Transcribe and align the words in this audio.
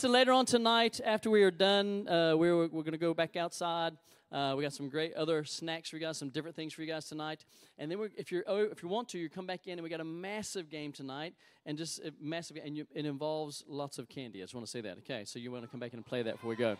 So 0.00 0.08
later 0.08 0.32
on 0.32 0.46
tonight, 0.46 0.98
after 1.04 1.28
we 1.28 1.42
are 1.42 1.50
done, 1.50 2.08
uh, 2.08 2.34
we're, 2.34 2.56
we're 2.56 2.68
going 2.68 2.92
to 2.92 2.96
go 2.96 3.12
back 3.12 3.36
outside. 3.36 3.98
Uh, 4.32 4.54
we 4.56 4.62
got 4.62 4.72
some 4.72 4.88
great 4.88 5.12
other 5.12 5.44
snacks 5.44 5.90
for 5.90 5.96
you 5.96 6.00
guys, 6.00 6.16
some 6.16 6.30
different 6.30 6.56
things 6.56 6.72
for 6.72 6.80
you 6.80 6.88
guys 6.88 7.04
tonight. 7.04 7.44
And 7.76 7.90
then 7.90 8.08
if 8.16 8.32
you 8.32 8.42
oh, 8.46 8.62
if 8.62 8.82
you 8.82 8.88
want 8.88 9.10
to, 9.10 9.18
you 9.18 9.28
come 9.28 9.44
back 9.44 9.66
in, 9.66 9.74
and 9.74 9.82
we 9.82 9.90
got 9.90 10.00
a 10.00 10.04
massive 10.04 10.70
game 10.70 10.90
tonight, 10.90 11.34
and 11.66 11.76
just 11.76 12.00
massive, 12.18 12.56
and 12.64 12.78
you, 12.78 12.86
it 12.94 13.04
involves 13.04 13.62
lots 13.68 13.98
of 13.98 14.08
candy. 14.08 14.38
I 14.38 14.44
just 14.44 14.54
want 14.54 14.64
to 14.64 14.70
say 14.70 14.80
that. 14.80 14.96
Okay, 15.00 15.26
so 15.26 15.38
you 15.38 15.52
want 15.52 15.64
to 15.64 15.68
come 15.68 15.80
back 15.80 15.92
in 15.92 15.98
and 15.98 16.06
play 16.06 16.22
that 16.22 16.36
before 16.36 16.48
we 16.48 16.56
go. 16.56 16.78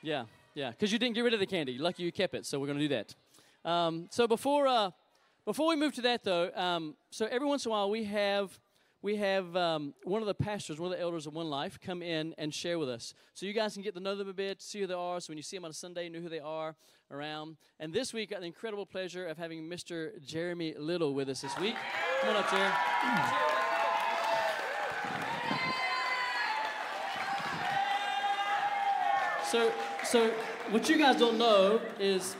Yeah, 0.00 0.24
yeah, 0.54 0.70
because 0.70 0.90
you 0.90 0.98
didn't 0.98 1.16
get 1.16 1.24
rid 1.24 1.34
of 1.34 1.40
the 1.40 1.46
candy. 1.46 1.76
Lucky 1.76 2.04
you 2.04 2.10
kept 2.10 2.34
it, 2.34 2.46
so 2.46 2.58
we're 2.58 2.68
going 2.68 2.78
to 2.78 2.88
do 2.88 2.94
that. 2.94 3.70
Um, 3.70 4.08
so 4.10 4.26
before 4.26 4.66
uh, 4.66 4.92
before 5.44 5.68
we 5.68 5.76
move 5.76 5.94
to 5.96 6.00
that, 6.00 6.24
though, 6.24 6.50
um, 6.54 6.94
so 7.10 7.26
every 7.26 7.46
once 7.46 7.66
in 7.66 7.68
a 7.68 7.72
while 7.72 7.90
we 7.90 8.04
have 8.04 8.58
we 9.04 9.16
have 9.16 9.54
um, 9.54 9.92
one 10.04 10.22
of 10.22 10.26
the 10.26 10.34
pastors, 10.34 10.80
one 10.80 10.90
of 10.90 10.96
the 10.96 11.02
elders 11.02 11.26
of 11.26 11.34
One 11.34 11.50
Life, 11.50 11.78
come 11.78 12.00
in 12.00 12.34
and 12.38 12.54
share 12.54 12.78
with 12.78 12.88
us. 12.88 13.12
So 13.34 13.44
you 13.44 13.52
guys 13.52 13.74
can 13.74 13.82
get 13.82 13.92
to 13.96 14.00
know 14.00 14.16
them 14.16 14.30
a 14.30 14.32
bit, 14.32 14.62
see 14.62 14.80
who 14.80 14.86
they 14.86 14.94
are. 14.94 15.20
So 15.20 15.30
when 15.30 15.36
you 15.36 15.42
see 15.42 15.58
them 15.58 15.66
on 15.66 15.72
a 15.72 15.74
Sunday, 15.74 16.04
you 16.04 16.10
know 16.10 16.20
who 16.20 16.30
they 16.30 16.40
are 16.40 16.74
around. 17.10 17.58
And 17.78 17.92
this 17.92 18.14
week, 18.14 18.32
I 18.34 18.40
the 18.40 18.46
incredible 18.46 18.86
pleasure 18.86 19.26
of 19.26 19.36
having 19.36 19.68
Mr. 19.68 20.24
Jeremy 20.24 20.74
Little 20.78 21.12
with 21.12 21.28
us 21.28 21.42
this 21.42 21.54
week. 21.58 21.74
Come 22.22 22.30
on 22.30 22.36
up, 22.36 22.50
Jeremy. 22.50 22.74
So, 29.44 29.70
so 30.02 30.30
what 30.70 30.88
you 30.88 30.96
guys 30.96 31.18
don't 31.18 31.36
know 31.36 31.78
is 32.00 32.36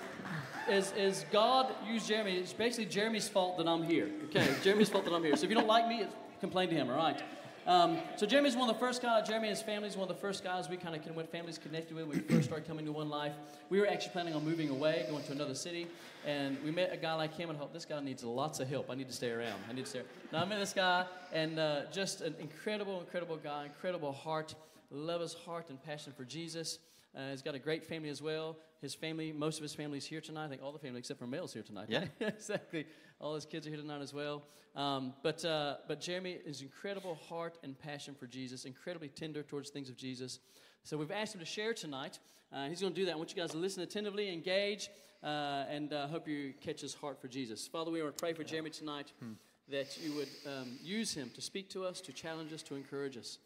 is, 0.67 0.93
is 0.93 1.27
God 1.31 1.75
used 1.87 2.09
Jeremy. 2.09 2.39
It's 2.39 2.55
basically 2.55 2.87
Jeremy's 2.87 3.29
fault 3.29 3.59
that 3.59 3.69
I'm 3.69 3.83
here. 3.83 4.09
Okay, 4.31 4.49
Jeremy's 4.63 4.89
fault 4.89 5.05
that 5.05 5.13
I'm 5.13 5.23
here. 5.23 5.37
So 5.37 5.45
if 5.45 5.51
you 5.51 5.57
don't 5.57 5.67
like 5.67 5.87
me, 5.87 5.99
it's 5.99 6.15
complain 6.41 6.69
to 6.69 6.75
him, 6.75 6.91
all 6.91 6.97
right? 6.97 7.23
Um, 7.67 7.99
so 8.17 8.27
Jeremy's 8.27 8.57
one 8.57 8.69
of 8.69 8.77
the 8.77 8.81
first 8.81 9.01
guys, 9.01 9.27
Jeremy 9.27 9.49
and 9.49 9.57
his 9.57 9.65
family 9.65 9.89
is 9.89 9.97
one 9.97 10.07
of 10.09 10.15
the 10.15 10.21
first 10.21 10.45
guys 10.45 10.69
we 10.69 10.77
kind 10.77 10.95
of 10.95 11.31
families 11.31 11.57
connected 11.57 11.95
with 11.95 12.07
we 12.07 12.19
first 12.19 12.45
started 12.45 12.69
coming 12.69 12.85
to 12.85 12.93
One 12.93 13.09
Life. 13.09 13.33
We 13.71 13.81
were 13.81 13.87
actually 13.87 14.13
planning 14.13 14.35
on 14.35 14.45
moving 14.45 14.69
away, 14.69 15.07
going 15.09 15.25
to 15.25 15.33
another 15.33 15.55
city, 15.55 15.87
and 16.27 16.59
we 16.63 16.71
met 16.71 16.93
a 16.93 16.99
guy 16.99 17.15
like 17.15 17.35
him 17.35 17.49
and 17.49 17.59
thought, 17.59 17.73
this 17.73 17.87
guy 17.87 18.01
needs 18.01 18.23
lots 18.23 18.61
of 18.61 18.69
help. 18.69 18.91
I 18.91 18.95
need 18.95 19.09
to 19.09 19.15
stay 19.15 19.31
around. 19.31 19.59
I 19.71 19.73
need 19.73 19.85
to 19.85 19.91
stay 19.91 20.01
around. 20.01 20.09
Now 20.31 20.43
I 20.43 20.45
met 20.45 20.59
this 20.59 20.75
guy, 20.75 21.07
and 21.33 21.59
uh, 21.59 21.83
just 21.91 22.21
an 22.21 22.35
incredible, 22.39 23.01
incredible 23.01 23.39
guy, 23.39 23.65
incredible 23.65 24.13
heart, 24.13 24.55
love 24.91 25.23
his 25.23 25.33
heart 25.33 25.71
and 25.71 25.83
passion 25.83 26.13
for 26.15 26.25
Jesus. 26.25 26.81
Uh, 27.17 27.31
he's 27.31 27.43
got 27.43 27.55
a 27.55 27.59
great 27.59 27.85
family 27.85 28.09
as 28.09 28.21
well. 28.21 28.57
His 28.81 28.95
family, 28.95 29.33
most 29.33 29.59
of 29.59 29.63
his 29.63 29.75
family 29.75 29.99
is 29.99 30.05
here 30.05 30.21
tonight. 30.21 30.47
I 30.47 30.49
think 30.49 30.63
all 30.63 30.73
the 30.73 30.79
family 30.79 30.99
except 30.99 31.19
for 31.19 31.27
Mel's 31.27 31.53
here 31.53 31.63
tonight. 31.63 31.87
Yeah, 31.89 32.05
exactly. 32.21 32.87
All 33.21 33.35
his 33.35 33.47
kids 33.47 33.67
are 33.67 33.71
here 33.71 33.79
tonight 33.79 34.03
as 34.03 34.13
well. 34.13 34.43
Um, 34.75 35.15
but 35.23 35.45
uh, 35.45 35.77
but 35.87 36.01
Jeremy 36.01 36.39
is 36.45 36.63
incredible 36.63 37.15
heart 37.15 37.59
and 37.63 37.79
passion 37.79 38.15
for 38.15 38.27
Jesus, 38.27 38.65
incredibly 38.65 39.09
tender 39.09 39.43
towards 39.43 39.71
things 39.71 39.89
of 39.89 39.97
Jesus. 39.97 40.41
So 40.83 40.97
we've 40.97 41.13
asked 41.13 41.35
him 41.35 41.41
to 41.41 41.47
share 41.47 41.73
tonight. 41.73 42.19
Uh, 42.53 42.69
he's 42.69 42.81
going 42.81 42.93
to 42.93 43.01
do 43.01 43.07
that. 43.07 43.13
I 43.13 43.17
want 43.17 43.31
you 43.31 43.41
guys 43.41 43.53
to 43.53 43.59
listen 43.59 43.83
attentively, 43.83 44.33
engage, 44.33 44.91
uh, 45.23 45.65
and 45.69 45.93
uh, 45.93 46.09
hope 46.09 46.29
you 46.29 46.53
catch 46.61 46.81
his 46.81 46.95
heart 46.95 47.21
for 47.21 47.29
Jesus. 47.29 47.67
Father, 47.67 47.91
we 47.91 48.03
want 48.03 48.17
to 48.17 48.21
pray 48.21 48.33
for 48.33 48.45
Jeremy 48.45 48.71
tonight 48.71 49.13
hmm. 49.21 49.33
that 49.71 49.99
you 49.99 50.13
would 50.15 50.29
um, 50.47 50.79
use 50.83 51.15
him 51.15 51.31
to 51.35 51.41
speak 51.41 51.71
to 51.71 51.85
us, 51.85 52.01
to 52.03 52.13
challenge 52.13 52.53
us, 52.53 52.63
to 52.65 52.75
encourage 52.75 53.17
us 53.17 53.39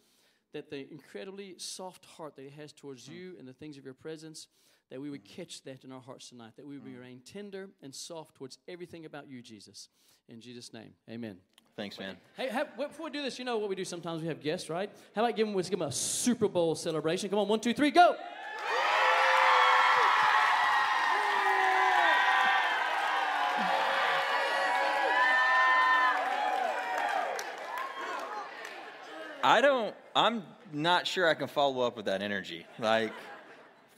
that 0.53 0.69
the 0.69 0.89
incredibly 0.91 1.55
soft 1.57 2.05
heart 2.05 2.35
that 2.35 2.43
he 2.43 2.49
has 2.61 2.73
towards 2.73 3.07
mm. 3.07 3.13
you 3.13 3.35
and 3.39 3.47
the 3.47 3.53
things 3.53 3.77
of 3.77 3.85
your 3.85 3.93
presence, 3.93 4.47
that 4.89 4.99
we 4.99 5.09
would 5.09 5.23
catch 5.23 5.61
that 5.63 5.83
in 5.83 5.91
our 5.91 6.01
hearts 6.01 6.29
tonight, 6.29 6.53
that 6.57 6.65
we 6.65 6.77
would 6.77 6.91
mm. 6.91 6.97
remain 6.97 7.21
tender 7.25 7.69
and 7.81 7.93
soft 7.93 8.35
towards 8.35 8.57
everything 8.67 9.05
about 9.05 9.29
you, 9.29 9.41
Jesus. 9.41 9.89
In 10.27 10.41
Jesus' 10.41 10.73
name, 10.73 10.93
amen. 11.09 11.37
Thanks, 11.75 11.97
man. 11.97 12.17
Hey, 12.35 12.49
have, 12.49 12.75
before 12.75 13.05
we 13.05 13.11
do 13.11 13.21
this, 13.21 13.39
you 13.39 13.45
know 13.45 13.57
what 13.57 13.69
we 13.69 13.75
do 13.75 13.85
sometimes? 13.85 14.21
We 14.21 14.27
have 14.27 14.41
guests, 14.41 14.69
right? 14.69 14.91
How 15.15 15.23
about 15.23 15.37
give 15.37 15.47
them, 15.47 15.55
let's 15.55 15.69
give 15.69 15.79
them 15.79 15.87
a 15.87 15.91
Super 15.91 16.49
Bowl 16.49 16.75
celebration? 16.75 17.29
Come 17.29 17.39
on, 17.39 17.47
one, 17.47 17.61
two, 17.61 17.73
three, 17.73 17.89
go! 17.89 18.15
I 29.43 29.61
don't, 29.61 29.95
I'm 30.15 30.43
not 30.73 31.07
sure 31.07 31.27
I 31.27 31.33
can 31.33 31.47
follow 31.47 31.81
up 31.81 31.95
with 31.95 32.05
that 32.05 32.21
energy. 32.21 32.65
Like, 32.77 33.13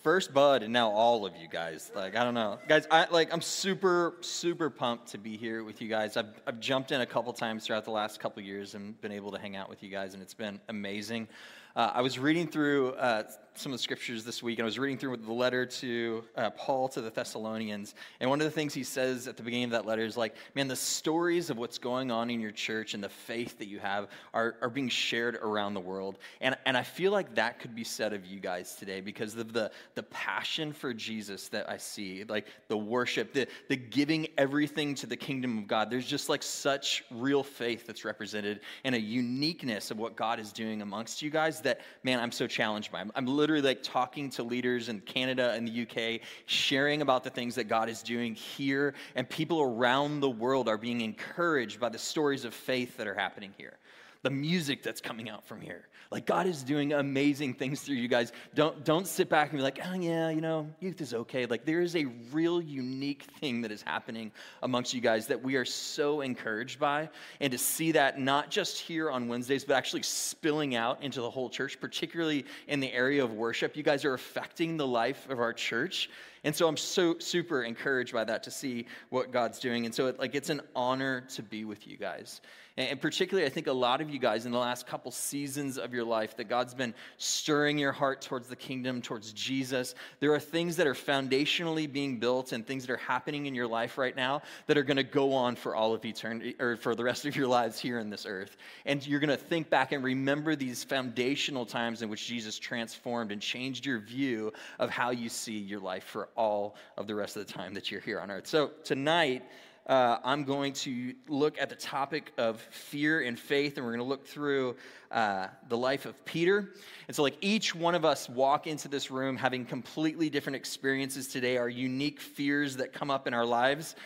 first 0.04 0.34
Bud 0.34 0.64
and 0.64 0.74
now 0.74 0.90
all 0.90 1.26
of 1.26 1.36
you 1.36 1.48
guys. 1.48 1.92
Like, 1.96 2.16
I 2.16 2.24
don't 2.24 2.34
know. 2.34 2.60
Guys, 2.68 2.88
I, 2.90 3.08
like, 3.10 3.34
I'm 3.34 3.42
super, 3.42 4.16
super 4.22 4.70
pumped 4.70 5.08
to 5.10 5.18
be 5.18 5.38
here 5.38 5.64
with 5.64 5.82
you 5.82 5.88
guys. 5.88 6.18
I've, 6.18 6.42
I've 6.48 6.60
jumped 6.60 6.92
in 6.92 7.02
a 7.02 7.06
couple 7.06 7.34
times 7.34 7.66
throughout 7.66 7.86
the 7.86 7.92
last 7.92 8.20
couple 8.20 8.42
years 8.42 8.76
and 8.76 9.00
been 9.02 9.12
able 9.12 9.32
to 9.32 9.40
hang 9.40 9.56
out 9.56 9.70
with 9.70 9.84
you 9.84 9.90
guys, 9.90 10.14
and 10.14 10.22
it's 10.22 10.34
been 10.34 10.60
amazing. 10.70 11.28
Uh, 11.76 11.92
I 11.94 12.02
was 12.02 12.20
reading 12.20 12.48
through 12.48 12.90
uh, 12.94 13.24
some 13.56 13.72
of 13.72 13.78
the 13.78 13.84
scriptures 13.84 14.26
this 14.26 14.42
week, 14.42 14.60
and 14.60 14.64
I 14.64 14.66
was 14.66 14.80
reading 14.80 14.98
through 14.98 15.18
the 15.18 15.32
letter 15.32 15.66
to 15.66 16.24
uh, 16.36 16.50
Paul 16.52 16.90
to 16.90 17.02
the 17.02 17.10
Thessalonians. 17.10 17.96
And 18.20 18.30
one 18.30 18.42
of 18.42 18.46
the 18.46 18.52
things 18.52 18.74
he 18.74 18.84
says 18.84 19.28
at 19.28 19.38
the 19.38 19.44
beginning 19.44 19.66
of 19.66 19.72
that 19.72 19.86
letter 19.86 20.04
is 20.04 20.18
like, 20.18 20.36
man, 20.56 20.68
the 20.68 20.76
stories 20.76 21.50
of 21.50 21.58
what's 21.58 21.78
going 21.78 22.12
on 22.12 22.30
in 22.30 22.42
your 22.42 22.52
church 22.52 22.94
and 22.94 23.04
the 23.04 23.10
faith 23.10 23.60
that 23.60 23.68
you 23.68 23.80
have 23.80 24.08
are, 24.34 24.56
are 24.62 24.70
being 24.70 24.90
shared 24.90 25.36
around 25.36 25.74
the 25.74 25.82
world. 25.82 26.18
And, 26.40 26.58
and 26.66 26.76
I 26.76 26.84
feel 26.84 27.12
like 27.12 27.36
that 27.36 27.60
could 27.60 27.76
be 27.76 27.84
said 27.84 28.14
of 28.14 28.26
you 28.26 28.40
guys 28.40 28.76
today 28.76 29.00
because 29.00 29.36
of 29.36 29.54
the, 29.54 29.72
the 29.96 30.04
passion 30.04 30.74
for 30.74 30.94
Jesus 30.94 31.50
that 31.50 31.70
I 31.70 31.78
see, 31.78 32.24
like 32.24 32.48
the 32.68 32.78
worship, 32.78 33.34
the, 33.34 33.48
the 33.70 33.76
giving 33.78 34.28
everything 34.38 34.96
to 34.96 35.08
the 35.08 35.18
kingdom 35.18 35.58
of 35.58 35.68
God. 35.68 35.90
There's 35.90 36.08
just 36.08 36.30
like 36.30 36.44
such 36.44 37.04
real 37.12 37.44
faith 37.44 37.86
that's 37.86 38.04
represented 38.04 38.62
and 38.84 38.96
a 38.96 39.00
uniqueness 39.00 39.92
of 39.92 39.98
what 39.98 40.16
God 40.16 40.40
is 40.40 40.52
doing 40.52 40.82
amongst 40.82 41.22
you 41.22 41.30
guys 41.30 41.61
that, 41.62 41.82
man, 42.04 42.20
I'm 42.20 42.32
so 42.32 42.48
challenged 42.48 42.92
by. 42.92 43.02
I'm, 43.02 43.12
I'm 43.16 43.28
literally 43.28 43.62
like 43.62 43.84
talking 43.84 44.30
to 44.32 44.44
leaders 44.44 44.90
in 44.90 45.02
Canada 45.02 45.52
and 45.52 45.68
the 45.68 45.82
UK, 45.82 46.22
sharing 46.46 47.02
about 47.02 47.24
the 47.24 47.30
things 47.30 47.56
that 47.56 47.66
God 47.66 47.90
is 47.90 48.04
doing 48.04 48.36
here, 48.36 48.94
and 49.16 49.30
people 49.30 49.62
around 49.62 50.20
the 50.20 50.30
world 50.30 50.68
are 50.68 50.78
being 50.78 51.02
encouraged 51.02 51.80
by 51.80 51.90
the 51.90 52.00
stories 52.00 52.46
of 52.46 52.54
faith 52.54 52.98
that 52.98 53.08
are 53.08 53.16
happening 53.16 53.54
here 53.58 53.78
the 54.24 54.30
music 54.30 54.84
that's 54.84 55.02
coming 55.02 55.30
out 55.30 55.46
from 55.46 55.62
here. 55.62 55.88
Like 56.12 56.26
God 56.26 56.46
is 56.46 56.62
doing 56.64 56.92
amazing 56.92 57.54
things 57.54 57.82
through 57.82 57.96
you 57.96 58.10
guys. 58.10 58.34
Don't 58.54 58.84
don't 58.84 59.08
sit 59.08 59.30
back 59.30 59.50
and 59.50 59.58
be 59.58 59.64
like, 59.64 59.80
oh 59.86 59.94
yeah, 59.94 60.30
you 60.30 60.42
know, 60.42 60.70
youth 60.82 61.00
is 61.00 61.14
okay. 61.14 61.46
Like 61.46 61.66
there 61.66 61.80
is 61.82 61.96
a 61.96 62.06
real 62.32 62.62
unique 62.62 63.24
thing 63.40 63.62
that 63.62 63.72
is 63.72 63.82
happening 63.82 64.32
amongst 64.62 64.94
you 64.94 65.00
guys 65.00 65.28
that 65.28 65.42
we 65.42 65.56
are 65.56 65.64
so 65.64 66.20
encouraged 66.20 66.80
by. 66.80 67.10
And 67.40 67.52
to 67.52 67.58
see 67.58 67.94
that 67.94 68.20
not 68.20 68.52
just 68.52 68.78
here 68.78 69.10
on 69.10 69.30
Wednesdays, 69.30 69.64
but 69.64 69.76
actually 69.76 70.04
spilling 70.04 70.76
out 70.76 71.02
into 71.02 71.22
the 71.22 71.30
whole 71.30 71.50
church, 71.50 71.80
particularly 71.80 72.46
in 72.68 72.82
the 72.82 72.92
area 72.92 73.24
of 73.24 73.34
worship. 73.34 73.78
You 73.78 73.84
guys 73.84 74.04
are 74.04 74.14
affecting 74.14 74.76
the 74.76 74.88
life 74.88 75.30
of 75.30 75.40
our 75.40 75.54
church. 75.54 76.10
And 76.44 76.56
so 76.56 76.68
I'm 76.68 76.78
so 76.78 77.20
super 77.20 77.64
encouraged 77.64 78.14
by 78.14 78.24
that 78.24 78.44
to 78.44 78.52
see 78.52 78.88
what 79.10 79.32
God's 79.32 79.60
doing. 79.60 79.86
And 79.86 79.94
so 79.94 80.08
it, 80.08 80.20
like 80.20 80.34
it's 80.34 80.50
an 80.50 80.62
honor 80.76 81.22
to 81.36 81.44
be 81.44 81.66
with 81.66 81.88
you 81.88 81.98
guys. 81.98 82.42
And 82.90 83.00
particularly, 83.00 83.46
I 83.46 83.50
think 83.50 83.68
a 83.68 83.74
lot 83.74 84.02
of 84.02 84.10
you 84.10 84.20
guys 84.20 84.46
in 84.46 84.52
the 84.52 84.58
last 84.58 84.88
couple 84.88 85.12
seasons 85.12 85.78
of 85.78 85.94
your 85.94 86.04
life 86.04 86.36
that 86.38 86.46
God's 86.46 86.74
been 86.74 86.94
stirring 87.18 87.78
your 87.78 87.92
heart 87.92 88.22
towards 88.22 88.48
the 88.48 88.56
kingdom, 88.56 89.02
towards 89.02 89.34
Jesus. 89.34 89.94
There 90.20 90.34
are 90.34 90.40
things 90.40 90.78
that 90.78 90.88
are 90.88 90.94
foundationally 90.94 91.92
being 91.92 92.18
built 92.18 92.52
and 92.52 92.66
things 92.66 92.86
that 92.86 92.94
are 92.94 92.98
happening 92.98 93.46
in 93.46 93.56
your 93.56 93.68
life 93.68 93.98
right 93.98 94.16
now 94.16 94.42
that 94.68 94.78
are 94.78 94.84
going 94.84 94.98
to 94.98 95.04
go 95.04 95.34
on 95.34 95.56
for 95.56 95.76
all 95.76 95.94
of 95.94 96.04
eternity 96.04 96.56
or 96.60 96.76
for 96.76 96.96
the 96.96 97.04
rest 97.04 97.26
of 97.26 97.36
your 97.36 97.48
lives 97.48 97.80
here 97.80 98.00
in 98.00 98.10
this 98.10 98.26
earth. 98.26 98.58
And 98.86 99.06
you're 99.06 99.20
going 99.20 99.30
to 99.30 99.38
think 99.38 99.70
back 99.70 99.92
and 99.92 100.04
remember 100.04 100.56
these 100.56 100.84
foundational 100.84 101.66
times 101.66 102.02
in 102.02 102.10
which 102.10 102.26
Jesus 102.26 102.58
transformed 102.58 103.32
and 103.32 103.42
changed 103.42 103.86
your 103.86 104.00
view 104.00 104.54
of 104.80 104.90
how 104.90 105.12
you 105.12 105.30
see 105.30 105.58
your 105.58 105.80
life 105.80 106.04
for 106.04 106.30
all 106.36 106.76
of 106.98 107.08
the 107.08 107.16
rest 107.16 107.38
of 107.38 107.46
the 107.46 107.54
time 107.54 107.74
that 107.74 107.92
you're 107.92 108.02
here 108.02 108.20
on 108.20 108.32
earth. 108.32 108.48
So 108.48 108.72
tonight, 108.84 109.44
uh, 109.92 110.20
I'm 110.24 110.46
going 110.46 110.72
to 110.72 111.14
look 111.28 111.60
at 111.60 111.68
the 111.68 111.76
topic 111.76 112.32
of 112.38 112.62
fear 112.62 113.20
and 113.20 113.38
faith, 113.38 113.76
and 113.76 113.86
we're 113.86 113.92
going 113.92 114.06
to 114.06 114.08
look 114.08 114.26
through 114.26 114.78
uh, 115.12 115.48
the 115.68 115.76
life 115.76 116.06
of 116.06 116.24
Peter. 116.24 116.70
And 117.10 117.16
so, 117.16 117.24
like, 117.24 117.36
each 117.42 117.76
one 117.76 117.94
of 117.94 118.06
us 118.06 118.30
walk 118.30 118.68
into 118.68 118.88
this 118.88 119.12
room 119.12 119.36
having 119.36 119.66
completely 119.66 120.30
different 120.30 120.56
experiences 120.56 121.28
today, 121.28 121.58
our 121.58 121.68
unique 121.68 122.22
fears 122.22 122.78
that 122.78 122.94
come 122.94 123.12
up 123.12 123.28
in 123.28 123.34
our 123.34 123.46
lives. 123.46 123.98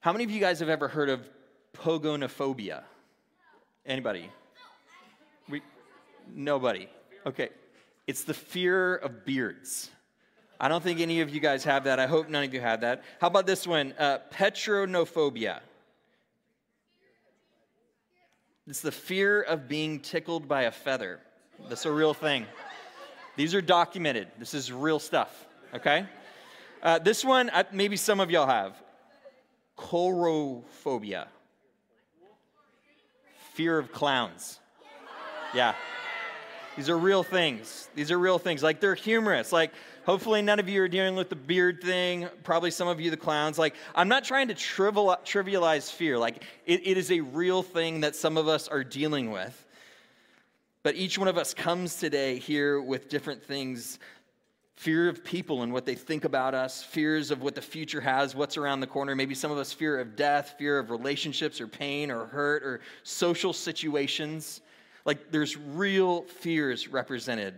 How 0.00 0.12
many 0.12 0.22
of 0.22 0.30
you 0.30 0.38
guys 0.38 0.60
have 0.60 0.68
ever 0.68 0.86
heard 0.86 1.08
of 1.08 1.26
pogonophobia? 1.72 2.82
Anybody? 3.86 4.30
We, 5.48 5.62
nobody. 6.30 6.90
Okay. 7.24 7.48
It's 8.06 8.24
the 8.24 8.34
fear 8.34 8.96
of 8.96 9.24
beards. 9.24 9.88
I 10.60 10.68
don't 10.68 10.82
think 10.82 11.00
any 11.00 11.20
of 11.20 11.30
you 11.30 11.40
guys 11.40 11.64
have 11.64 11.84
that. 11.84 11.98
I 11.98 12.06
hope 12.06 12.28
none 12.28 12.44
of 12.44 12.54
you 12.54 12.60
have 12.60 12.80
that. 12.82 13.02
How 13.20 13.26
about 13.26 13.46
this 13.46 13.66
one? 13.66 13.94
Uh, 13.98 14.18
pteronophobia. 14.32 15.60
It's 18.66 18.80
the 18.80 18.92
fear 18.92 19.42
of 19.42 19.68
being 19.68 20.00
tickled 20.00 20.48
by 20.48 20.62
a 20.62 20.70
feather. 20.70 21.20
That's 21.68 21.84
a 21.84 21.92
real 21.92 22.14
thing. 22.14 22.46
These 23.36 23.54
are 23.54 23.60
documented. 23.60 24.28
This 24.38 24.54
is 24.54 24.72
real 24.72 24.98
stuff, 24.98 25.46
okay? 25.74 26.06
Uh, 26.82 26.98
this 26.98 27.24
one, 27.24 27.50
maybe 27.72 27.96
some 27.96 28.20
of 28.20 28.30
y'all 28.30 28.46
have. 28.46 28.80
Coulrophobia. 29.76 31.26
Fear 33.54 33.78
of 33.78 33.92
clowns. 33.92 34.60
Yeah. 35.54 35.74
These 36.76 36.88
are 36.88 36.98
real 36.98 37.22
things. 37.22 37.88
These 37.94 38.10
are 38.10 38.18
real 38.18 38.38
things. 38.38 38.62
Like 38.62 38.80
they're 38.80 38.94
humorous. 38.94 39.52
Like 39.52 39.72
hopefully 40.04 40.42
none 40.42 40.58
of 40.58 40.68
you 40.68 40.82
are 40.82 40.88
dealing 40.88 41.14
with 41.14 41.28
the 41.28 41.36
beard 41.36 41.82
thing. 41.82 42.28
Probably 42.42 42.70
some 42.70 42.88
of 42.88 43.00
you 43.00 43.10
the 43.10 43.16
clowns. 43.16 43.58
Like 43.58 43.74
I'm 43.94 44.08
not 44.08 44.24
trying 44.24 44.48
to 44.48 44.54
trivialize 44.54 45.90
fear. 45.90 46.18
Like 46.18 46.42
it, 46.66 46.86
it 46.86 46.98
is 46.98 47.10
a 47.10 47.20
real 47.20 47.62
thing 47.62 48.00
that 48.00 48.16
some 48.16 48.36
of 48.36 48.48
us 48.48 48.68
are 48.68 48.82
dealing 48.82 49.30
with. 49.30 49.60
But 50.82 50.96
each 50.96 51.18
one 51.18 51.28
of 51.28 51.38
us 51.38 51.54
comes 51.54 51.96
today 51.96 52.38
here 52.38 52.80
with 52.80 53.08
different 53.08 53.42
things 53.42 53.98
fear 54.76 55.08
of 55.08 55.24
people 55.24 55.62
and 55.62 55.72
what 55.72 55.86
they 55.86 55.94
think 55.94 56.24
about 56.24 56.54
us, 56.54 56.82
fears 56.82 57.30
of 57.30 57.42
what 57.42 57.54
the 57.54 57.62
future 57.62 58.00
has, 58.00 58.34
what's 58.34 58.56
around 58.56 58.80
the 58.80 58.86
corner. 58.86 59.14
Maybe 59.14 59.34
some 59.34 59.50
of 59.50 59.58
us 59.58 59.72
fear 59.72 60.00
of 60.00 60.16
death, 60.16 60.56
fear 60.58 60.78
of 60.78 60.90
relationships 60.90 61.60
or 61.60 61.68
pain 61.68 62.10
or 62.10 62.26
hurt 62.26 62.62
or 62.62 62.80
social 63.02 63.52
situations. 63.52 64.60
Like 65.04 65.30
there's 65.30 65.56
real 65.56 66.22
fears 66.22 66.88
represented. 66.88 67.54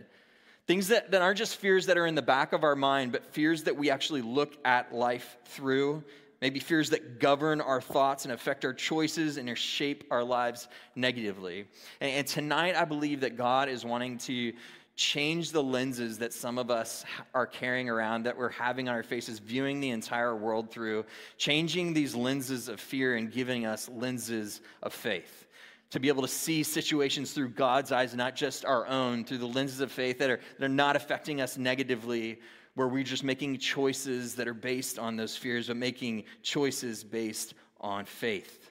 Things 0.67 0.89
that, 0.89 1.13
that 1.13 1.23
aren't 1.23 1.39
just 1.39 1.57
fears 1.57 1.87
that 1.87 1.97
are 1.97 2.07
in 2.07 2.17
the 2.17 2.23
back 2.23 2.53
of 2.53 2.65
our 2.65 2.75
mind, 2.75 3.13
but 3.13 3.25
fears 3.25 3.65
that 3.65 3.77
we 3.77 3.91
actually 3.91 4.23
look 4.23 4.57
at 4.65 4.93
life 4.93 5.37
through. 5.45 6.03
Maybe 6.43 6.59
fears 6.59 6.91
that 6.91 7.21
govern 7.21 7.61
our 7.61 7.81
thoughts 7.81 8.25
and 8.25 8.33
affect 8.33 8.65
our 8.65 8.75
choices 8.75 9.37
and 9.37 9.57
shape 9.57 10.05
our 10.11 10.25
lives 10.25 10.69
negatively. 10.95 11.67
And, 12.01 12.11
and 12.11 12.27
tonight, 12.27 12.75
I 12.75 12.85
believe 12.85 13.21
that 13.21 13.37
God 13.37 13.69
is 13.69 13.85
wanting 13.85 14.19
to 14.19 14.53
change 14.97 15.53
the 15.53 15.63
lenses 15.63 16.19
that 16.19 16.33
some 16.33 16.59
of 16.59 16.71
us 16.71 17.05
are 17.33 17.47
carrying 17.47 17.89
around, 17.89 18.25
that 18.25 18.37
we're 18.37 18.49
having 18.49 18.89
on 18.89 18.95
our 18.95 19.03
faces, 19.03 19.39
viewing 19.39 19.81
the 19.81 19.91
entire 19.91 20.35
world 20.35 20.71
through, 20.71 21.05
changing 21.39 21.93
these 21.93 22.15
lenses 22.15 22.69
of 22.69 22.81
fear 22.81 23.17
and 23.17 23.31
giving 23.31 23.67
us 23.67 23.89
lenses 23.89 24.61
of 24.83 24.93
faith 24.93 25.46
to 25.91 26.01
be 26.01 26.09
able 26.09 26.23
to 26.23 26.29
see 26.29 26.63
situations 26.63 27.33
through 27.33 27.51
God's 27.51 27.93
eyes, 27.93 28.15
not 28.15 28.35
just 28.35 28.65
our 28.65 28.87
own, 28.87 29.25
through 29.25 29.39
the 29.39 29.47
lenses 29.47 29.81
of 29.81 29.93
faith 29.93 30.19
that 30.19 30.31
are, 30.31 30.41
that 30.59 30.65
are 30.65 30.69
not 30.69 30.97
affecting 30.97 31.41
us 31.41 31.57
negatively, 31.57 32.41
where 32.75 32.89
we're 32.89 33.05
just 33.05 33.25
making 33.25 33.59
choices 33.59 34.35
that 34.35 34.49
are 34.49 34.55
based 34.55 34.99
on 34.99 35.17
those 35.17 35.37
fears, 35.37 35.69
but 35.69 35.77
making 35.77 36.25
choices 36.43 37.05
based 37.05 37.55
on 37.81 38.05
faith. 38.05 38.71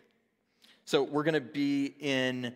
So 0.84 1.02
we're 1.04 1.24
going 1.24 1.34
to 1.34 1.42
be 1.42 1.96
in 2.00 2.56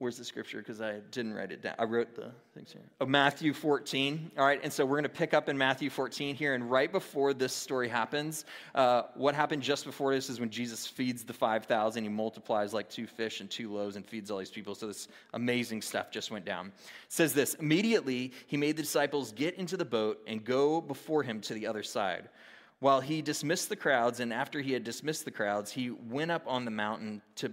Where's 0.00 0.16
the 0.16 0.24
scripture? 0.24 0.56
Because 0.56 0.80
I 0.80 1.00
didn't 1.10 1.34
write 1.34 1.52
it 1.52 1.60
down. 1.60 1.74
I 1.78 1.84
wrote 1.84 2.14
the 2.14 2.30
things 2.54 2.72
here. 2.72 2.80
Oh, 3.02 3.04
Matthew 3.06 3.52
14. 3.52 4.30
All 4.38 4.46
right, 4.46 4.58
and 4.62 4.72
so 4.72 4.86
we're 4.86 4.96
going 4.96 5.02
to 5.02 5.10
pick 5.10 5.34
up 5.34 5.50
in 5.50 5.58
Matthew 5.58 5.90
14 5.90 6.34
here. 6.34 6.54
And 6.54 6.70
right 6.70 6.90
before 6.90 7.34
this 7.34 7.52
story 7.52 7.86
happens, 7.86 8.46
uh, 8.74 9.02
what 9.14 9.34
happened 9.34 9.62
just 9.62 9.84
before 9.84 10.14
this 10.14 10.30
is 10.30 10.40
when 10.40 10.48
Jesus 10.48 10.86
feeds 10.86 11.22
the 11.22 11.34
5,000. 11.34 12.02
He 12.02 12.08
multiplies 12.08 12.72
like 12.72 12.88
two 12.88 13.06
fish 13.06 13.42
and 13.42 13.50
two 13.50 13.70
loaves 13.70 13.96
and 13.96 14.06
feeds 14.06 14.30
all 14.30 14.38
these 14.38 14.50
people. 14.50 14.74
So 14.74 14.86
this 14.86 15.06
amazing 15.34 15.82
stuff 15.82 16.10
just 16.10 16.30
went 16.30 16.46
down. 16.46 16.68
It 16.68 16.72
says 17.08 17.34
this 17.34 17.52
Immediately, 17.56 18.32
he 18.46 18.56
made 18.56 18.78
the 18.78 18.82
disciples 18.82 19.32
get 19.32 19.56
into 19.56 19.76
the 19.76 19.84
boat 19.84 20.22
and 20.26 20.42
go 20.42 20.80
before 20.80 21.22
him 21.22 21.42
to 21.42 21.52
the 21.52 21.66
other 21.66 21.82
side. 21.82 22.30
While 22.78 23.02
he 23.02 23.20
dismissed 23.20 23.68
the 23.68 23.76
crowds, 23.76 24.20
and 24.20 24.32
after 24.32 24.62
he 24.62 24.72
had 24.72 24.82
dismissed 24.82 25.26
the 25.26 25.30
crowds, 25.30 25.70
he 25.70 25.90
went 25.90 26.30
up 26.30 26.44
on 26.46 26.64
the 26.64 26.70
mountain 26.70 27.20
to, 27.36 27.52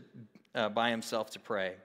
uh, 0.55 0.69
by 0.69 0.91
himself 0.91 1.31
to 1.31 1.41
pray. 1.41 1.75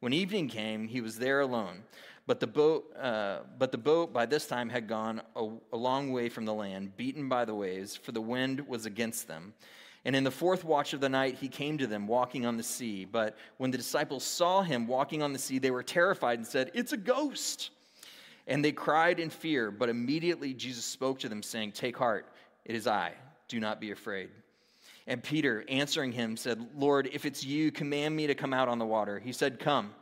When 0.00 0.12
evening 0.12 0.48
came, 0.48 0.86
he 0.86 1.00
was 1.00 1.18
there 1.18 1.40
alone. 1.40 1.82
But 2.26 2.40
the 2.40 2.46
boat, 2.46 2.94
uh, 2.96 3.38
but 3.58 3.72
the 3.72 3.78
boat 3.78 4.12
by 4.12 4.26
this 4.26 4.46
time 4.46 4.68
had 4.68 4.86
gone 4.86 5.22
a, 5.34 5.48
a 5.72 5.76
long 5.76 6.12
way 6.12 6.28
from 6.28 6.44
the 6.44 6.52
land, 6.52 6.96
beaten 6.96 7.28
by 7.28 7.44
the 7.44 7.54
waves, 7.54 7.96
for 7.96 8.12
the 8.12 8.20
wind 8.20 8.66
was 8.68 8.84
against 8.86 9.26
them. 9.26 9.54
And 10.04 10.14
in 10.14 10.24
the 10.24 10.30
fourth 10.30 10.64
watch 10.64 10.92
of 10.92 11.00
the 11.00 11.08
night, 11.08 11.36
he 11.36 11.48
came 11.48 11.78
to 11.78 11.86
them 11.86 12.06
walking 12.06 12.46
on 12.46 12.56
the 12.56 12.62
sea. 12.62 13.04
But 13.04 13.36
when 13.56 13.70
the 13.70 13.78
disciples 13.78 14.24
saw 14.24 14.62
him 14.62 14.86
walking 14.86 15.22
on 15.22 15.32
the 15.32 15.38
sea, 15.38 15.58
they 15.58 15.70
were 15.70 15.82
terrified 15.82 16.38
and 16.38 16.46
said, 16.46 16.70
It's 16.74 16.92
a 16.92 16.96
ghost. 16.96 17.70
And 18.46 18.64
they 18.64 18.72
cried 18.72 19.18
in 19.20 19.30
fear. 19.30 19.70
But 19.70 19.88
immediately 19.88 20.54
Jesus 20.54 20.84
spoke 20.84 21.18
to 21.20 21.28
them, 21.28 21.42
saying, 21.42 21.72
Take 21.72 21.96
heart, 21.96 22.26
it 22.64 22.74
is 22.74 22.86
I. 22.86 23.12
Do 23.48 23.58
not 23.58 23.80
be 23.80 23.90
afraid. 23.90 24.28
And 25.08 25.22
Peter, 25.22 25.64
answering 25.70 26.12
him, 26.12 26.36
said, 26.36 26.64
Lord, 26.76 27.08
if 27.14 27.24
it's 27.24 27.42
you, 27.42 27.72
command 27.72 28.14
me 28.14 28.26
to 28.26 28.34
come 28.34 28.52
out 28.52 28.68
on 28.68 28.78
the 28.78 28.84
water. 28.84 29.18
He 29.18 29.32
said, 29.32 29.58
Come. 29.58 29.94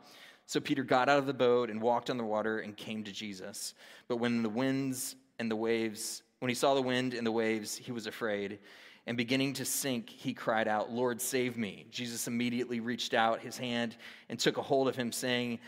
So 0.45 0.59
Peter 0.59 0.83
got 0.83 1.09
out 1.09 1.17
of 1.17 1.25
the 1.25 1.33
boat 1.33 1.69
and 1.69 1.81
walked 1.81 2.09
on 2.09 2.17
the 2.17 2.25
water 2.25 2.59
and 2.59 2.75
came 2.75 3.05
to 3.05 3.11
Jesus. 3.11 3.73
But 4.09 4.17
when 4.17 4.43
the 4.43 4.49
winds 4.49 5.15
and 5.39 5.49
the 5.49 5.55
waves, 5.55 6.23
when 6.39 6.49
he 6.49 6.55
saw 6.55 6.73
the 6.73 6.81
wind 6.81 7.13
and 7.13 7.25
the 7.25 7.31
waves, 7.31 7.75
he 7.77 7.93
was 7.93 8.05
afraid. 8.05 8.59
And 9.07 9.15
beginning 9.15 9.53
to 9.53 9.65
sink, 9.65 10.09
he 10.09 10.33
cried 10.33 10.67
out, 10.67 10.91
Lord, 10.91 11.21
save 11.21 11.57
me. 11.57 11.85
Jesus 11.89 12.27
immediately 12.27 12.81
reached 12.81 13.13
out 13.13 13.41
his 13.41 13.57
hand 13.57 13.95
and 14.27 14.37
took 14.37 14.57
a 14.57 14.61
hold 14.61 14.89
of 14.89 14.97
him, 14.97 15.13
saying, 15.13 15.59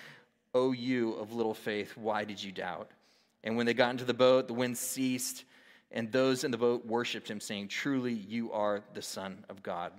O 0.53 0.73
you 0.73 1.13
of 1.13 1.33
little 1.33 1.53
faith, 1.53 1.95
why 1.95 2.25
did 2.25 2.43
you 2.43 2.51
doubt? 2.51 2.91
And 3.45 3.55
when 3.55 3.65
they 3.65 3.73
got 3.73 3.91
into 3.91 4.05
the 4.05 4.13
boat, 4.13 4.47
the 4.47 4.53
wind 4.53 4.77
ceased 4.77 5.45
and 5.91 6.11
those 6.11 6.43
in 6.43 6.51
the 6.51 6.57
boat 6.57 6.85
worshiped 6.85 7.29
him, 7.29 7.39
saying, 7.39 7.67
Truly, 7.69 8.13
you 8.13 8.51
are 8.51 8.81
the 8.93 9.01
Son 9.01 9.45
of 9.49 9.63
God. 9.63 9.91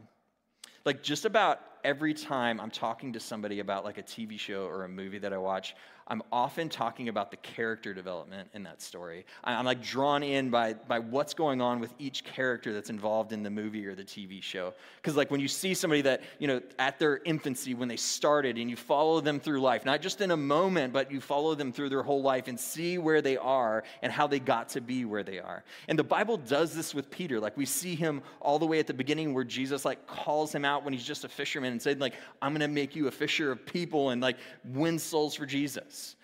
Like, 0.84 1.02
just 1.02 1.24
about 1.24 1.60
every 1.84 2.14
time 2.14 2.60
I'm 2.60 2.70
talking 2.70 3.12
to 3.12 3.20
somebody 3.20 3.60
about 3.60 3.84
like 3.84 3.98
a 3.98 4.02
TV 4.02 4.38
show 4.38 4.64
or 4.64 4.84
a 4.84 4.88
movie 4.88 5.18
that 5.18 5.32
I 5.32 5.38
watch, 5.38 5.74
I'm 6.10 6.22
often 6.32 6.68
talking 6.68 7.08
about 7.08 7.30
the 7.30 7.36
character 7.36 7.94
development 7.94 8.48
in 8.52 8.64
that 8.64 8.82
story. 8.82 9.24
I'm 9.44 9.64
like 9.64 9.80
drawn 9.80 10.24
in 10.24 10.50
by, 10.50 10.74
by 10.74 10.98
what's 10.98 11.34
going 11.34 11.60
on 11.60 11.78
with 11.78 11.94
each 12.00 12.24
character 12.24 12.72
that's 12.72 12.90
involved 12.90 13.32
in 13.32 13.44
the 13.44 13.50
movie 13.50 13.86
or 13.86 13.94
the 13.94 14.02
TV 14.02 14.42
show. 14.42 14.74
Because, 14.96 15.16
like, 15.16 15.30
when 15.30 15.38
you 15.38 15.46
see 15.46 15.72
somebody 15.72 16.02
that, 16.02 16.22
you 16.40 16.48
know, 16.48 16.60
at 16.80 16.98
their 16.98 17.20
infancy, 17.24 17.74
when 17.74 17.86
they 17.86 17.96
started, 17.96 18.58
and 18.58 18.68
you 18.68 18.74
follow 18.74 19.20
them 19.20 19.38
through 19.38 19.60
life, 19.60 19.84
not 19.84 20.02
just 20.02 20.20
in 20.20 20.32
a 20.32 20.36
moment, 20.36 20.92
but 20.92 21.12
you 21.12 21.20
follow 21.20 21.54
them 21.54 21.72
through 21.72 21.90
their 21.90 22.02
whole 22.02 22.22
life 22.22 22.48
and 22.48 22.58
see 22.58 22.98
where 22.98 23.22
they 23.22 23.36
are 23.36 23.84
and 24.02 24.10
how 24.10 24.26
they 24.26 24.40
got 24.40 24.68
to 24.70 24.80
be 24.80 25.04
where 25.04 25.22
they 25.22 25.38
are. 25.38 25.62
And 25.86 25.96
the 25.96 26.02
Bible 26.02 26.36
does 26.36 26.74
this 26.74 26.92
with 26.92 27.08
Peter. 27.12 27.38
Like, 27.38 27.56
we 27.56 27.66
see 27.66 27.94
him 27.94 28.20
all 28.40 28.58
the 28.58 28.66
way 28.66 28.80
at 28.80 28.88
the 28.88 28.94
beginning 28.94 29.32
where 29.32 29.44
Jesus, 29.44 29.84
like, 29.84 30.08
calls 30.08 30.52
him 30.52 30.64
out 30.64 30.82
when 30.82 30.92
he's 30.92 31.04
just 31.04 31.22
a 31.22 31.28
fisherman 31.28 31.69
and 31.70 31.80
said, 31.80 32.00
like, 32.00 32.14
I'm 32.42 32.52
going 32.52 32.60
to 32.60 32.68
make 32.68 32.94
you 32.94 33.08
a 33.08 33.10
fisher 33.10 33.50
of 33.52 33.64
people 33.64 34.10
and, 34.10 34.20
like, 34.20 34.36
win 34.64 34.98
souls 34.98 35.34
for 35.34 35.46
Jesus. 35.46 36.16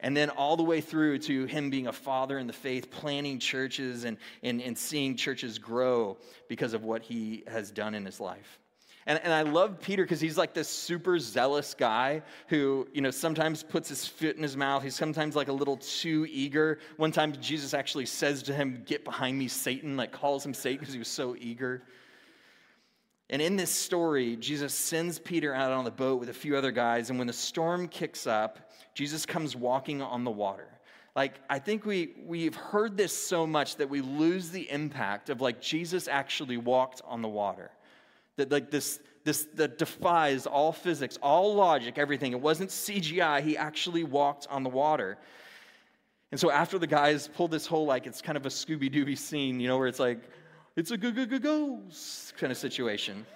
And 0.00 0.16
then 0.16 0.30
all 0.30 0.56
the 0.56 0.62
way 0.62 0.80
through 0.80 1.18
to 1.20 1.46
him 1.46 1.70
being 1.70 1.86
a 1.86 1.92
father 1.92 2.38
in 2.38 2.46
the 2.46 2.52
faith, 2.52 2.90
planning 2.90 3.38
churches 3.38 4.04
and, 4.04 4.18
and, 4.42 4.60
and 4.60 4.76
seeing 4.76 5.16
churches 5.16 5.58
grow 5.58 6.18
because 6.48 6.74
of 6.74 6.84
what 6.84 7.02
he 7.02 7.44
has 7.46 7.70
done 7.70 7.94
in 7.94 8.04
his 8.04 8.20
life. 8.20 8.58
And, 9.06 9.20
and 9.22 9.32
I 9.32 9.42
love 9.42 9.80
Peter 9.80 10.02
because 10.02 10.20
he's 10.20 10.36
like 10.36 10.52
this 10.52 10.68
super 10.68 11.18
zealous 11.18 11.74
guy 11.74 12.22
who, 12.48 12.88
you 12.92 13.00
know, 13.00 13.12
sometimes 13.12 13.62
puts 13.62 13.88
his 13.88 14.06
foot 14.06 14.36
in 14.36 14.42
his 14.42 14.56
mouth. 14.56 14.82
He's 14.82 14.96
sometimes 14.96 15.36
like 15.36 15.48
a 15.48 15.52
little 15.52 15.76
too 15.76 16.26
eager. 16.28 16.80
One 16.96 17.12
time 17.12 17.32
Jesus 17.40 17.72
actually 17.72 18.06
says 18.06 18.42
to 18.44 18.52
him, 18.52 18.82
Get 18.84 19.04
behind 19.04 19.38
me, 19.38 19.46
Satan, 19.46 19.96
like 19.96 20.10
calls 20.10 20.44
him 20.44 20.52
Satan 20.52 20.80
because 20.80 20.92
he 20.92 20.98
was 20.98 21.08
so 21.08 21.36
eager. 21.38 21.82
And 23.28 23.42
in 23.42 23.56
this 23.56 23.70
story, 23.70 24.36
Jesus 24.36 24.72
sends 24.72 25.18
Peter 25.18 25.52
out 25.52 25.72
on 25.72 25.84
the 25.84 25.90
boat 25.90 26.20
with 26.20 26.28
a 26.28 26.34
few 26.34 26.56
other 26.56 26.70
guys. 26.70 27.10
And 27.10 27.18
when 27.18 27.26
the 27.26 27.32
storm 27.32 27.88
kicks 27.88 28.26
up, 28.26 28.70
Jesus 28.94 29.26
comes 29.26 29.56
walking 29.56 30.00
on 30.00 30.24
the 30.24 30.30
water. 30.30 30.68
Like, 31.16 31.40
I 31.48 31.58
think 31.58 31.84
we, 31.84 32.14
we've 32.24 32.54
heard 32.54 32.96
this 32.96 33.16
so 33.16 33.46
much 33.46 33.76
that 33.76 33.88
we 33.88 34.00
lose 34.00 34.50
the 34.50 34.70
impact 34.70 35.30
of 35.30 35.40
like 35.40 35.60
Jesus 35.60 36.08
actually 36.08 36.58
walked 36.58 37.00
on 37.04 37.22
the 37.22 37.28
water. 37.28 37.70
That, 38.36 38.52
like, 38.52 38.70
this, 38.70 39.00
this 39.24 39.48
that 39.54 39.78
defies 39.78 40.46
all 40.46 40.72
physics, 40.72 41.18
all 41.22 41.54
logic, 41.54 41.96
everything. 41.96 42.32
It 42.32 42.40
wasn't 42.40 42.68
CGI, 42.68 43.42
he 43.42 43.56
actually 43.56 44.04
walked 44.04 44.46
on 44.50 44.62
the 44.62 44.68
water. 44.68 45.16
And 46.32 46.38
so 46.38 46.50
after 46.50 46.78
the 46.78 46.86
guys 46.86 47.28
pulled 47.28 47.50
this 47.50 47.66
whole, 47.66 47.86
like, 47.86 48.06
it's 48.06 48.20
kind 48.20 48.36
of 48.36 48.44
a 48.44 48.50
Scooby 48.50 48.92
Dooby 48.92 49.16
scene, 49.16 49.58
you 49.58 49.68
know, 49.68 49.78
where 49.78 49.88
it's 49.88 49.98
like, 49.98 50.20
it's 50.76 50.90
a 50.90 50.96
go 50.96 51.10
go 51.10 51.24
go 51.24 51.38
ghost 51.38 52.36
kind 52.36 52.52
of 52.52 52.58
situation. 52.58 53.26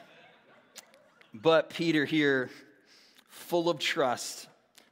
But 1.32 1.70
Peter 1.70 2.04
here, 2.04 2.50
full 3.28 3.70
of 3.70 3.78
trust, 3.78 4.48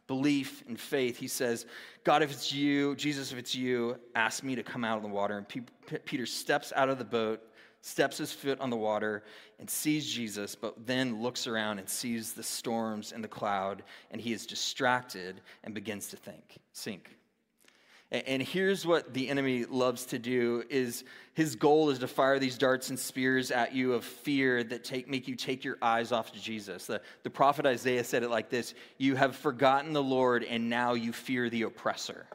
belief 0.06 0.64
and 0.66 0.78
faith, 0.80 1.18
he 1.18 1.28
says, 1.28 1.66
God, 2.04 2.22
if 2.22 2.32
it's 2.32 2.52
you, 2.52 2.96
Jesus, 2.96 3.32
if 3.32 3.38
it's 3.38 3.54
you, 3.54 3.98
ask 4.14 4.42
me 4.42 4.54
to 4.54 4.62
come 4.62 4.84
out 4.84 4.96
of 4.96 5.02
the 5.02 5.08
water. 5.08 5.36
And 5.36 6.04
Peter 6.04 6.26
steps 6.26 6.72
out 6.74 6.88
of 6.88 6.98
the 6.98 7.04
boat, 7.04 7.42
steps 7.82 8.18
his 8.18 8.32
foot 8.32 8.60
on 8.60 8.70
the 8.70 8.76
water, 8.76 9.24
and 9.58 9.68
sees 9.68 10.10
Jesus, 10.10 10.54
but 10.54 10.86
then 10.86 11.20
looks 11.20 11.46
around 11.46 11.80
and 11.80 11.88
sees 11.88 12.32
the 12.32 12.42
storms 12.42 13.12
and 13.12 13.22
the 13.22 13.28
cloud, 13.28 13.82
and 14.10 14.20
he 14.20 14.32
is 14.32 14.46
distracted 14.46 15.42
and 15.64 15.74
begins 15.74 16.08
to 16.08 16.16
think, 16.16 16.58
sink. 16.72 17.17
And 18.10 18.42
here's 18.42 18.86
what 18.86 19.12
the 19.12 19.28
enemy 19.28 19.66
loves 19.66 20.06
to 20.06 20.18
do 20.18 20.64
is 20.70 21.04
his 21.34 21.56
goal 21.56 21.90
is 21.90 21.98
to 21.98 22.08
fire 22.08 22.38
these 22.38 22.56
darts 22.56 22.88
and 22.88 22.98
spears 22.98 23.50
at 23.50 23.74
you 23.74 23.92
of 23.92 24.02
fear 24.02 24.64
that 24.64 24.82
take, 24.82 25.08
make 25.08 25.28
you 25.28 25.36
take 25.36 25.62
your 25.62 25.76
eyes 25.82 26.10
off 26.10 26.32
to 26.32 26.40
Jesus. 26.40 26.86
The, 26.86 27.02
the 27.22 27.28
prophet 27.28 27.66
Isaiah 27.66 28.02
said 28.02 28.22
it 28.22 28.30
like 28.30 28.48
this 28.48 28.72
You 28.96 29.14
have 29.16 29.36
forgotten 29.36 29.92
the 29.92 30.02
Lord, 30.02 30.42
and 30.42 30.70
now 30.70 30.94
you 30.94 31.12
fear 31.12 31.50
the 31.50 31.62
oppressor. 31.62 32.26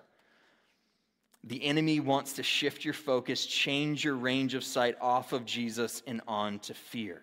The 1.44 1.64
enemy 1.64 2.00
wants 2.00 2.34
to 2.34 2.44
shift 2.44 2.86
your 2.86 2.94
focus, 2.94 3.44
change 3.44 4.06
your 4.06 4.16
range 4.16 4.54
of 4.54 4.64
sight 4.64 4.96
off 5.02 5.34
of 5.34 5.44
Jesus 5.44 6.04
and 6.06 6.22
on 6.28 6.60
to 6.60 6.76
fear. 6.76 7.20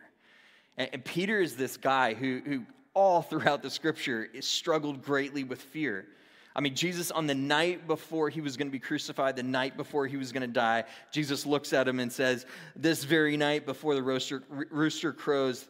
And, 0.76 0.90
and 0.92 1.04
Peter 1.04 1.40
is 1.40 1.54
this 1.54 1.76
guy 1.76 2.14
who, 2.14 2.40
who 2.44 2.62
all 2.94 3.22
throughout 3.22 3.62
the 3.62 3.70
scripture, 3.70 4.28
is 4.34 4.44
struggled 4.44 5.04
greatly 5.04 5.44
with 5.44 5.62
fear. 5.62 6.06
I 6.54 6.60
mean, 6.60 6.74
Jesus, 6.74 7.10
on 7.10 7.26
the 7.26 7.34
night 7.34 7.86
before 7.86 8.28
he 8.28 8.40
was 8.40 8.56
going 8.56 8.66
to 8.66 8.72
be 8.72 8.80
crucified, 8.80 9.36
the 9.36 9.42
night 9.42 9.76
before 9.76 10.06
he 10.06 10.16
was 10.16 10.32
going 10.32 10.42
to 10.42 10.52
die, 10.52 10.84
Jesus 11.12 11.46
looks 11.46 11.72
at 11.72 11.86
him 11.86 12.00
and 12.00 12.12
says, 12.12 12.44
This 12.74 13.04
very 13.04 13.36
night 13.36 13.66
before 13.66 13.94
the 13.94 14.02
rooster, 14.02 14.42
rooster 14.48 15.12
crows 15.12 15.68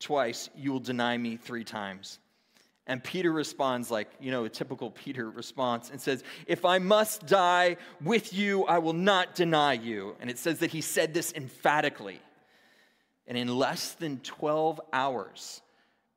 twice, 0.00 0.50
you 0.56 0.72
will 0.72 0.80
deny 0.80 1.16
me 1.16 1.36
three 1.36 1.64
times. 1.64 2.18
And 2.88 3.04
Peter 3.04 3.30
responds 3.30 3.90
like, 3.90 4.08
you 4.18 4.30
know, 4.30 4.44
a 4.44 4.48
typical 4.48 4.90
Peter 4.90 5.30
response 5.30 5.90
and 5.90 6.00
says, 6.00 6.24
If 6.46 6.64
I 6.64 6.78
must 6.78 7.26
die 7.26 7.76
with 8.02 8.32
you, 8.32 8.64
I 8.64 8.78
will 8.78 8.94
not 8.94 9.34
deny 9.34 9.74
you. 9.74 10.16
And 10.20 10.30
it 10.30 10.38
says 10.38 10.60
that 10.60 10.70
he 10.70 10.80
said 10.80 11.14
this 11.14 11.32
emphatically. 11.34 12.20
And 13.26 13.36
in 13.36 13.46
less 13.46 13.92
than 13.92 14.20
12 14.20 14.80
hours, 14.90 15.60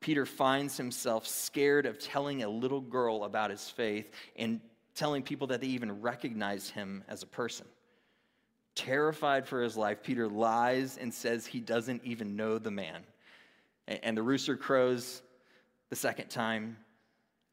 Peter 0.02 0.26
finds 0.26 0.76
himself 0.76 1.28
scared 1.28 1.86
of 1.86 2.00
telling 2.00 2.44
a 2.44 2.50
little 2.50 2.82
girl 2.82 3.24
about 3.24 3.52
his 3.52 3.70
faith 3.70 4.12
and 4.36 4.60
telling 4.96 5.22
people 5.22 5.48
that 5.48 5.62
they 5.62 5.68
even 5.68 6.02
recognize 6.02 6.70
him 6.70 7.04
as 7.08 7.24
a 7.24 7.28
person. 7.28 7.68
Terrified 8.74 9.48
for 9.48 9.62
his 9.62 9.78
life, 9.78 10.02
Peter 10.02 10.28
lies 10.28 10.98
and 10.98 11.14
says 11.14 11.46
he 11.46 11.60
doesn't 11.60 12.04
even 12.04 12.36
know 12.36 12.58
the 12.58 12.72
man. 12.72 13.04
And 13.88 14.18
the 14.18 14.24
rooster 14.24 14.58
crows 14.58 15.22
the 15.90 15.96
second 15.96 16.30
time, 16.30 16.78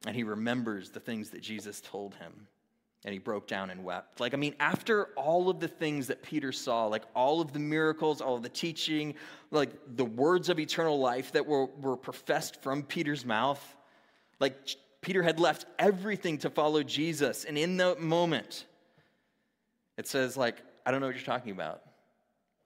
and 0.06 0.16
he 0.16 0.22
remembers 0.22 0.90
the 0.90 1.00
things 1.00 1.30
that 1.30 1.42
Jesus 1.42 1.80
told 1.80 2.14
him. 2.14 2.46
And 3.04 3.12
he 3.12 3.18
broke 3.18 3.46
down 3.46 3.70
and 3.70 3.84
wept. 3.84 4.18
Like, 4.18 4.34
I 4.34 4.36
mean, 4.36 4.54
after 4.58 5.10
all 5.16 5.48
of 5.48 5.60
the 5.60 5.68
things 5.68 6.08
that 6.08 6.22
Peter 6.22 6.50
saw, 6.50 6.86
like 6.86 7.04
all 7.14 7.40
of 7.40 7.52
the 7.52 7.60
miracles, 7.60 8.20
all 8.20 8.34
of 8.34 8.42
the 8.42 8.48
teaching, 8.48 9.14
like 9.50 9.70
the 9.96 10.04
words 10.04 10.48
of 10.48 10.58
eternal 10.58 10.98
life 10.98 11.32
that 11.32 11.46
were, 11.46 11.66
were 11.80 11.96
professed 11.96 12.60
from 12.60 12.82
Peter's 12.82 13.24
mouth, 13.24 13.62
like 14.40 14.56
Peter 15.00 15.22
had 15.22 15.38
left 15.38 15.66
everything 15.78 16.38
to 16.38 16.50
follow 16.50 16.82
Jesus. 16.82 17.44
And 17.44 17.56
in 17.56 17.76
the 17.76 17.94
moment, 17.96 18.66
it 19.96 20.08
says, 20.08 20.36
like, 20.36 20.56
I 20.84 20.90
don't 20.90 21.00
know 21.00 21.06
what 21.06 21.14
you're 21.14 21.24
talking 21.24 21.52
about. 21.52 21.82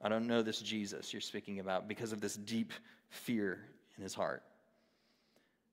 I 0.01 0.09
don't 0.09 0.27
know 0.27 0.41
this 0.41 0.59
Jesus 0.59 1.13
you're 1.13 1.21
speaking 1.21 1.59
about 1.59 1.87
because 1.87 2.11
of 2.11 2.21
this 2.21 2.35
deep 2.35 2.73
fear 3.09 3.59
in 3.97 4.03
his 4.03 4.13
heart. 4.13 4.43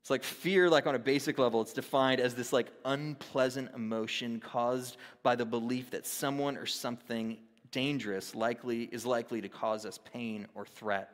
It's 0.01 0.09
like 0.09 0.23
fear, 0.23 0.69
like 0.69 0.87
on 0.87 0.95
a 0.95 0.99
basic 0.99 1.37
level, 1.37 1.61
it's 1.61 1.73
defined 1.73 2.19
as 2.19 2.33
this 2.33 2.51
like 2.51 2.71
unpleasant 2.85 3.69
emotion 3.75 4.39
caused 4.39 4.97
by 5.21 5.35
the 5.35 5.45
belief 5.45 5.91
that 5.91 6.07
someone 6.07 6.57
or 6.57 6.65
something 6.65 7.37
dangerous 7.71 8.33
likely 8.35 8.83
is 8.91 9.05
likely 9.05 9.41
to 9.41 9.49
cause 9.49 9.85
us 9.85 9.99
pain 10.11 10.47
or 10.55 10.65
threat. 10.65 11.13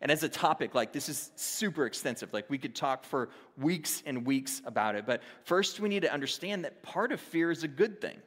And 0.00 0.10
as 0.10 0.22
a 0.22 0.28
topic, 0.28 0.74
like 0.74 0.92
this 0.92 1.08
is 1.08 1.32
super 1.34 1.84
extensive. 1.84 2.32
Like 2.32 2.48
we 2.48 2.58
could 2.58 2.76
talk 2.76 3.02
for 3.04 3.30
weeks 3.56 4.02
and 4.06 4.24
weeks 4.24 4.62
about 4.64 4.94
it. 4.94 5.04
But 5.04 5.22
first, 5.44 5.80
we 5.80 5.88
need 5.88 6.02
to 6.02 6.12
understand 6.12 6.64
that 6.64 6.82
part 6.82 7.10
of 7.10 7.20
fear 7.20 7.50
is 7.50 7.64
a 7.64 7.68
good 7.68 8.00
thing. 8.00 8.18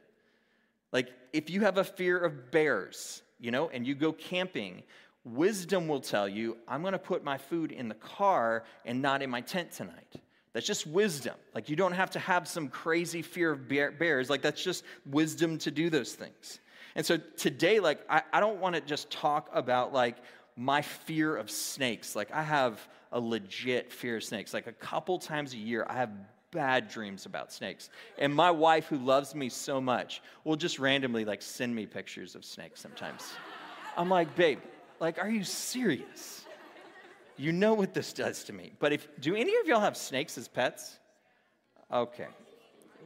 Like 0.92 1.10
if 1.32 1.48
you 1.48 1.62
have 1.62 1.78
a 1.78 1.84
fear 1.84 2.18
of 2.18 2.50
bears, 2.50 3.22
you 3.38 3.50
know, 3.50 3.70
and 3.70 3.86
you 3.86 3.94
go 3.94 4.12
camping, 4.12 4.82
Wisdom 5.24 5.86
will 5.86 6.00
tell 6.00 6.28
you, 6.28 6.56
I'm 6.66 6.80
going 6.80 6.92
to 6.92 6.98
put 6.98 7.22
my 7.22 7.36
food 7.36 7.72
in 7.72 7.88
the 7.88 7.94
car 7.94 8.64
and 8.84 9.02
not 9.02 9.22
in 9.22 9.28
my 9.28 9.42
tent 9.42 9.70
tonight. 9.72 10.14
That's 10.52 10.66
just 10.66 10.86
wisdom. 10.86 11.34
Like, 11.54 11.68
you 11.68 11.76
don't 11.76 11.92
have 11.92 12.10
to 12.12 12.18
have 12.18 12.48
some 12.48 12.68
crazy 12.68 13.22
fear 13.22 13.52
of 13.52 13.68
bears. 13.68 14.30
Like, 14.30 14.42
that's 14.42 14.62
just 14.62 14.84
wisdom 15.06 15.58
to 15.58 15.70
do 15.70 15.90
those 15.90 16.14
things. 16.14 16.58
And 16.96 17.06
so 17.06 17.18
today, 17.36 17.80
like, 17.80 18.00
I, 18.08 18.22
I 18.32 18.40
don't 18.40 18.60
want 18.60 18.74
to 18.74 18.80
just 18.80 19.10
talk 19.10 19.48
about, 19.52 19.92
like, 19.92 20.16
my 20.56 20.82
fear 20.82 21.36
of 21.36 21.50
snakes. 21.50 22.16
Like, 22.16 22.32
I 22.32 22.42
have 22.42 22.80
a 23.12 23.20
legit 23.20 23.92
fear 23.92 24.16
of 24.16 24.24
snakes. 24.24 24.52
Like, 24.52 24.66
a 24.66 24.72
couple 24.72 25.18
times 25.18 25.52
a 25.54 25.58
year, 25.58 25.86
I 25.88 25.94
have 25.94 26.10
bad 26.50 26.88
dreams 26.88 27.26
about 27.26 27.52
snakes. 27.52 27.90
And 28.18 28.34
my 28.34 28.50
wife, 28.50 28.86
who 28.86 28.96
loves 28.96 29.36
me 29.36 29.48
so 29.48 29.80
much, 29.80 30.20
will 30.42 30.56
just 30.56 30.80
randomly, 30.80 31.24
like, 31.24 31.42
send 31.42 31.74
me 31.74 31.86
pictures 31.86 32.34
of 32.34 32.44
snakes 32.44 32.80
sometimes. 32.80 33.34
I'm 33.96 34.08
like, 34.08 34.34
babe, 34.34 34.58
like, 35.00 35.18
are 35.18 35.28
you 35.28 35.44
serious? 35.44 36.44
You 37.36 37.52
know 37.52 37.72
what 37.72 37.94
this 37.94 38.12
does 38.12 38.44
to 38.44 38.52
me. 38.52 38.72
But 38.78 38.92
if 38.92 39.08
do 39.18 39.34
any 39.34 39.56
of 39.56 39.66
y'all 39.66 39.80
have 39.80 39.96
snakes 39.96 40.36
as 40.36 40.46
pets? 40.46 40.98
Okay. 41.90 42.28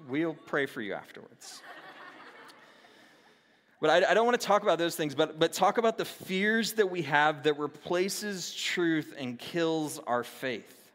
We'll 0.09 0.35
pray 0.35 0.67
for 0.67 0.83
you 0.83 0.95
afterwards. 0.95 1.63
But 3.81 3.91
I, 3.91 4.11
I, 4.11 4.15
don't 4.15 4.25
want 4.25 4.41
to 4.41 4.47
talk 4.47 4.63
about 4.63 4.79
those 4.79 4.97
things, 4.97 5.15
but, 5.15 5.39
but 5.39 5.53
talk 5.53 5.77
about 5.77 5.99
the 5.99 6.07
fears 6.07 6.73
that 6.75 6.91
we 6.91 7.03
have 7.03 7.43
that 7.43 7.59
replaces 7.59 8.55
truth 8.55 9.15
and 9.19 9.39
kills 9.39 9.99
our 10.07 10.25
faith. 10.25 10.91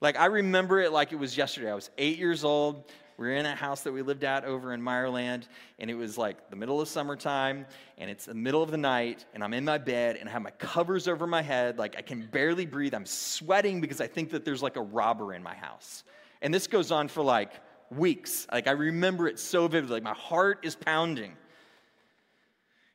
Like, 0.00 0.18
I 0.18 0.26
remember 0.26 0.80
it 0.80 0.90
like 0.90 1.12
it 1.12 1.16
was 1.16 1.36
yesterday. 1.36 1.70
I 1.70 1.74
was 1.74 1.90
eight 1.96 2.18
years 2.18 2.42
old. 2.42 2.90
We 3.18 3.26
were 3.26 3.34
in 3.34 3.46
a 3.46 3.54
house 3.54 3.82
that 3.82 3.92
we 3.92 4.02
lived 4.02 4.22
at 4.22 4.44
over 4.44 4.72
in 4.72 4.80
Meyerland, 4.80 5.48
and 5.80 5.90
it 5.90 5.94
was 5.94 6.16
like 6.16 6.50
the 6.50 6.56
middle 6.56 6.80
of 6.80 6.86
summertime, 6.86 7.66
and 7.98 8.08
it's 8.08 8.26
the 8.26 8.34
middle 8.34 8.62
of 8.62 8.70
the 8.70 8.78
night, 8.78 9.24
and 9.34 9.42
I'm 9.42 9.52
in 9.54 9.64
my 9.64 9.76
bed, 9.76 10.16
and 10.16 10.28
I 10.28 10.32
have 10.32 10.42
my 10.42 10.52
covers 10.52 11.08
over 11.08 11.26
my 11.26 11.42
head. 11.42 11.78
Like, 11.78 11.96
I 11.98 12.02
can 12.02 12.28
barely 12.30 12.64
breathe. 12.64 12.94
I'm 12.94 13.06
sweating 13.06 13.80
because 13.80 14.00
I 14.00 14.06
think 14.06 14.30
that 14.30 14.44
there's 14.44 14.62
like 14.62 14.76
a 14.76 14.82
robber 14.82 15.34
in 15.34 15.42
my 15.42 15.54
house. 15.54 16.04
And 16.42 16.54
this 16.54 16.68
goes 16.68 16.92
on 16.92 17.08
for 17.08 17.24
like 17.24 17.50
weeks. 17.90 18.46
Like, 18.52 18.68
I 18.68 18.72
remember 18.72 19.26
it 19.26 19.40
so 19.40 19.66
vividly. 19.66 19.96
Like, 19.96 20.04
my 20.04 20.14
heart 20.14 20.60
is 20.62 20.76
pounding. 20.76 21.36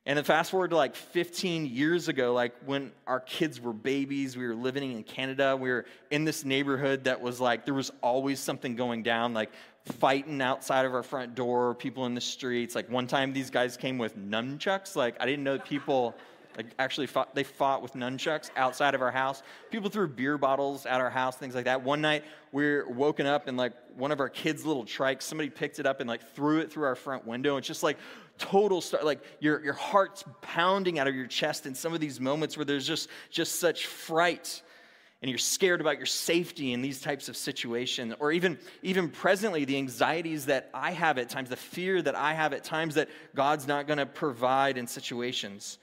And 0.06 0.18
then 0.18 0.26
fast 0.26 0.52
forward 0.52 0.72
to 0.72 0.76
like 0.76 0.96
15 0.96 1.66
years 1.66 2.10
ago, 2.10 2.34
like 2.34 2.54
when 2.66 2.92
our 3.08 3.22
kids 3.22 3.62
were 3.62 3.72
babies, 3.72 4.36
we 4.36 4.46
were 4.46 4.56
living 4.56 4.92
in 4.92 5.04
Canada. 5.04 5.56
We 5.56 5.70
were 5.70 5.86
in 6.12 6.26
this 6.26 6.44
neighborhood 6.44 7.06
that 7.06 7.22
was 7.22 7.40
like, 7.40 7.64
there 7.64 7.74
was 7.74 7.90
always 8.02 8.42
something 8.42 8.76
going 8.76 9.04
down, 9.04 9.34
like 9.34 9.52
fighting 9.86 10.42
outside 10.42 10.86
of 10.86 10.94
our 10.94 11.04
front 11.04 11.36
door, 11.36 11.74
people 11.74 12.06
in 12.06 12.16
the 12.16 12.22
streets. 12.22 12.76
Like 12.76 12.90
one 12.90 13.08
time 13.08 13.32
these 13.32 13.50
guys 13.50 13.78
came 13.78 13.98
with 13.98 14.18
nunchucks. 14.18 14.98
Like 14.98 15.16
I 15.22 15.26
didn't 15.26 15.46
know 15.46 15.58
people 15.58 16.16
like 16.58 16.68
actually 16.80 17.08
fought, 17.08 17.34
they 17.36 17.44
fought 17.44 17.82
with 17.82 17.94
nunchucks 17.94 18.50
outside 18.56 18.96
of 18.96 19.02
our 19.02 19.12
house. 19.12 19.44
People 19.72 19.90
threw 19.90 20.08
beer 20.08 20.38
bottles 20.38 20.86
at 20.86 21.02
our 21.02 21.10
house, 21.10 21.36
things 21.36 21.56
like 21.56 21.66
that. 21.66 21.84
One 21.84 22.02
night 22.02 22.24
we 22.52 22.66
are 22.66 22.88
woken 22.88 23.26
up 23.26 23.48
and 23.48 23.58
like 23.58 23.74
one 23.96 24.12
of 24.12 24.20
our 24.20 24.30
kids' 24.30 24.66
little 24.66 24.86
trikes, 24.86 25.24
somebody 25.24 25.50
picked 25.50 25.80
it 25.80 25.86
up 25.86 26.00
and 26.00 26.08
like 26.08 26.34
threw 26.34 26.60
it 26.60 26.72
through 26.72 26.86
our 26.86 26.96
front 26.96 27.26
window. 27.26 27.58
It's 27.58 27.68
just 27.68 27.84
like 27.84 27.98
total 28.38 28.82
start 28.82 29.06
like 29.06 29.24
your, 29.40 29.64
your 29.64 29.74
heart's 29.74 30.24
pounding 30.42 31.00
out 31.00 31.08
of 31.08 31.16
your 31.16 31.28
chest 31.28 31.66
in 31.66 31.76
some 31.76 31.94
of 31.94 32.00
these 32.00 32.20
moments 32.20 32.58
where 32.58 32.66
there's 32.66 32.88
just 32.88 33.10
just 33.30 33.60
such 33.60 33.86
fright 33.86 34.62
and 35.22 35.30
you're 35.30 35.38
scared 35.38 35.80
about 35.80 35.98
your 35.98 36.06
safety 36.06 36.74
in 36.74 36.82
these 36.82 37.00
types 37.00 37.30
of 37.30 37.38
situations 37.38 38.14
or 38.20 38.32
even 38.32 38.58
even 38.82 39.10
presently 39.10 39.66
the 39.66 39.78
anxieties 39.78 40.48
that 40.48 40.70
i 40.74 40.92
have 40.92 41.18
at 41.18 41.30
times 41.30 41.50
the 41.50 41.56
fear 41.56 42.02
that 42.02 42.16
i 42.16 42.34
have 42.34 42.54
at 42.54 42.64
times 42.64 42.96
that 42.96 43.08
god's 43.36 43.68
not 43.68 43.86
going 43.86 44.00
to 44.00 44.06
provide 44.06 44.78
in 44.78 44.88
situations 44.88 45.78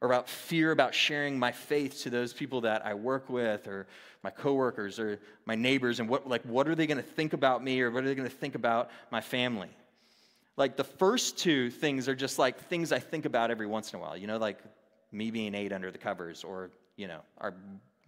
or 0.00 0.08
about 0.08 0.28
fear 0.28 0.72
about 0.72 0.94
sharing 0.94 1.38
my 1.38 1.52
faith 1.52 2.02
to 2.02 2.10
those 2.10 2.32
people 2.32 2.60
that 2.60 2.84
i 2.84 2.92
work 2.94 3.28
with 3.28 3.66
or 3.66 3.86
my 4.26 4.30
coworkers 4.30 4.98
or 4.98 5.20
my 5.44 5.54
neighbors 5.54 6.00
and 6.00 6.08
what 6.08 6.28
like 6.28 6.42
what 6.42 6.66
are 6.66 6.74
they 6.74 6.88
going 6.88 6.96
to 6.96 7.10
think 7.18 7.32
about 7.32 7.62
me 7.62 7.80
or 7.80 7.92
what 7.92 8.02
are 8.02 8.08
they 8.08 8.14
going 8.16 8.28
to 8.28 8.34
think 8.34 8.56
about 8.56 8.90
my 9.12 9.20
family? 9.20 9.68
Like 10.56 10.76
the 10.76 10.82
first 10.82 11.38
two 11.38 11.70
things 11.70 12.08
are 12.08 12.16
just 12.16 12.36
like 12.36 12.58
things 12.68 12.90
I 12.90 12.98
think 12.98 13.24
about 13.24 13.52
every 13.52 13.68
once 13.68 13.92
in 13.92 14.00
a 14.00 14.02
while, 14.02 14.16
you 14.16 14.26
know, 14.26 14.38
like 14.38 14.58
me 15.12 15.30
being 15.30 15.54
eight 15.54 15.72
under 15.72 15.92
the 15.92 15.98
covers 15.98 16.42
or, 16.42 16.70
you 16.96 17.06
know, 17.06 17.20
our 17.38 17.54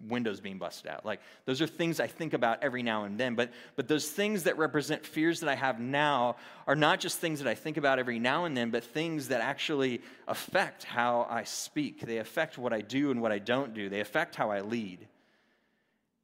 windows 0.06 0.40
being 0.40 0.58
busted 0.58 0.90
out. 0.90 1.04
Like 1.04 1.20
those 1.44 1.60
are 1.60 1.66
things 1.66 2.00
I 2.00 2.06
think 2.06 2.32
about 2.32 2.62
every 2.62 2.82
now 2.82 3.04
and 3.04 3.18
then. 3.18 3.34
But 3.34 3.50
but 3.76 3.88
those 3.88 4.08
things 4.08 4.44
that 4.44 4.58
represent 4.58 5.04
fears 5.04 5.40
that 5.40 5.48
I 5.48 5.54
have 5.54 5.80
now 5.80 6.36
are 6.66 6.76
not 6.76 7.00
just 7.00 7.18
things 7.18 7.40
that 7.40 7.48
I 7.48 7.54
think 7.54 7.76
about 7.76 7.98
every 7.98 8.18
now 8.18 8.44
and 8.44 8.56
then, 8.56 8.70
but 8.70 8.84
things 8.84 9.28
that 9.28 9.40
actually 9.40 10.00
affect 10.26 10.84
how 10.84 11.26
I 11.28 11.44
speak. 11.44 12.00
They 12.00 12.18
affect 12.18 12.58
what 12.58 12.72
I 12.72 12.80
do 12.80 13.10
and 13.10 13.20
what 13.20 13.32
I 13.32 13.38
don't 13.38 13.74
do. 13.74 13.88
They 13.88 14.00
affect 14.00 14.36
how 14.36 14.50
I 14.50 14.60
lead. 14.60 15.06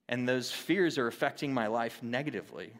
And 0.09 0.29
those 0.29 0.53
fears 0.53 0.99
are 0.99 1.07
affecting 1.07 1.55
my 1.55 1.67
life 1.67 2.03
negatively. 2.03 2.73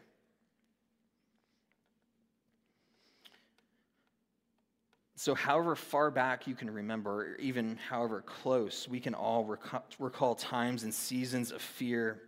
So, 5.17 5.33
however 5.33 5.75
far 5.75 6.11
back 6.11 6.45
you 6.45 6.55
can 6.55 6.69
remember, 6.69 7.21
or 7.21 7.35
even 7.37 7.77
however 7.89 8.21
close, 8.21 8.87
we 8.87 8.99
can 8.99 9.13
all 9.13 9.57
recall 9.97 10.35
times 10.35 10.83
and 10.83 10.93
seasons 10.93 11.51
of 11.51 11.61
fear 11.61 12.21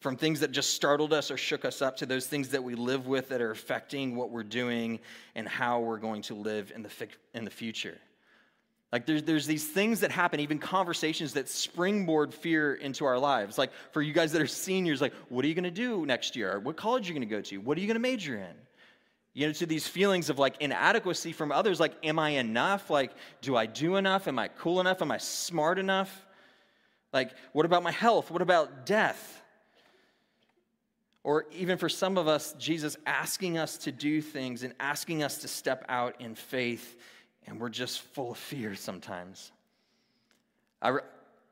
from 0.00 0.16
things 0.16 0.40
that 0.40 0.50
just 0.50 0.74
startled 0.74 1.12
us 1.12 1.30
or 1.30 1.36
shook 1.36 1.64
us 1.64 1.80
up 1.80 1.96
to 1.98 2.06
those 2.06 2.26
things 2.26 2.48
that 2.48 2.64
we 2.64 2.74
live 2.74 3.06
with 3.06 3.28
that 3.28 3.40
are 3.40 3.52
affecting 3.52 4.16
what 4.16 4.30
we're 4.30 4.42
doing 4.42 4.98
and 5.34 5.46
how 5.46 5.80
we're 5.80 5.98
going 5.98 6.22
to 6.22 6.34
live 6.34 6.72
in 6.74 6.82
the, 6.82 6.90
in 7.34 7.44
the 7.44 7.50
future. 7.50 7.98
Like 8.92 9.06
there's, 9.06 9.22
there's 9.22 9.46
these 9.46 9.66
things 9.66 10.00
that 10.00 10.10
happen, 10.10 10.40
even 10.40 10.58
conversations 10.58 11.34
that 11.34 11.48
springboard 11.48 12.34
fear 12.34 12.74
into 12.74 13.04
our 13.04 13.18
lives. 13.18 13.56
Like 13.56 13.70
for 13.92 14.02
you 14.02 14.12
guys 14.12 14.32
that 14.32 14.42
are 14.42 14.46
seniors, 14.46 15.00
like, 15.00 15.14
what 15.28 15.44
are 15.44 15.48
you 15.48 15.54
going 15.54 15.64
to 15.64 15.70
do 15.70 16.04
next 16.04 16.34
year? 16.34 16.58
What 16.58 16.76
college 16.76 17.04
are 17.04 17.12
you 17.12 17.18
going 17.18 17.28
to 17.28 17.34
go 17.34 17.40
to? 17.42 17.58
What 17.58 17.78
are 17.78 17.80
you 17.80 17.86
going 17.86 17.94
to 17.94 18.00
major 18.00 18.36
in? 18.36 18.54
You 19.34 19.46
know, 19.46 19.52
to 19.52 19.66
these 19.66 19.88
feelings 19.88 20.28
of 20.28 20.38
like 20.38 20.60
inadequacy 20.60 21.32
from 21.32 21.52
others. 21.52 21.80
Like, 21.80 21.94
am 22.02 22.18
I 22.18 22.30
enough? 22.30 22.90
Like, 22.90 23.12
do 23.40 23.56
I 23.56 23.66
do 23.66 23.96
enough? 23.96 24.28
Am 24.28 24.38
I 24.38 24.48
cool 24.48 24.80
enough? 24.80 25.00
Am 25.00 25.10
I 25.10 25.18
smart 25.18 25.78
enough? 25.78 26.26
Like, 27.12 27.30
what 27.52 27.66
about 27.66 27.82
my 27.82 27.90
health? 27.90 28.30
What 28.30 28.42
about 28.42 28.86
death? 28.86 29.42
Or 31.24 31.46
even 31.52 31.78
for 31.78 31.88
some 31.88 32.18
of 32.18 32.26
us, 32.26 32.54
Jesus 32.58 32.96
asking 33.06 33.56
us 33.56 33.76
to 33.78 33.92
do 33.92 34.20
things 34.20 34.64
and 34.64 34.74
asking 34.80 35.22
us 35.22 35.38
to 35.38 35.48
step 35.48 35.84
out 35.88 36.20
in 36.20 36.34
faith, 36.34 36.96
and 37.46 37.60
we're 37.60 37.68
just 37.68 38.00
full 38.00 38.32
of 38.32 38.38
fear 38.38 38.74
sometimes. 38.74 39.52
I, 40.80 40.88
re- 40.88 41.02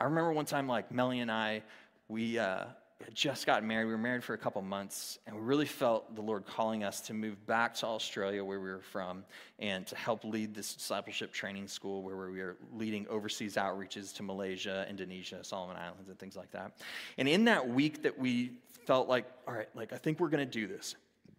I 0.01 0.05
remember 0.05 0.33
one 0.33 0.45
time, 0.45 0.67
like 0.67 0.91
Melly 0.91 1.21
and 1.21 1.31
I, 1.31 1.63
we 2.09 2.39
uh, 2.39 2.65
had 3.05 3.15
just 3.15 3.47
gotten 3.47 3.67
married. 3.67 3.87
We 3.87 3.93
were 3.93 3.99
married 3.99 4.23
for 4.23 4.35
a 4.35 4.39
couple 4.39 4.61
months, 4.63 5.19
and 5.27 5.35
we 5.35 5.43
really 5.43 5.67
felt 5.67 6.15
the 6.15 6.23
Lord 6.23 6.47
calling 6.47 6.85
us 6.85 7.01
to 7.03 7.15
move 7.15 7.47
back 7.47 7.75
to 7.77 7.87
Australia, 7.87 8.45
where 8.45 8.61
we 8.61 8.69
were 8.71 8.83
from, 8.83 9.25
and 9.59 9.87
to 9.87 9.97
help 9.97 10.25
lead 10.25 10.55
this 10.55 10.75
discipleship 10.75 11.33
training 11.33 11.69
school 11.69 12.03
where 12.03 12.17
we 12.31 12.41
were 12.41 12.57
leading 12.75 13.07
overseas 13.09 13.57
outreaches 13.57 14.15
to 14.17 14.23
Malaysia, 14.23 14.87
Indonesia, 14.89 15.43
Solomon 15.43 15.77
Islands, 15.77 16.09
and 16.09 16.19
things 16.19 16.37
like 16.37 16.51
that. 16.51 16.73
And 17.17 17.29
in 17.29 17.45
that 17.45 17.69
week 17.69 18.03
that 18.03 18.19
we 18.19 18.53
felt 18.87 19.09
like, 19.09 19.25
all 19.47 19.55
right, 19.55 19.69
like 19.75 19.93
I 19.93 19.97
think 19.97 20.21
we're 20.21 20.29
going 20.29 20.47
to 20.47 20.59
do 20.61 20.67
this. 20.67 20.95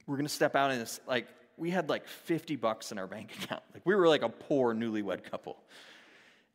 We're 0.08 0.18
going 0.18 0.28
to 0.28 0.34
step 0.34 0.56
out 0.56 0.72
in 0.72 0.80
this. 0.80 1.00
Like 1.08 1.28
we 1.58 1.70
had 1.70 1.90
like 1.90 2.08
50 2.08 2.56
bucks 2.56 2.92
in 2.92 2.98
our 2.98 3.08
bank 3.08 3.32
account. 3.44 3.64
Like 3.74 3.86
we 3.86 3.96
were 3.96 4.08
like 4.08 4.24
a 4.24 4.30
poor 4.30 4.74
newlywed 4.74 5.24
couple. 5.24 5.58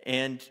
And 0.05 0.47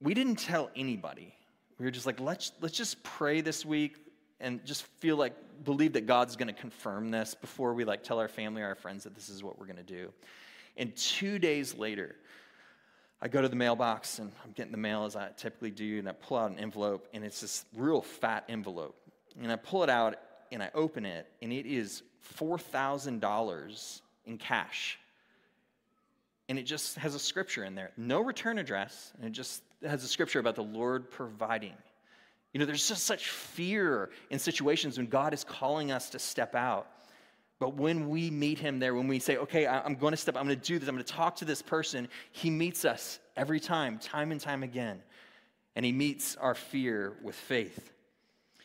we 0.00 0.14
didn't 0.14 0.36
tell 0.36 0.70
anybody. 0.74 1.34
We 1.82 1.86
were 1.86 1.90
just 1.90 2.06
like, 2.06 2.20
let's 2.20 2.52
let's 2.60 2.76
just 2.76 3.02
pray 3.02 3.40
this 3.40 3.66
week 3.66 3.96
and 4.38 4.64
just 4.64 4.84
feel 5.00 5.16
like 5.16 5.34
believe 5.64 5.94
that 5.94 6.06
God's 6.06 6.36
going 6.36 6.46
to 6.46 6.54
confirm 6.54 7.10
this 7.10 7.34
before 7.34 7.74
we 7.74 7.84
like 7.84 8.04
tell 8.04 8.20
our 8.20 8.28
family 8.28 8.62
or 8.62 8.66
our 8.66 8.76
friends 8.76 9.02
that 9.02 9.16
this 9.16 9.28
is 9.28 9.42
what 9.42 9.58
we're 9.58 9.66
going 9.66 9.78
to 9.78 9.82
do. 9.82 10.12
And 10.76 10.94
2 10.94 11.40
days 11.40 11.74
later, 11.74 12.14
I 13.20 13.26
go 13.26 13.42
to 13.42 13.48
the 13.48 13.56
mailbox 13.56 14.20
and 14.20 14.30
I'm 14.44 14.52
getting 14.52 14.70
the 14.70 14.78
mail 14.78 15.06
as 15.06 15.16
I 15.16 15.30
typically 15.36 15.72
do, 15.72 15.98
and 15.98 16.08
I 16.08 16.12
pull 16.12 16.36
out 16.36 16.52
an 16.52 16.60
envelope, 16.60 17.08
and 17.12 17.24
it's 17.24 17.40
this 17.40 17.64
real 17.74 18.00
fat 18.00 18.44
envelope. 18.48 18.94
And 19.42 19.50
I 19.50 19.56
pull 19.56 19.82
it 19.82 19.90
out 19.90 20.14
and 20.52 20.62
I 20.62 20.70
open 20.74 21.04
it, 21.04 21.26
and 21.42 21.52
it 21.52 21.66
is 21.66 22.04
$4,000 22.38 24.00
in 24.26 24.38
cash. 24.38 25.00
And 26.48 26.60
it 26.60 26.62
just 26.62 26.94
has 26.98 27.16
a 27.16 27.18
scripture 27.18 27.64
in 27.64 27.74
there. 27.74 27.90
No 27.96 28.20
return 28.20 28.58
address, 28.58 29.12
and 29.16 29.26
it 29.26 29.32
just 29.32 29.64
has 29.84 30.04
a 30.04 30.08
scripture 30.08 30.38
about 30.38 30.54
the 30.54 30.62
Lord 30.62 31.10
providing. 31.10 31.74
You 32.52 32.60
know, 32.60 32.66
there's 32.66 32.86
just 32.86 33.04
such 33.04 33.28
fear 33.28 34.10
in 34.30 34.38
situations 34.38 34.98
when 34.98 35.06
God 35.06 35.32
is 35.32 35.42
calling 35.44 35.90
us 35.90 36.10
to 36.10 36.18
step 36.18 36.54
out. 36.54 36.86
But 37.58 37.76
when 37.76 38.08
we 38.08 38.30
meet 38.30 38.58
him 38.58 38.78
there, 38.78 38.94
when 38.94 39.06
we 39.06 39.18
say, 39.18 39.36
okay, 39.36 39.66
I'm 39.66 39.94
going 39.94 40.10
to 40.10 40.16
step, 40.16 40.36
I'm 40.36 40.46
going 40.46 40.58
to 40.58 40.66
do 40.66 40.78
this, 40.78 40.88
I'm 40.88 40.96
going 40.96 41.04
to 41.04 41.12
talk 41.12 41.36
to 41.36 41.44
this 41.44 41.62
person, 41.62 42.08
he 42.32 42.50
meets 42.50 42.84
us 42.84 43.20
every 43.36 43.60
time, 43.60 43.98
time 43.98 44.32
and 44.32 44.40
time 44.40 44.62
again. 44.62 45.00
And 45.76 45.86
he 45.86 45.92
meets 45.92 46.36
our 46.36 46.54
fear 46.54 47.14
with 47.22 47.36
faith. 47.36 47.92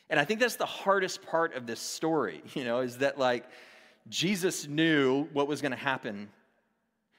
And 0.10 0.20
I 0.20 0.26
think 0.26 0.40
that's 0.40 0.56
the 0.56 0.66
hardest 0.66 1.22
part 1.22 1.54
of 1.56 1.68
this 1.68 1.80
story, 1.80 2.42
you 2.54 2.66
know, 2.66 2.80
is 2.80 2.98
that 2.98 3.20
like 3.20 3.46
Jesus 4.10 4.68
knew 4.68 5.26
what 5.34 5.48
was 5.48 5.62
going 5.62 5.72
to 5.72 5.78
happen. 5.78 6.30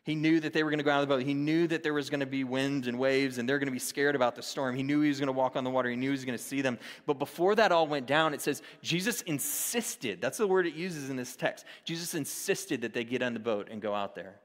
He 0.08 0.14
knew 0.14 0.40
that 0.40 0.54
they 0.54 0.62
were 0.62 0.70
going 0.70 0.78
to 0.78 0.84
go 0.84 0.90
out 0.90 1.02
of 1.02 1.06
the 1.06 1.14
boat. 1.14 1.22
He 1.22 1.34
knew 1.34 1.66
that 1.66 1.82
there 1.82 1.92
was 1.92 2.08
going 2.08 2.20
to 2.20 2.26
be 2.26 2.42
winds 2.42 2.88
and 2.88 2.98
waves 2.98 3.36
and 3.36 3.46
they're 3.46 3.58
going 3.58 3.66
to 3.66 3.72
be 3.72 3.78
scared 3.78 4.16
about 4.16 4.36
the 4.36 4.42
storm. 4.42 4.74
He 4.74 4.82
knew 4.82 5.02
he 5.02 5.10
was 5.10 5.20
going 5.20 5.26
to 5.26 5.34
walk 5.34 5.54
on 5.54 5.64
the 5.64 5.70
water. 5.70 5.90
He 5.90 5.96
knew 5.96 6.06
he 6.06 6.12
was 6.12 6.24
going 6.24 6.38
to 6.38 6.42
see 6.42 6.62
them. 6.62 6.78
But 7.04 7.18
before 7.18 7.54
that 7.56 7.72
all 7.72 7.86
went 7.86 8.06
down, 8.06 8.32
it 8.32 8.40
says 8.40 8.62
Jesus 8.80 9.20
insisted. 9.20 10.22
That's 10.22 10.38
the 10.38 10.46
word 10.46 10.66
it 10.66 10.72
uses 10.72 11.10
in 11.10 11.16
this 11.16 11.36
text. 11.36 11.66
Jesus 11.84 12.14
insisted 12.14 12.80
that 12.80 12.94
they 12.94 13.04
get 13.04 13.22
on 13.22 13.34
the 13.34 13.38
boat 13.38 13.68
and 13.70 13.82
go 13.82 13.92
out 13.92 14.14
there. 14.14 14.36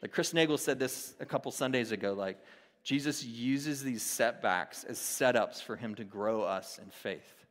Like 0.00 0.12
Chris 0.12 0.32
Nagel 0.32 0.56
said 0.56 0.78
this 0.78 1.12
a 1.20 1.26
couple 1.26 1.52
Sundays 1.52 1.92
ago, 1.92 2.14
like 2.14 2.38
Jesus 2.82 3.22
uses 3.22 3.84
these 3.84 4.02
setbacks 4.02 4.82
as 4.84 4.96
setups 4.96 5.62
for 5.62 5.76
him 5.76 5.94
to 5.96 6.04
grow 6.04 6.40
us 6.40 6.80
in 6.82 6.88
faith. 6.88 7.44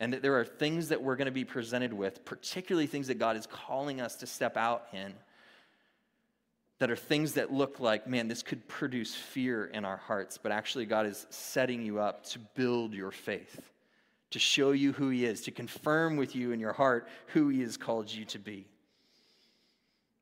And 0.00 0.14
that 0.14 0.22
there 0.22 0.40
are 0.40 0.46
things 0.46 0.88
that 0.88 1.02
we're 1.02 1.16
going 1.16 1.26
to 1.26 1.30
be 1.30 1.44
presented 1.44 1.92
with, 1.92 2.24
particularly 2.24 2.86
things 2.86 3.08
that 3.08 3.18
God 3.18 3.36
is 3.36 3.46
calling 3.46 4.00
us 4.00 4.16
to 4.16 4.26
step 4.26 4.56
out 4.56 4.86
in, 4.94 5.12
that 6.78 6.90
are 6.90 6.96
things 6.96 7.34
that 7.34 7.52
look 7.52 7.80
like, 7.80 8.06
man, 8.06 8.28
this 8.28 8.42
could 8.42 8.66
produce 8.68 9.14
fear 9.14 9.64
in 9.66 9.84
our 9.84 9.96
hearts, 9.96 10.38
but 10.38 10.52
actually 10.52 10.86
God 10.86 11.06
is 11.06 11.26
setting 11.30 11.82
you 11.82 12.00
up 12.00 12.24
to 12.26 12.38
build 12.38 12.92
your 12.92 13.10
faith, 13.10 13.70
to 14.30 14.38
show 14.38 14.72
you 14.72 14.92
who 14.92 15.08
He 15.08 15.24
is, 15.24 15.42
to 15.42 15.50
confirm 15.50 16.16
with 16.16 16.36
you 16.36 16.52
in 16.52 16.60
your 16.60 16.74
heart 16.74 17.08
who 17.28 17.48
He 17.48 17.62
has 17.62 17.76
called 17.76 18.12
you 18.12 18.24
to 18.26 18.38
be. 18.38 18.66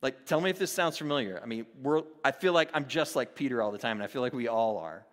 Like, 0.00 0.26
tell 0.26 0.40
me 0.40 0.50
if 0.50 0.59
this 0.59 0.70
sounds 0.70 0.98
familiar. 0.98 1.40
I 1.42 1.46
mean, 1.46 1.66
we're, 1.83 2.02
I 2.22 2.31
feel 2.31 2.52
like 2.52 2.68
I'm 2.74 2.87
just 2.87 3.16
like 3.16 3.35
Peter 3.35 3.62
all 3.62 3.72
the 3.72 3.79
time, 3.79 3.96
and 3.96 4.02
I 4.05 4.07
feel 4.07 4.22
like 4.22 4.35
we 4.35 4.48
all 4.48 4.79
are. 4.79 5.05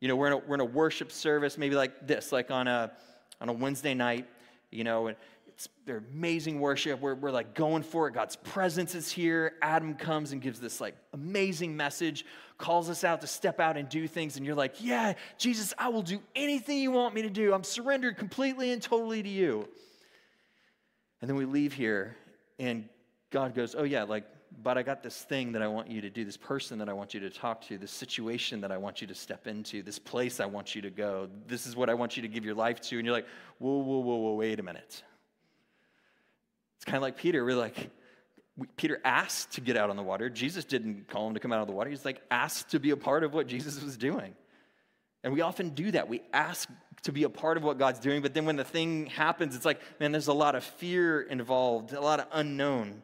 You 0.00 0.08
know, 0.08 0.16
we're 0.16 0.28
in 0.28 0.32
a, 0.32 0.38
we're 0.38 0.54
in 0.54 0.60
a 0.60 0.64
worship 0.64 1.12
service, 1.12 1.58
maybe 1.58 1.74
like 1.74 2.06
this, 2.06 2.32
like 2.32 2.50
on 2.50 2.68
a, 2.68 2.92
on 3.40 3.48
a 3.48 3.52
Wednesday 3.52 3.92
night, 3.92 4.26
you 4.70 4.84
know, 4.84 5.08
and 5.08 5.16
they're 5.84 6.02
amazing 6.12 6.60
worship. 6.60 7.00
We're, 7.00 7.14
we're 7.14 7.30
like 7.30 7.54
going 7.54 7.82
for 7.82 8.08
it. 8.08 8.14
God's 8.14 8.36
presence 8.36 8.94
is 8.94 9.10
here. 9.10 9.54
Adam 9.62 9.94
comes 9.94 10.32
and 10.32 10.40
gives 10.40 10.60
this 10.60 10.80
like 10.80 10.94
amazing 11.12 11.76
message, 11.76 12.24
calls 12.58 12.88
us 12.88 13.04
out 13.04 13.20
to 13.22 13.26
step 13.26 13.60
out 13.60 13.76
and 13.76 13.88
do 13.88 14.06
things. 14.06 14.36
And 14.36 14.46
you're 14.46 14.54
like, 14.54 14.82
yeah, 14.82 15.14
Jesus, 15.38 15.74
I 15.78 15.88
will 15.88 16.02
do 16.02 16.20
anything 16.34 16.78
you 16.78 16.92
want 16.92 17.14
me 17.14 17.22
to 17.22 17.30
do. 17.30 17.52
I'm 17.52 17.64
surrendered 17.64 18.16
completely 18.16 18.72
and 18.72 18.80
totally 18.80 19.22
to 19.22 19.28
you. 19.28 19.68
And 21.20 21.28
then 21.28 21.36
we 21.36 21.44
leave 21.44 21.72
here, 21.74 22.16
and 22.58 22.88
God 23.30 23.54
goes, 23.54 23.74
Oh, 23.74 23.84
yeah, 23.84 24.04
like, 24.04 24.24
but 24.62 24.76
I 24.78 24.82
got 24.82 25.02
this 25.02 25.22
thing 25.22 25.52
that 25.52 25.62
I 25.62 25.68
want 25.68 25.90
you 25.90 26.00
to 26.00 26.10
do, 26.10 26.24
this 26.24 26.36
person 26.36 26.78
that 26.78 26.88
I 26.88 26.92
want 26.92 27.14
you 27.14 27.20
to 27.20 27.30
talk 27.30 27.60
to, 27.66 27.78
this 27.78 27.90
situation 27.90 28.60
that 28.62 28.72
I 28.72 28.76
want 28.78 29.00
you 29.00 29.06
to 29.06 29.14
step 29.14 29.46
into, 29.46 29.82
this 29.82 29.98
place 29.98 30.40
I 30.40 30.46
want 30.46 30.74
you 30.74 30.82
to 30.82 30.90
go. 30.90 31.28
This 31.46 31.66
is 31.66 31.76
what 31.76 31.88
I 31.88 31.94
want 31.94 32.16
you 32.16 32.22
to 32.22 32.28
give 32.28 32.44
your 32.44 32.54
life 32.54 32.80
to. 32.82 32.96
And 32.96 33.04
you're 33.04 33.14
like, 33.14 33.26
Whoa, 33.58 33.78
whoa, 33.78 33.98
whoa, 33.98 34.16
whoa, 34.16 34.34
wait 34.34 34.58
a 34.60 34.62
minute. 34.62 35.02
Kind 36.90 36.96
of 36.96 37.02
like 37.02 37.18
Peter. 37.18 37.44
We're 37.44 37.54
like, 37.54 37.88
Peter 38.76 39.00
asked 39.04 39.52
to 39.52 39.60
get 39.60 39.76
out 39.76 39.90
on 39.90 39.96
the 39.96 40.02
water. 40.02 40.28
Jesus 40.28 40.64
didn't 40.64 41.06
call 41.06 41.28
him 41.28 41.34
to 41.34 41.40
come 41.40 41.52
out 41.52 41.60
of 41.60 41.68
the 41.68 41.72
water. 41.72 41.88
He's 41.88 42.04
like 42.04 42.20
asked 42.32 42.72
to 42.72 42.80
be 42.80 42.90
a 42.90 42.96
part 42.96 43.22
of 43.22 43.32
what 43.32 43.46
Jesus 43.46 43.80
was 43.80 43.96
doing. 43.96 44.34
And 45.22 45.32
we 45.32 45.40
often 45.40 45.68
do 45.68 45.92
that. 45.92 46.08
We 46.08 46.20
ask 46.32 46.68
to 47.02 47.12
be 47.12 47.22
a 47.22 47.28
part 47.28 47.56
of 47.56 47.62
what 47.62 47.78
God's 47.78 48.00
doing, 48.00 48.22
but 48.22 48.34
then 48.34 48.44
when 48.44 48.56
the 48.56 48.64
thing 48.64 49.06
happens, 49.06 49.54
it's 49.54 49.64
like, 49.64 49.80
man, 50.00 50.10
there's 50.10 50.26
a 50.26 50.32
lot 50.32 50.56
of 50.56 50.64
fear 50.64 51.22
involved, 51.22 51.92
a 51.92 52.00
lot 52.00 52.18
of 52.18 52.26
unknown. 52.32 53.02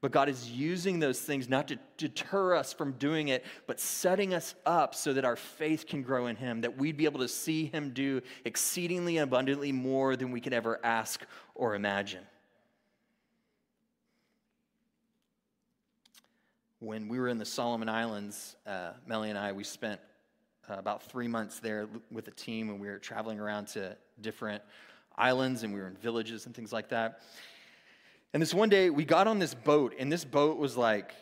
But 0.00 0.10
God 0.10 0.30
is 0.30 0.50
using 0.50 0.98
those 0.98 1.20
things 1.20 1.50
not 1.50 1.68
to 1.68 1.78
deter 1.98 2.54
us 2.54 2.72
from 2.72 2.92
doing 2.92 3.28
it, 3.28 3.44
but 3.66 3.78
setting 3.78 4.32
us 4.32 4.54
up 4.64 4.94
so 4.94 5.12
that 5.12 5.26
our 5.26 5.36
faith 5.36 5.86
can 5.86 6.02
grow 6.02 6.28
in 6.28 6.36
Him, 6.36 6.62
that 6.62 6.78
we'd 6.78 6.96
be 6.96 7.04
able 7.04 7.20
to 7.20 7.28
see 7.28 7.66
Him 7.66 7.90
do 7.90 8.22
exceedingly 8.46 9.18
abundantly 9.18 9.70
more 9.70 10.16
than 10.16 10.30
we 10.30 10.40
could 10.40 10.54
ever 10.54 10.80
ask 10.82 11.20
or 11.54 11.74
imagine. 11.74 12.22
When 16.82 17.06
we 17.06 17.20
were 17.20 17.28
in 17.28 17.38
the 17.38 17.44
Solomon 17.44 17.88
Islands, 17.88 18.56
uh, 18.66 18.90
Melly 19.06 19.30
and 19.30 19.38
I, 19.38 19.52
we 19.52 19.62
spent 19.62 20.00
uh, 20.68 20.74
about 20.74 21.00
three 21.00 21.28
months 21.28 21.60
there 21.60 21.86
with 22.10 22.26
a 22.26 22.32
team, 22.32 22.70
and 22.70 22.80
we 22.80 22.88
were 22.88 22.98
traveling 22.98 23.38
around 23.38 23.68
to 23.68 23.96
different 24.20 24.64
islands, 25.16 25.62
and 25.62 25.72
we 25.72 25.78
were 25.78 25.86
in 25.86 25.94
villages 25.94 26.46
and 26.46 26.56
things 26.56 26.72
like 26.72 26.88
that. 26.88 27.20
And 28.32 28.42
this 28.42 28.52
one 28.52 28.68
day, 28.68 28.90
we 28.90 29.04
got 29.04 29.28
on 29.28 29.38
this 29.38 29.54
boat, 29.54 29.94
and 29.96 30.10
this 30.10 30.24
boat 30.24 30.58
was 30.58 30.76
like 30.76 31.14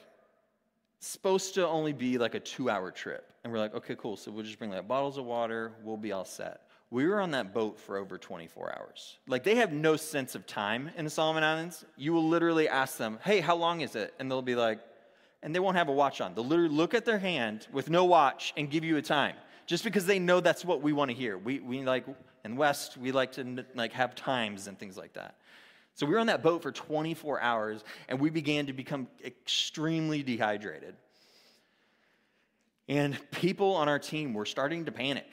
supposed 0.99 1.53
to 1.57 1.68
only 1.68 1.92
be 1.92 2.16
like 2.16 2.35
a 2.35 2.40
two 2.40 2.70
hour 2.70 2.90
trip. 2.90 3.31
And 3.44 3.53
we're 3.53 3.59
like, 3.59 3.75
okay, 3.75 3.96
cool. 3.96 4.16
So 4.16 4.31
we'll 4.31 4.44
just 4.44 4.59
bring 4.59 4.70
like 4.70 4.88
bottles 4.88 5.18
of 5.18 5.27
water, 5.27 5.73
we'll 5.85 5.99
be 5.99 6.12
all 6.12 6.25
set. 6.25 6.62
We 6.90 7.07
were 7.07 7.20
on 7.20 7.33
that 7.33 7.53
boat 7.53 7.79
for 7.79 7.99
over 7.99 8.16
24 8.16 8.79
hours. 8.79 9.18
Like, 9.29 9.44
they 9.44 9.57
have 9.57 9.75
no 9.75 9.96
sense 9.96 10.35
of 10.35 10.46
time 10.46 10.90
in 10.96 11.05
the 11.05 11.11
Solomon 11.11 11.44
Islands. 11.44 11.85
You 11.99 12.14
will 12.14 12.27
literally 12.27 12.66
ask 12.66 12.96
them, 12.96 13.18
hey, 13.23 13.40
how 13.40 13.57
long 13.57 13.83
is 13.83 13.94
it? 13.94 14.14
And 14.18 14.31
they'll 14.31 14.40
be 14.40 14.57
like, 14.57 14.81
and 15.42 15.55
they 15.55 15.59
won't 15.59 15.76
have 15.76 15.88
a 15.88 15.92
watch 15.92 16.20
on. 16.20 16.35
They'll 16.35 16.44
literally 16.44 16.74
look 16.74 16.94
at 16.94 17.05
their 17.05 17.18
hand 17.18 17.66
with 17.72 17.90
no 17.90 18.05
watch 18.05 18.53
and 18.57 18.70
give 18.70 18.85
you 18.85 18.96
a 18.96 19.03
time 19.03 19.37
just 19.66 19.85
because 19.85 20.07
they 20.07 20.18
know 20.18 20.40
that's 20.40 20.64
what 20.64 20.83
we 20.83 20.92
want 20.92 21.11
to 21.11 21.16
hear. 21.16 21.38
We, 21.38 21.61
we 21.61 21.83
like, 21.83 22.05
in 22.44 22.57
West, 22.57 22.96
we 22.96 23.12
like 23.12 23.33
to 23.33 23.64
like 23.74 23.92
have 23.92 24.14
times 24.14 24.66
and 24.66 24.79
things 24.79 24.96
like 24.96 25.14
that. 25.14 25.37
So 25.94 26.07
we 26.07 26.12
were 26.12 26.18
on 26.18 26.26
that 26.29 26.42
boat 26.42 26.62
for 26.62 26.72
24 26.72 27.40
hours 27.40 27.85
and 28.09 28.18
we 28.20 28.31
began 28.31 28.66
to 28.66 28.72
become 28.72 29.07
extremely 29.24 30.22
dehydrated. 30.22 30.94
And 32.88 33.16
people 33.31 33.74
on 33.74 33.88
our 33.88 33.98
team 33.98 34.35
were 34.35 34.46
starting 34.46 34.85
to 34.87 34.92
panic. 34.92 35.33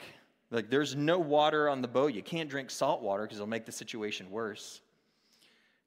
Like, 0.50 0.70
there's 0.70 0.94
no 0.94 1.18
water 1.18 1.68
on 1.68 1.82
the 1.82 1.88
boat. 1.88 2.14
You 2.14 2.22
can't 2.22 2.48
drink 2.48 2.70
salt 2.70 3.02
water 3.02 3.24
because 3.24 3.38
it'll 3.38 3.48
make 3.48 3.66
the 3.66 3.72
situation 3.72 4.30
worse. 4.30 4.80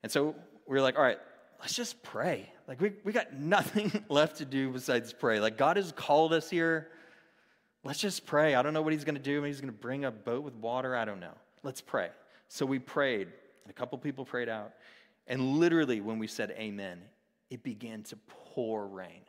And 0.03 0.11
so 0.11 0.35
we 0.67 0.75
were 0.75 0.81
like, 0.81 0.97
all 0.97 1.03
right, 1.03 1.19
let's 1.59 1.73
just 1.73 2.03
pray. 2.03 2.51
Like, 2.71 2.79
we, 2.79 2.93
we 3.03 3.11
got 3.11 3.33
nothing 3.33 3.91
left 4.09 4.37
to 4.37 4.45
do 4.45 4.69
besides 4.69 5.11
pray. 5.11 5.41
Like, 5.41 5.57
God 5.57 5.75
has 5.75 5.91
called 5.91 6.31
us 6.31 6.49
here. 6.49 6.87
Let's 7.83 7.99
just 7.99 8.25
pray. 8.25 8.55
I 8.55 8.61
don't 8.61 8.73
know 8.73 8.81
what 8.81 8.93
He's 8.93 9.03
going 9.03 9.15
to 9.15 9.21
do. 9.21 9.41
Maybe 9.41 9.49
He's 9.49 9.59
going 9.59 9.73
to 9.73 9.77
bring 9.77 10.05
a 10.05 10.11
boat 10.11 10.41
with 10.45 10.55
water. 10.55 10.95
I 10.95 11.03
don't 11.03 11.19
know. 11.19 11.33
Let's 11.63 11.81
pray. 11.81 12.11
So 12.47 12.65
we 12.65 12.79
prayed. 12.79 13.27
and 13.27 13.69
A 13.69 13.73
couple 13.73 13.97
people 13.97 14.23
prayed 14.23 14.47
out. 14.47 14.71
And 15.27 15.57
literally, 15.57 15.99
when 15.99 16.17
we 16.17 16.27
said 16.27 16.51
amen, 16.51 17.01
it 17.49 17.61
began 17.61 18.03
to 18.03 18.15
pour 18.53 18.87
rain. 18.87 19.19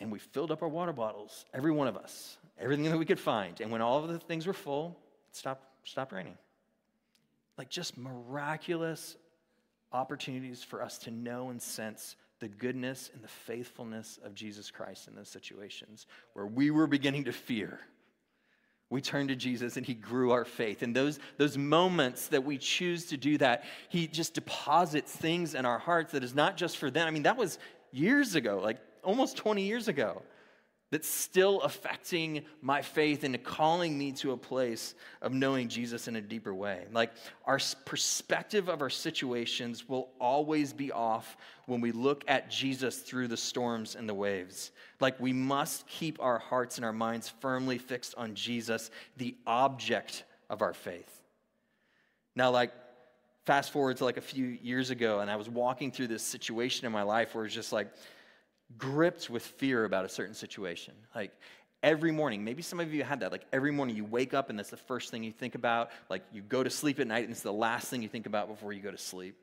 And 0.00 0.10
we 0.10 0.20
filled 0.20 0.50
up 0.50 0.62
our 0.62 0.70
water 0.70 0.94
bottles, 0.94 1.44
every 1.52 1.70
one 1.70 1.86
of 1.86 1.98
us. 1.98 2.38
everything 2.58 2.86
that 2.86 2.96
we 2.96 3.04
could 3.04 3.20
find. 3.20 3.60
And 3.60 3.70
when 3.70 3.82
all 3.82 4.02
of 4.02 4.08
the 4.08 4.18
things 4.18 4.46
were 4.46 4.54
full, 4.54 4.96
it 5.28 5.36
stopped, 5.36 5.66
stopped 5.84 6.12
raining. 6.12 6.38
Like 7.60 7.68
just 7.68 7.98
miraculous 7.98 9.16
opportunities 9.92 10.62
for 10.62 10.80
us 10.80 10.96
to 11.00 11.10
know 11.10 11.50
and 11.50 11.60
sense 11.60 12.16
the 12.38 12.48
goodness 12.48 13.10
and 13.12 13.22
the 13.22 13.28
faithfulness 13.28 14.18
of 14.24 14.34
Jesus 14.34 14.70
Christ 14.70 15.08
in 15.08 15.14
those 15.14 15.28
situations 15.28 16.06
where 16.32 16.46
we 16.46 16.70
were 16.70 16.86
beginning 16.86 17.24
to 17.24 17.32
fear. 17.32 17.78
We 18.88 19.02
turned 19.02 19.28
to 19.28 19.36
Jesus 19.36 19.76
and 19.76 19.84
he 19.84 19.92
grew 19.92 20.30
our 20.30 20.46
faith. 20.46 20.80
And 20.80 20.96
those, 20.96 21.18
those 21.36 21.58
moments 21.58 22.28
that 22.28 22.42
we 22.42 22.56
choose 22.56 23.04
to 23.08 23.18
do 23.18 23.36
that, 23.36 23.64
he 23.90 24.06
just 24.06 24.32
deposits 24.32 25.12
things 25.12 25.52
in 25.52 25.66
our 25.66 25.78
hearts 25.78 26.12
that 26.12 26.24
is 26.24 26.34
not 26.34 26.56
just 26.56 26.78
for 26.78 26.90
them. 26.90 27.06
I 27.06 27.10
mean, 27.10 27.24
that 27.24 27.36
was 27.36 27.58
years 27.92 28.36
ago, 28.36 28.58
like 28.64 28.78
almost 29.04 29.36
20 29.36 29.64
years 29.64 29.86
ago 29.86 30.22
that's 30.90 31.08
still 31.08 31.60
affecting 31.60 32.44
my 32.62 32.82
faith 32.82 33.22
and 33.22 33.42
calling 33.44 33.96
me 33.96 34.10
to 34.12 34.32
a 34.32 34.36
place 34.36 34.94
of 35.22 35.32
knowing 35.32 35.68
Jesus 35.68 36.08
in 36.08 36.16
a 36.16 36.20
deeper 36.20 36.52
way. 36.52 36.86
Like 36.92 37.12
our 37.44 37.60
perspective 37.84 38.68
of 38.68 38.82
our 38.82 38.90
situations 38.90 39.88
will 39.88 40.10
always 40.20 40.72
be 40.72 40.90
off 40.90 41.36
when 41.66 41.80
we 41.80 41.92
look 41.92 42.24
at 42.26 42.50
Jesus 42.50 42.98
through 42.98 43.28
the 43.28 43.36
storms 43.36 43.94
and 43.94 44.08
the 44.08 44.14
waves. 44.14 44.72
Like 44.98 45.18
we 45.20 45.32
must 45.32 45.86
keep 45.86 46.20
our 46.20 46.38
hearts 46.38 46.76
and 46.76 46.84
our 46.84 46.92
minds 46.92 47.28
firmly 47.40 47.78
fixed 47.78 48.14
on 48.16 48.34
Jesus, 48.34 48.90
the 49.16 49.36
object 49.46 50.24
of 50.48 50.60
our 50.60 50.74
faith. 50.74 51.20
Now, 52.34 52.50
like, 52.50 52.72
fast 53.44 53.72
forward 53.72 53.96
to 53.96 54.04
like 54.04 54.16
a 54.16 54.22
few 54.22 54.46
years 54.46 54.90
ago, 54.90 55.20
and 55.20 55.30
I 55.30 55.36
was 55.36 55.48
walking 55.48 55.90
through 55.90 56.08
this 56.08 56.22
situation 56.22 56.86
in 56.86 56.92
my 56.92 57.02
life 57.02 57.34
where 57.34 57.44
it's 57.44 57.54
just 57.54 57.72
like, 57.72 57.88
gripped 58.78 59.30
with 59.30 59.42
fear 59.42 59.84
about 59.84 60.04
a 60.04 60.08
certain 60.08 60.34
situation. 60.34 60.94
Like 61.14 61.32
every 61.82 62.12
morning, 62.12 62.44
maybe 62.44 62.62
some 62.62 62.80
of 62.80 62.92
you 62.92 63.02
had 63.02 63.20
that. 63.20 63.32
Like 63.32 63.44
every 63.52 63.72
morning 63.72 63.96
you 63.96 64.04
wake 64.04 64.34
up 64.34 64.50
and 64.50 64.58
that's 64.58 64.70
the 64.70 64.76
first 64.76 65.10
thing 65.10 65.22
you 65.22 65.32
think 65.32 65.54
about. 65.54 65.90
Like 66.08 66.22
you 66.32 66.42
go 66.42 66.62
to 66.62 66.70
sleep 66.70 67.00
at 67.00 67.06
night 67.06 67.24
and 67.24 67.32
it's 67.32 67.42
the 67.42 67.52
last 67.52 67.88
thing 67.88 68.02
you 68.02 68.08
think 68.08 68.26
about 68.26 68.48
before 68.48 68.72
you 68.72 68.80
go 68.80 68.90
to 68.90 68.98
sleep. 68.98 69.36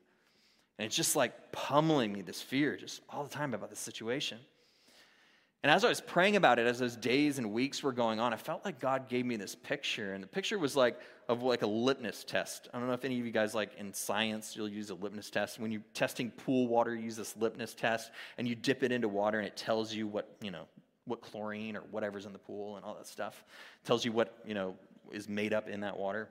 And 0.78 0.86
it's 0.86 0.96
just 0.96 1.16
like 1.16 1.52
pummeling 1.52 2.12
me, 2.12 2.22
this 2.22 2.40
fear, 2.40 2.76
just 2.76 3.00
all 3.10 3.24
the 3.24 3.30
time 3.30 3.52
about 3.54 3.70
the 3.70 3.76
situation. 3.76 4.38
And 5.64 5.72
as 5.72 5.84
I 5.84 5.88
was 5.88 6.00
praying 6.00 6.36
about 6.36 6.60
it, 6.60 6.66
as 6.68 6.78
those 6.78 6.94
days 6.94 7.38
and 7.38 7.52
weeks 7.52 7.82
were 7.82 7.92
going 7.92 8.20
on, 8.20 8.32
I 8.32 8.36
felt 8.36 8.64
like 8.64 8.78
God 8.78 9.08
gave 9.08 9.26
me 9.26 9.36
this 9.36 9.56
picture. 9.56 10.14
And 10.14 10.22
the 10.22 10.28
picture 10.28 10.56
was 10.56 10.76
like 10.76 11.00
of 11.28 11.42
like 11.42 11.62
a 11.62 11.66
litmus 11.66 12.22
test. 12.22 12.68
I 12.72 12.78
don't 12.78 12.86
know 12.86 12.94
if 12.94 13.04
any 13.04 13.18
of 13.18 13.26
you 13.26 13.32
guys 13.32 13.56
like 13.56 13.74
in 13.76 13.92
science, 13.92 14.54
you'll 14.54 14.68
use 14.68 14.90
a 14.90 14.94
litmus 14.94 15.30
test. 15.30 15.58
When 15.58 15.72
you're 15.72 15.82
testing 15.94 16.30
pool 16.30 16.68
water, 16.68 16.94
you 16.94 17.02
use 17.02 17.16
this 17.16 17.36
litmus 17.36 17.74
test 17.74 18.12
and 18.38 18.46
you 18.46 18.54
dip 18.54 18.84
it 18.84 18.92
into 18.92 19.08
water 19.08 19.38
and 19.38 19.48
it 19.48 19.56
tells 19.56 19.92
you 19.92 20.06
what, 20.06 20.36
you 20.40 20.52
know, 20.52 20.66
what 21.06 21.22
chlorine 21.22 21.76
or 21.76 21.80
whatever's 21.90 22.24
in 22.24 22.32
the 22.32 22.38
pool 22.38 22.76
and 22.76 22.84
all 22.84 22.94
that 22.94 23.08
stuff. 23.08 23.44
It 23.82 23.86
tells 23.86 24.04
you 24.04 24.12
what, 24.12 24.38
you 24.46 24.54
know, 24.54 24.76
is 25.10 25.28
made 25.28 25.52
up 25.52 25.68
in 25.68 25.80
that 25.80 25.98
water. 25.98 26.28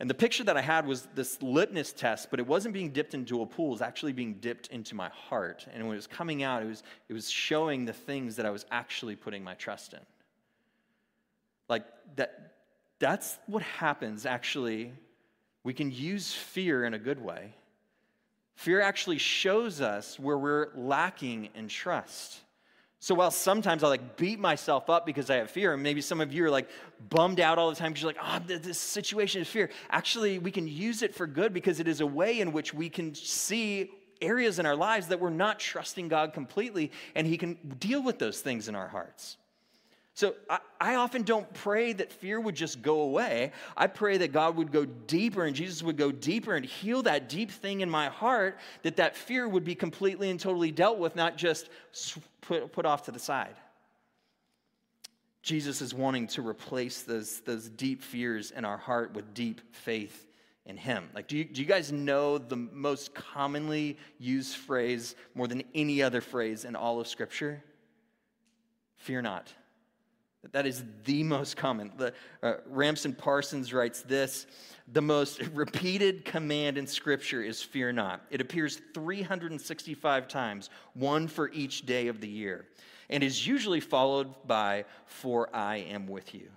And 0.00 0.10
the 0.10 0.14
picture 0.14 0.42
that 0.44 0.56
I 0.56 0.60
had 0.60 0.86
was 0.86 1.06
this 1.14 1.40
litmus 1.40 1.92
test, 1.92 2.28
but 2.30 2.40
it 2.40 2.46
wasn't 2.46 2.74
being 2.74 2.90
dipped 2.90 3.14
into 3.14 3.42
a 3.42 3.46
pool, 3.46 3.68
it 3.68 3.72
was 3.72 3.82
actually 3.82 4.12
being 4.12 4.34
dipped 4.34 4.66
into 4.68 4.94
my 4.94 5.08
heart. 5.08 5.66
And 5.72 5.84
when 5.84 5.92
it 5.92 5.96
was 5.96 6.06
coming 6.06 6.42
out, 6.42 6.62
it 6.62 6.66
was, 6.66 6.82
it 7.08 7.12
was 7.12 7.30
showing 7.30 7.84
the 7.84 7.92
things 7.92 8.36
that 8.36 8.46
I 8.46 8.50
was 8.50 8.66
actually 8.70 9.14
putting 9.14 9.44
my 9.44 9.54
trust 9.54 9.92
in. 9.92 10.00
Like 11.68 11.84
that, 12.16 12.54
that's 12.98 13.38
what 13.46 13.62
happens 13.62 14.26
actually. 14.26 14.92
We 15.62 15.72
can 15.72 15.90
use 15.90 16.32
fear 16.32 16.84
in 16.84 16.94
a 16.94 16.98
good 16.98 17.22
way. 17.22 17.54
Fear 18.56 18.80
actually 18.80 19.18
shows 19.18 19.80
us 19.80 20.18
where 20.18 20.38
we're 20.38 20.68
lacking 20.74 21.50
in 21.54 21.68
trust. 21.68 22.40
So 23.04 23.14
while 23.14 23.30
sometimes 23.30 23.84
I 23.84 23.88
like 23.88 24.16
beat 24.16 24.40
myself 24.40 24.88
up 24.88 25.04
because 25.04 25.28
I 25.28 25.36
have 25.36 25.50
fear, 25.50 25.74
and 25.74 25.82
maybe 25.82 26.00
some 26.00 26.22
of 26.22 26.32
you 26.32 26.46
are 26.46 26.50
like 26.50 26.70
bummed 27.10 27.38
out 27.38 27.58
all 27.58 27.68
the 27.68 27.76
time 27.76 27.92
because 27.92 28.02
you're 28.02 28.14
like, 28.14 28.22
oh, 28.24 28.40
this 28.46 28.78
situation 28.78 29.42
is 29.42 29.48
fear. 29.48 29.68
Actually, 29.90 30.38
we 30.38 30.50
can 30.50 30.66
use 30.66 31.02
it 31.02 31.14
for 31.14 31.26
good 31.26 31.52
because 31.52 31.80
it 31.80 31.86
is 31.86 32.00
a 32.00 32.06
way 32.06 32.40
in 32.40 32.50
which 32.50 32.72
we 32.72 32.88
can 32.88 33.14
see 33.14 33.90
areas 34.22 34.58
in 34.58 34.64
our 34.64 34.74
lives 34.74 35.08
that 35.08 35.20
we're 35.20 35.28
not 35.28 35.58
trusting 35.58 36.08
God 36.08 36.32
completely, 36.32 36.92
and 37.14 37.26
He 37.26 37.36
can 37.36 37.58
deal 37.78 38.02
with 38.02 38.18
those 38.18 38.40
things 38.40 38.68
in 38.68 38.74
our 38.74 38.88
hearts. 38.88 39.36
So 40.16 40.36
I, 40.48 40.60
I, 40.80 40.94
often 40.94 41.22
don't 41.22 41.52
pray 41.54 41.92
that 41.92 42.12
fear 42.12 42.38
would 42.38 42.54
just 42.54 42.82
go 42.82 43.00
away. 43.00 43.50
I 43.76 43.88
pray 43.88 44.16
that 44.18 44.32
God 44.32 44.56
would 44.56 44.70
go 44.70 44.84
deeper 44.84 45.44
and 45.44 45.56
Jesus 45.56 45.82
would 45.82 45.96
go 45.96 46.12
deeper 46.12 46.54
and 46.54 46.64
heal 46.64 47.02
that 47.02 47.28
deep 47.28 47.50
thing 47.50 47.80
in 47.80 47.90
my 47.90 48.06
heart, 48.06 48.58
that 48.82 48.96
that 48.96 49.16
fear 49.16 49.48
would 49.48 49.64
be 49.64 49.74
completely 49.74 50.30
and 50.30 50.38
totally 50.38 50.70
dealt 50.70 50.98
with, 50.98 51.16
not 51.16 51.36
just 51.36 51.68
put, 52.42 52.72
put 52.72 52.86
off 52.86 53.02
to 53.06 53.10
the 53.10 53.18
side. 53.18 53.56
Jesus 55.42 55.82
is 55.82 55.92
wanting 55.92 56.28
to 56.28 56.46
replace 56.46 57.02
those, 57.02 57.40
those 57.40 57.68
deep 57.68 58.00
fears 58.00 58.52
in 58.52 58.64
our 58.64 58.78
heart 58.78 59.14
with 59.14 59.34
deep 59.34 59.60
faith 59.74 60.28
in 60.64 60.76
Him. 60.76 61.10
Like, 61.12 61.26
do 61.26 61.36
you, 61.36 61.44
do 61.44 61.60
you 61.60 61.66
guys 61.66 61.90
know 61.90 62.38
the 62.38 62.56
most 62.56 63.14
commonly 63.14 63.98
used 64.20 64.56
phrase 64.56 65.16
more 65.34 65.48
than 65.48 65.64
any 65.74 66.02
other 66.02 66.20
phrase 66.20 66.64
in 66.64 66.76
all 66.76 67.00
of 67.00 67.08
Scripture? 67.08 67.64
Fear 68.96 69.22
not. 69.22 69.52
That 70.52 70.66
is 70.66 70.84
the 71.04 71.22
most 71.22 71.56
common. 71.56 71.92
The, 71.96 72.12
uh, 72.42 72.54
Ramson 72.66 73.14
Parsons 73.14 73.72
writes 73.72 74.02
this 74.02 74.46
The 74.92 75.02
most 75.02 75.40
repeated 75.54 76.24
command 76.24 76.78
in 76.78 76.86
Scripture 76.86 77.42
is 77.42 77.62
fear 77.62 77.92
not. 77.92 78.22
It 78.30 78.40
appears 78.40 78.80
365 78.94 80.28
times, 80.28 80.70
one 80.94 81.28
for 81.28 81.50
each 81.52 81.86
day 81.86 82.08
of 82.08 82.20
the 82.20 82.28
year, 82.28 82.66
and 83.10 83.22
is 83.22 83.46
usually 83.46 83.80
followed 83.80 84.34
by, 84.46 84.84
For 85.06 85.54
I 85.54 85.76
am 85.76 86.06
with 86.06 86.34
you. 86.34 86.50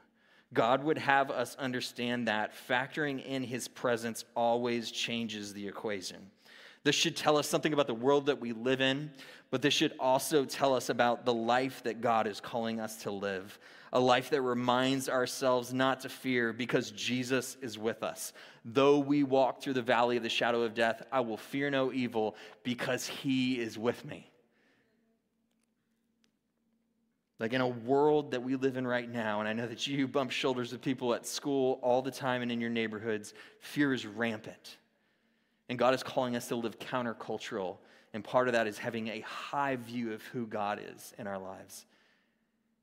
God 0.54 0.84
would 0.84 0.98
have 0.98 1.30
us 1.30 1.56
understand 1.58 2.28
that 2.28 2.54
factoring 2.68 3.24
in 3.26 3.44
his 3.44 3.68
presence 3.68 4.24
always 4.36 4.92
changes 4.92 5.54
the 5.54 5.68
equation. 5.68 6.32
This 6.84 6.96
should 6.96 7.16
tell 7.16 7.38
us 7.38 7.48
something 7.48 7.74
about 7.74 7.88
the 7.88 7.94
world 7.94 8.28
that 8.28 8.40
we 8.40 8.54
live 8.54 8.82
in, 8.82 9.12
but 9.50 9.62
this 9.62 9.74
should 9.74 9.94
also 10.00 10.46
tell 10.46 10.74
us 10.74 10.90
about 10.90 11.26
the 11.26 11.34
life 11.34 11.84
that 11.84 12.02
God 12.02 12.28
is 12.28 12.40
calling 12.40 12.80
us 12.80 13.04
to 13.04 13.12
live 13.12 13.60
a 13.94 14.00
life 14.00 14.30
that 14.32 14.42
reminds 14.42 15.10
ourselves 15.10 15.74
not 15.74 16.02
to 16.02 16.10
fear 16.10 16.52
because 16.54 16.92
Jesus 16.92 17.58
is 17.62 17.78
with 17.78 18.04
us. 18.04 18.34
Though 18.66 19.00
we 19.00 19.24
walk 19.24 19.62
through 19.62 19.74
the 19.74 19.82
valley 19.82 20.18
of 20.18 20.24
the 20.24 20.30
shadow 20.30 20.64
of 20.64 20.74
death, 20.74 21.04
I 21.12 21.22
will 21.22 21.38
fear 21.38 21.70
no 21.70 21.94
evil 21.94 22.36
because 22.64 23.08
he 23.08 23.60
is 23.60 23.78
with 23.78 24.04
me. 24.06 24.30
Like 27.40 27.54
in 27.54 27.62
a 27.62 27.68
world 27.68 28.32
that 28.32 28.42
we 28.42 28.56
live 28.56 28.78
in 28.78 28.88
right 28.88 29.10
now, 29.10 29.40
and 29.40 29.48
I 29.48 29.54
know 29.54 29.68
that 29.68 29.86
you 29.86 30.08
bump 30.08 30.32
shoulders 30.32 30.72
with 30.72 30.82
people 30.82 31.14
at 31.14 31.26
school 31.26 31.80
all 31.84 32.02
the 32.02 32.12
time 32.12 32.42
and 32.42 32.52
in 32.52 32.60
your 32.60 32.72
neighborhoods, 32.72 33.34
fear 33.60 33.94
is 33.94 34.06
rampant. 34.06 34.78
And 35.70 35.78
God 35.78 35.94
is 35.94 36.04
calling 36.04 36.36
us 36.36 36.48
to 36.48 36.56
live 36.56 36.80
countercultural. 36.80 37.78
And 38.14 38.24
part 38.24 38.48
of 38.48 38.54
that 38.54 38.68
is 38.68 38.78
having 38.78 39.10
a 39.10 39.20
high 39.22 39.76
view 39.76 40.14
of 40.14 40.22
who 40.24 40.48
God 40.48 40.80
is 40.82 41.14
in 41.18 41.28
our 41.28 41.38
lives 41.38 41.86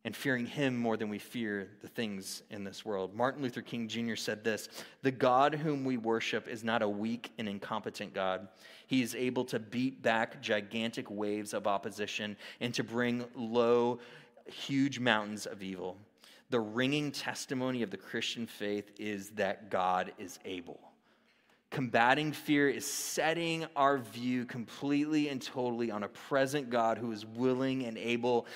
and 0.04 0.14
fearing 0.14 0.44
him 0.44 0.76
more 0.76 0.96
than 0.96 1.08
we 1.08 1.18
fear 1.18 1.70
the 1.80 1.88
things 1.88 2.42
in 2.50 2.62
this 2.62 2.84
world. 2.84 3.14
Martin 3.14 3.42
Luther 3.42 3.62
King 3.62 3.88
Jr. 3.88 4.16
said 4.16 4.44
this 4.44 4.68
The 5.02 5.10
God 5.10 5.54
whom 5.54 5.84
we 5.84 5.96
worship 5.96 6.46
is 6.46 6.62
not 6.62 6.82
a 6.82 6.88
weak 6.88 7.32
and 7.38 7.48
incompetent 7.48 8.12
God. 8.12 8.48
He 8.86 9.02
is 9.02 9.14
able 9.14 9.44
to 9.46 9.58
beat 9.58 10.02
back 10.02 10.42
gigantic 10.42 11.10
waves 11.10 11.54
of 11.54 11.66
opposition 11.66 12.36
and 12.60 12.74
to 12.74 12.84
bring 12.84 13.24
low, 13.34 13.98
huge 14.46 14.98
mountains 14.98 15.46
of 15.46 15.62
evil. 15.62 15.96
The 16.50 16.60
ringing 16.60 17.10
testimony 17.10 17.82
of 17.82 17.90
the 17.90 17.96
Christian 17.96 18.46
faith 18.46 18.90
is 18.98 19.30
that 19.30 19.70
God 19.70 20.12
is 20.18 20.38
able. 20.44 20.78
Combating 21.74 22.30
fear 22.30 22.68
is 22.68 22.86
setting 22.86 23.66
our 23.74 23.98
view 23.98 24.44
completely 24.44 25.28
and 25.28 25.42
totally 25.42 25.90
on 25.90 26.04
a 26.04 26.08
present 26.08 26.70
God 26.70 26.98
who 26.98 27.10
is 27.10 27.26
willing 27.26 27.84
and 27.84 27.98
able 27.98 28.46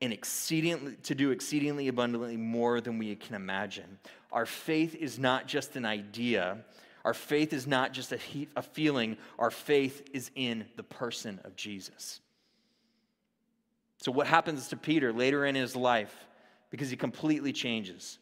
and 0.00 0.12
exceedingly 0.12 0.94
to 1.02 1.16
do 1.16 1.32
exceedingly 1.32 1.88
abundantly 1.88 2.36
more 2.36 2.80
than 2.80 2.96
we 2.96 3.16
can 3.16 3.34
imagine. 3.34 3.98
Our 4.30 4.46
faith 4.46 4.94
is 4.94 5.18
not 5.18 5.48
just 5.48 5.74
an 5.74 5.84
idea. 5.84 6.58
Our 7.04 7.12
faith 7.12 7.52
is 7.52 7.66
not 7.66 7.92
just 7.92 8.12
a, 8.12 8.16
he- 8.16 8.48
a 8.54 8.62
feeling. 8.62 9.16
Our 9.36 9.50
faith 9.50 10.08
is 10.12 10.30
in 10.36 10.64
the 10.76 10.84
person 10.84 11.40
of 11.42 11.56
Jesus. 11.56 12.20
So, 13.98 14.12
what 14.12 14.28
happens 14.28 14.68
to 14.68 14.76
Peter 14.76 15.12
later 15.12 15.44
in 15.44 15.56
his 15.56 15.74
life? 15.74 16.14
Because 16.70 16.88
he 16.88 16.96
completely 16.96 17.52
changes. 17.52 18.20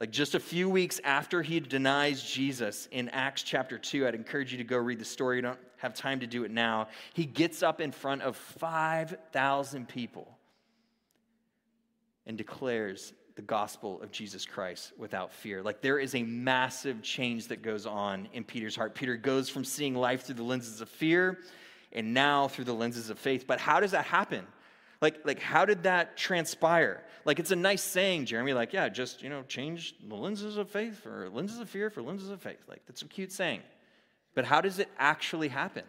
Like 0.00 0.10
just 0.10 0.34
a 0.34 0.40
few 0.40 0.68
weeks 0.68 1.00
after 1.04 1.42
he 1.42 1.58
denies 1.58 2.22
Jesus 2.22 2.86
in 2.90 3.08
Acts 3.10 3.42
chapter 3.42 3.78
2, 3.78 4.06
I'd 4.06 4.14
encourage 4.14 4.52
you 4.52 4.58
to 4.58 4.64
go 4.64 4.76
read 4.76 4.98
the 4.98 5.06
story. 5.06 5.36
You 5.36 5.42
don't 5.42 5.58
have 5.78 5.94
time 5.94 6.20
to 6.20 6.26
do 6.26 6.44
it 6.44 6.50
now. 6.50 6.88
He 7.14 7.24
gets 7.24 7.62
up 7.62 7.80
in 7.80 7.92
front 7.92 8.20
of 8.22 8.36
5,000 8.36 9.88
people 9.88 10.36
and 12.26 12.36
declares 12.36 13.14
the 13.36 13.42
gospel 13.42 14.00
of 14.02 14.10
Jesus 14.10 14.44
Christ 14.44 14.92
without 14.98 15.32
fear. 15.32 15.62
Like 15.62 15.80
there 15.80 15.98
is 15.98 16.14
a 16.14 16.22
massive 16.22 17.02
change 17.02 17.48
that 17.48 17.62
goes 17.62 17.86
on 17.86 18.28
in 18.34 18.44
Peter's 18.44 18.76
heart. 18.76 18.94
Peter 18.94 19.16
goes 19.16 19.48
from 19.48 19.64
seeing 19.64 19.94
life 19.94 20.24
through 20.24 20.36
the 20.36 20.42
lenses 20.42 20.80
of 20.82 20.88
fear 20.90 21.38
and 21.92 22.12
now 22.12 22.48
through 22.48 22.64
the 22.64 22.74
lenses 22.74 23.08
of 23.08 23.18
faith. 23.18 23.46
But 23.46 23.60
how 23.60 23.80
does 23.80 23.92
that 23.92 24.04
happen? 24.04 24.46
Like, 25.00 25.24
like 25.24 25.40
how 25.40 25.64
did 25.64 25.84
that 25.84 26.16
transpire? 26.16 27.02
Like, 27.24 27.40
it's 27.40 27.50
a 27.50 27.56
nice 27.56 27.82
saying, 27.82 28.26
Jeremy, 28.26 28.52
like, 28.52 28.72
yeah, 28.72 28.88
just, 28.88 29.22
you 29.22 29.28
know, 29.28 29.42
change 29.48 29.96
the 30.06 30.14
lenses 30.14 30.56
of 30.56 30.70
faith 30.70 31.02
for 31.02 31.28
lenses 31.28 31.58
of 31.58 31.68
fear 31.68 31.90
for 31.90 32.00
lenses 32.00 32.30
of 32.30 32.40
faith. 32.40 32.62
Like, 32.68 32.82
that's 32.86 33.02
a 33.02 33.06
cute 33.06 33.32
saying. 33.32 33.62
But 34.34 34.44
how 34.44 34.60
does 34.60 34.78
it 34.78 34.88
actually 34.98 35.48
happen? 35.48 35.82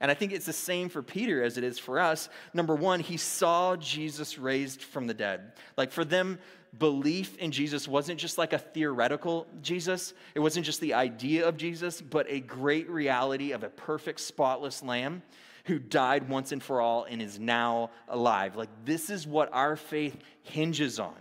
And 0.00 0.10
I 0.10 0.14
think 0.14 0.32
it's 0.32 0.44
the 0.44 0.52
same 0.52 0.90
for 0.90 1.02
Peter 1.02 1.42
as 1.42 1.56
it 1.56 1.64
is 1.64 1.78
for 1.78 1.98
us. 1.98 2.28
Number 2.52 2.74
one, 2.74 3.00
he 3.00 3.16
saw 3.16 3.76
Jesus 3.76 4.38
raised 4.38 4.82
from 4.82 5.06
the 5.06 5.14
dead. 5.14 5.52
Like 5.78 5.92
for 5.92 6.04
them, 6.04 6.38
belief 6.78 7.38
in 7.38 7.52
Jesus 7.52 7.88
wasn't 7.88 8.20
just 8.20 8.36
like 8.36 8.52
a 8.52 8.58
theoretical 8.58 9.46
Jesus, 9.62 10.12
it 10.34 10.40
wasn't 10.40 10.66
just 10.66 10.80
the 10.80 10.94
idea 10.94 11.48
of 11.48 11.56
Jesus, 11.56 12.02
but 12.02 12.26
a 12.28 12.40
great 12.40 12.90
reality 12.90 13.52
of 13.52 13.62
a 13.62 13.68
perfect, 13.68 14.20
spotless 14.20 14.82
lamb 14.82 15.22
who 15.64 15.78
died 15.78 16.28
once 16.28 16.52
and 16.52 16.62
for 16.62 16.80
all 16.80 17.04
and 17.04 17.20
is 17.20 17.38
now 17.38 17.90
alive. 18.08 18.56
Like 18.56 18.68
this 18.84 19.10
is 19.10 19.26
what 19.26 19.52
our 19.52 19.76
faith 19.76 20.16
hinges 20.42 20.98
on 20.98 21.14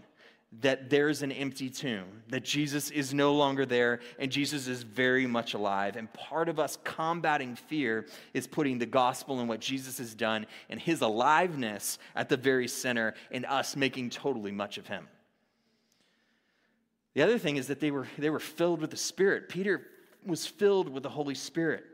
that 0.62 0.90
there's 0.90 1.24
an 1.24 1.32
empty 1.32 1.70
tomb, 1.70 2.22
that 2.30 2.44
Jesus 2.44 2.92
is 2.92 3.14
no 3.14 3.34
longer 3.34 3.66
there, 3.66 4.00
and 4.20 4.32
Jesus 4.32 4.68
is 4.68 4.84
very 4.84 5.26
much 5.26 5.54
alive. 5.54 5.96
And 5.96 6.12
part 6.14 6.48
of 6.48 6.60
us 6.60 6.78
combating 6.84 7.56
fear 7.56 8.06
is 8.34 8.46
putting 8.46 8.78
the 8.78 8.86
gospel 8.86 9.40
and 9.40 9.50
what 9.50 9.60
Jesus 9.60 9.98
has 9.98 10.14
done 10.14 10.46
and 10.70 10.80
his 10.80 11.02
aliveness 11.02 11.98
at 12.16 12.30
the 12.30 12.38
very 12.38 12.68
center, 12.68 13.16
and 13.32 13.46
us 13.46 13.76
making 13.76 14.12
totally 14.12 14.52
much 14.52 14.78
of 14.78 14.88
him. 14.88 15.08
The 17.16 17.24
other 17.24 17.40
thing 17.40 17.58
is 17.58 17.68
that 17.68 17.80
they 17.80 17.92
were, 17.92 18.08
they 18.18 18.30
were 18.30 18.40
filled 18.40 18.82
with 18.82 18.92
the 18.92 18.98
Spirit. 18.98 19.50
Peter 19.50 19.88
was 20.26 20.46
filled 20.46 20.90
with 20.90 21.04
the 21.04 21.10
Holy 21.10 21.36
Spirit 21.36 21.86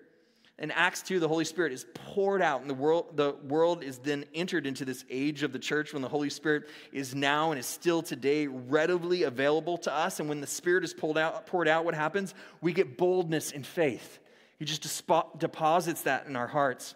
in 0.59 0.71
Acts 0.71 1.01
2, 1.03 1.21
the 1.21 1.27
Holy 1.27 1.45
Spirit 1.45 1.71
is 1.71 1.85
poured 1.93 2.41
out, 2.41 2.59
and 2.59 2.69
the 2.69 2.73
world, 2.75 3.15
the 3.15 3.33
world 3.47 3.81
is 3.81 3.97
then 3.97 4.25
entered 4.33 4.67
into 4.67 4.83
this 4.83 5.05
age 5.09 5.41
of 5.41 5.53
the 5.53 5.59
church 5.59 5.93
when 5.93 6.01
the 6.01 6.09
Holy 6.09 6.29
Spirit 6.29 6.69
is 6.91 7.15
now 7.15 7.51
and 7.51 7.59
is 7.59 7.65
still 7.65 8.01
today 8.01 8.45
readily 8.45 9.23
available 9.23 9.77
to 9.77 9.93
us. 9.93 10.19
And 10.19 10.27
when 10.27 10.41
the 10.41 10.47
Spirit 10.47 10.83
is 10.83 10.93
pulled 10.93 11.17
out, 11.17 11.47
poured 11.47 11.69
out, 11.69 11.85
what 11.85 11.95
happens? 11.95 12.33
We 12.59 12.73
get 12.73 12.97
boldness 12.97 13.51
in 13.51 13.63
faith. 13.63 14.19
He 14.57 14.65
just 14.65 14.81
deposits 15.37 16.01
that 16.01 16.27
in 16.27 16.35
our 16.35 16.47
hearts. 16.47 16.93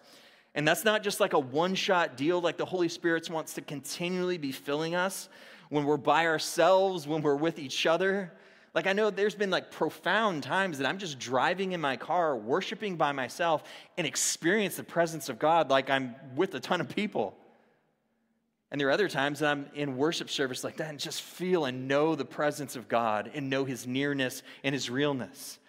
And 0.56 0.67
that's 0.67 0.84
not 0.84 1.02
just 1.02 1.21
like 1.21 1.32
a 1.32 1.39
one 1.39 1.73
shot 1.73 2.17
deal, 2.17 2.41
like 2.41 2.58
the 2.58 2.65
Holy 2.65 2.89
Spirit 2.89 3.30
wants 3.30 3.54
to 3.54 3.62
continually 3.62 4.38
be 4.38 4.52
filling 4.52 4.93
us 4.93 5.30
when 5.69 5.86
we're 5.86 5.95
by 5.95 6.28
ourselves, 6.28 7.08
when 7.08 7.21
we're 7.21 7.36
with 7.36 7.60
each 7.60 7.86
other. 7.86 8.34
Like, 8.73 8.88
I 8.88 8.93
know 8.93 9.12
there's 9.12 9.36
been 9.36 9.51
like 9.51 9.71
profound 9.71 10.41
times 10.43 10.79
that 10.79 10.88
I'm 10.88 10.97
just 10.97 11.19
driving 11.19 11.73
in 11.73 11.81
my 11.81 11.95
car, 11.95 12.36
worshiping 12.36 12.95
by 12.95 13.12
myself, 13.12 13.63
and 13.97 14.07
experience 14.07 14.77
the 14.77 14.83
presence 14.83 15.29
of 15.29 15.38
God 15.38 15.69
like 15.69 15.89
I'm 15.89 16.15
with 16.36 16.55
a 16.55 16.59
ton 16.59 16.81
of 16.81 16.89
people. 16.89 17.38
And 18.71 18.81
there 18.81 18.88
are 18.88 18.91
other 18.91 19.07
times 19.07 19.39
that 19.39 19.51
I'm 19.51 19.67
in 19.75 19.97
worship 19.97 20.31
service 20.31 20.63
like 20.63 20.77
that 20.77 20.89
and 20.89 20.99
just 20.99 21.21
feel 21.21 21.65
and 21.65 21.88
know 21.88 22.15
the 22.15 22.25
presence 22.25 22.75
of 22.75 22.88
God 22.88 23.29
and 23.36 23.47
know 23.47 23.63
His 23.65 23.86
nearness 23.86 24.41
and 24.63 24.73
His 24.73 24.89
realness. 24.89 25.59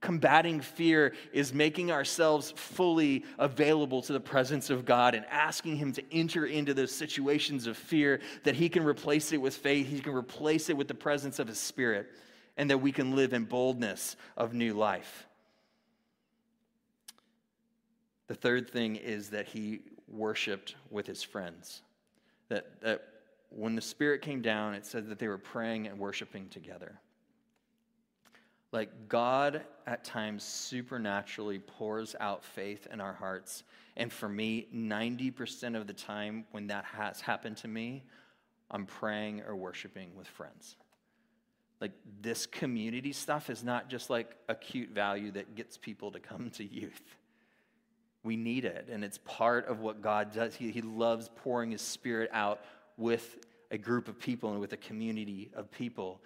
Combating 0.00 0.60
fear 0.60 1.14
is 1.32 1.54
making 1.54 1.92
ourselves 1.92 2.52
fully 2.56 3.24
available 3.38 4.02
to 4.02 4.12
the 4.12 4.20
presence 4.20 4.70
of 4.70 4.84
God 4.84 5.14
and 5.14 5.24
asking 5.26 5.76
Him 5.76 5.92
to 5.92 6.02
enter 6.12 6.46
into 6.46 6.74
those 6.74 6.90
situations 6.90 7.68
of 7.68 7.76
fear 7.76 8.18
that 8.42 8.56
He 8.56 8.68
can 8.68 8.82
replace 8.82 9.32
it 9.32 9.40
with 9.40 9.54
faith, 9.54 9.86
He 9.86 10.00
can 10.00 10.12
replace 10.12 10.68
it 10.68 10.76
with 10.76 10.88
the 10.88 10.94
presence 10.94 11.38
of 11.38 11.46
His 11.46 11.60
Spirit 11.60 12.10
and 12.58 12.68
that 12.70 12.78
we 12.78 12.90
can 12.90 13.14
live 13.14 13.32
in 13.32 13.44
boldness 13.44 14.16
of 14.36 14.52
new 14.52 14.74
life. 14.74 15.26
The 18.26 18.34
third 18.34 18.68
thing 18.68 18.96
is 18.96 19.30
that 19.30 19.46
he 19.46 19.80
worshiped 20.08 20.74
with 20.90 21.06
his 21.06 21.22
friends. 21.22 21.82
That, 22.48 22.80
that 22.82 23.04
when 23.50 23.76
the 23.76 23.80
Spirit 23.80 24.22
came 24.22 24.42
down, 24.42 24.74
it 24.74 24.84
said 24.84 25.08
that 25.08 25.20
they 25.20 25.28
were 25.28 25.38
praying 25.38 25.86
and 25.86 25.98
worshiping 25.98 26.48
together. 26.48 26.98
Like 28.72 29.08
God 29.08 29.62
at 29.86 30.04
times 30.04 30.42
supernaturally 30.42 31.60
pours 31.60 32.16
out 32.20 32.44
faith 32.44 32.88
in 32.92 33.00
our 33.00 33.14
hearts. 33.14 33.62
And 33.96 34.12
for 34.12 34.28
me, 34.28 34.66
90% 34.74 35.76
of 35.76 35.86
the 35.86 35.94
time 35.94 36.44
when 36.50 36.66
that 36.66 36.84
has 36.84 37.20
happened 37.20 37.56
to 37.58 37.68
me, 37.68 38.04
I'm 38.70 38.84
praying 38.84 39.42
or 39.46 39.56
worshiping 39.56 40.10
with 40.16 40.26
friends 40.26 40.76
like 41.80 41.92
this 42.20 42.46
community 42.46 43.12
stuff 43.12 43.50
is 43.50 43.62
not 43.62 43.88
just 43.88 44.10
like 44.10 44.34
a 44.48 44.54
cute 44.54 44.90
value 44.90 45.30
that 45.32 45.54
gets 45.54 45.76
people 45.76 46.10
to 46.12 46.20
come 46.20 46.50
to 46.50 46.64
youth. 46.64 47.02
We 48.24 48.36
need 48.36 48.64
it, 48.64 48.88
and 48.90 49.04
it's 49.04 49.18
part 49.24 49.68
of 49.68 49.80
what 49.80 50.02
God 50.02 50.32
does. 50.32 50.54
He, 50.54 50.70
he 50.70 50.82
loves 50.82 51.30
pouring 51.36 51.70
His 51.70 51.80
Spirit 51.82 52.30
out 52.32 52.60
with 52.96 53.38
a 53.70 53.78
group 53.78 54.08
of 54.08 54.18
people 54.18 54.50
and 54.50 54.60
with 54.60 54.72
a 54.72 54.76
community 54.76 55.50
of 55.54 55.70
people 55.70 56.20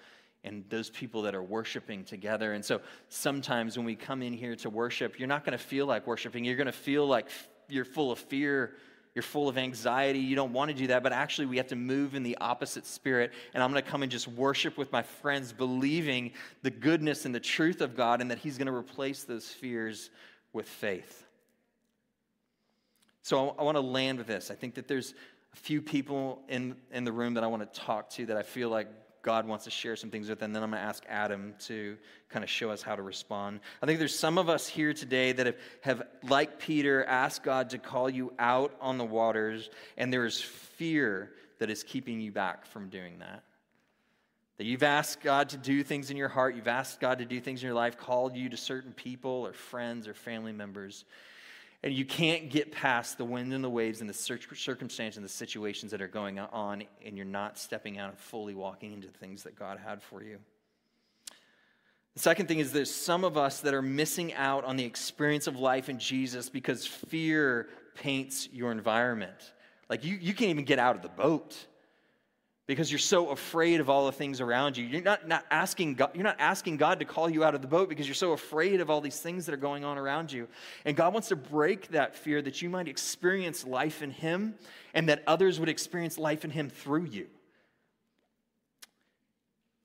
and 0.45 0.65
those 0.71 0.91
people 0.91 1.23
that 1.23 1.35
are 1.35 1.43
worshiping 1.43 2.05
together. 2.05 2.53
And 2.53 2.65
so 2.65 2.81
sometimes 3.09 3.77
when 3.77 3.87
we 3.87 3.95
come 3.95 4.23
in 4.23 4.33
here 4.33 4.57
to 4.57 4.71
worship, 4.71 5.19
you're 5.19 5.29
not 5.29 5.45
going 5.45 5.57
to 5.57 5.65
feel 5.65 5.87
like 5.87 6.07
worshiping. 6.07 6.45
You're 6.45 6.57
going 6.57 6.67
to 6.67 6.73
feel 6.73 7.07
like 7.07 7.29
you're 7.69 7.85
full 7.85 8.11
of 8.11 8.19
fear 8.19 8.75
you're 9.15 9.23
full 9.23 9.49
of 9.49 9.59
anxiety, 9.59 10.19
you 10.19 10.35
don't 10.35 10.53
want 10.53 10.71
to 10.71 10.77
do 10.77 10.87
that, 10.87 11.03
but 11.03 11.13
actually 11.13 11.47
we 11.47 11.59
have 11.59 11.67
to 11.69 11.77
move 11.77 12.15
in 12.15 12.23
the 12.23 12.37
opposite 12.41 12.87
spirit. 12.87 13.33
And 13.53 13.63
I'm 13.63 13.71
going 13.71 13.83
to 13.83 13.91
come 13.91 14.03
and 14.03 14.11
just 14.11 14.27
worship 14.27 14.79
with 14.79 14.91
my 14.91 15.03
friends, 15.03 15.53
believing 15.53 16.33
the 16.63 16.71
goodness 16.71 17.27
and 17.27 17.35
the 17.35 17.41
truth 17.41 17.83
of 17.83 17.95
God 17.95 18.21
and 18.21 18.31
that 18.31 18.39
He's 18.39 18.57
going 18.57 18.67
to 18.67 18.75
replace 18.75 19.25
those 19.25 19.49
fears 19.49 20.11
with 20.53 20.67
faith. 20.67 21.27
So 23.23 23.51
I 23.59 23.63
want 23.63 23.77
to 23.77 23.83
land 23.83 24.19
with 24.19 24.27
this. 24.27 24.51
I 24.51 24.55
think 24.55 24.75
that 24.75 24.89
there's 24.89 25.15
a 25.53 25.57
few 25.57 25.83
people 25.83 26.43
in, 26.49 26.75
in 26.91 27.05
the 27.05 27.13
room 27.13 27.35
that 27.35 27.45
I 27.45 27.47
want 27.47 27.71
to 27.71 27.81
talk 27.81 28.09
to 28.11 28.27
that 28.27 28.37
I 28.37 28.43
feel 28.43 28.69
like 28.69 28.89
God 29.23 29.47
wants 29.47 29.65
to 29.65 29.71
share 29.71 29.95
some 29.95 30.11
things 30.11 30.29
with, 30.29 30.43
and 30.43 30.55
then 30.55 30.63
I'm 30.63 30.71
going 30.71 30.83
to 30.83 30.87
ask 30.89 31.05
Adam 31.09 31.55
to 31.67 31.97
kind 32.29 32.43
of 32.43 32.51
show 32.51 32.71
us 32.71 32.83
how 32.83 32.97
to 32.97 33.03
respond. 33.03 33.61
I 33.81 33.87
think 33.87 34.01
there's 34.01 34.19
some 34.19 34.37
of 34.37 34.49
us 34.49 34.67
here 34.67 34.93
today 34.93 35.33
that 35.33 35.47
have, 35.47 35.57
have, 35.83 36.03
like 36.29 36.59
Peter, 36.59 37.05
asked 37.05 37.45
God 37.45 37.71
to 37.71 37.79
call 37.79 38.11
you 38.11 38.33
out 38.39 38.75
on 38.81 38.99
the 38.99 39.05
waters, 39.05 39.71
and 39.97 40.13
there 40.13 40.27
is 40.27 40.41
fear 40.41 41.31
that 41.61 41.71
is 41.71 41.85
keeping 41.85 42.21
you 42.21 42.33
back 42.33 42.67
from 42.67 42.89
doing 42.89 43.21
that. 43.21 43.45
That 44.59 44.65
you've 44.65 44.83
asked 44.83 45.21
God 45.21 45.51
to 45.51 45.57
do 45.57 45.85
things 45.85 46.11
in 46.11 46.17
your 46.17 46.29
heart, 46.29 46.57
you've 46.57 46.69
asked 46.69 47.01
God 47.01 47.19
to 47.19 47.25
do 47.25 47.41
things 47.41 47.63
in 47.63 47.67
your 47.67 47.77
life, 47.77 47.97
called 47.97 48.37
you 48.37 48.49
to 48.49 48.57
certain 48.57 48.93
people 48.93 49.47
or 49.47 49.53
friends 49.53 50.09
or 50.09 50.15
family 50.15 50.53
members, 50.53 51.05
and 51.83 51.93
you 51.93 52.05
can't 52.05 52.49
get 52.49 52.71
past 52.71 53.19
the 53.19 53.25
wind 53.25 53.53
and 53.53 53.63
the 53.63 53.71
waves 53.71 54.01
and 54.01 54.09
the 54.09 54.15
circumstances 54.15 55.17
and 55.17 55.25
the 55.25 55.29
situations 55.29 55.91
that 55.91 56.01
are 56.01 56.09
going 56.09 56.39
on, 56.39 56.85
and 57.05 57.17
you're 57.17 57.27
not 57.27 57.59
stepping 57.59 57.99
out 57.99 58.11
and 58.11 58.19
fully 58.19 58.55
walking 58.55 58.93
into 58.93 59.09
the 59.09 59.19
things 59.19 59.43
that 59.43 59.57
God 59.57 59.79
had 59.85 60.03
for 60.03 60.23
you. 60.23 60.39
The 62.15 62.21
second 62.21 62.47
thing 62.47 62.59
is 62.59 62.73
there's 62.73 62.95
some 62.95 63.25
of 63.25 63.37
us 63.37 63.61
that 63.61 63.75
are 63.75 63.83
missing 63.83 64.35
out 64.35 64.65
on 64.65 64.77
the 64.77 64.85
experience 64.85 65.47
of 65.47 65.59
life 65.59 65.89
in 65.89 65.99
Jesus 65.99 66.51
because 66.51 66.87
fear 66.87 67.69
paints 67.95 68.49
your 68.53 68.71
environment. 68.71 69.53
Like 69.89 70.05
you, 70.05 70.17
you 70.21 70.35
can't 70.35 70.51
even 70.51 70.65
get 70.65 70.79
out 70.79 70.95
of 70.95 71.03
the 71.03 71.09
boat 71.09 71.67
because 72.73 72.91
you're 72.91 72.99
so 72.99 73.29
afraid 73.29 73.81
of 73.81 73.91
all 73.91 74.07
the 74.07 74.13
things 74.13 74.41
around 74.41 74.79
you. 74.79 74.87
You're 74.87 75.03
not, 75.03 75.29
not, 75.29 75.45
asking 75.51 75.97
God, 75.97 76.13
you're 76.15 76.25
not 76.25 76.41
asking 76.41 76.79
God 76.79 77.01
to 77.01 77.05
call 77.05 77.29
you 77.29 77.45
out 77.45 77.55
of 77.55 77.61
the 77.61 77.69
boat 77.69 77.91
because 77.91 78.09
you're 78.09 78.15
so 78.15 78.33
afraid 78.33 78.81
of 78.81 78.89
all 78.89 79.03
these 79.03 79.21
things 79.21 79.45
that 79.45 79.53
are 79.53 79.59
going 79.59 79.85
on 79.85 79.99
around 79.99 80.33
you. 80.33 80.49
And 80.87 80.97
God 80.97 81.13
wants 81.13 81.29
to 81.29 81.37
break 81.37 81.89
that 81.89 82.17
fear 82.17 82.41
that 82.41 82.63
you 82.63 82.71
might 82.71 82.89
experience 82.89 83.67
life 83.67 84.01
in 84.01 84.11
Him 84.11 84.55
and 84.95 85.11
that 85.11 85.23
others 85.27 85.61
would 85.61 85.69
experience 85.69 86.17
life 86.17 86.47
in 86.47 86.51
Him 86.51 86.71
through 86.71 87.05
you. 87.05 87.27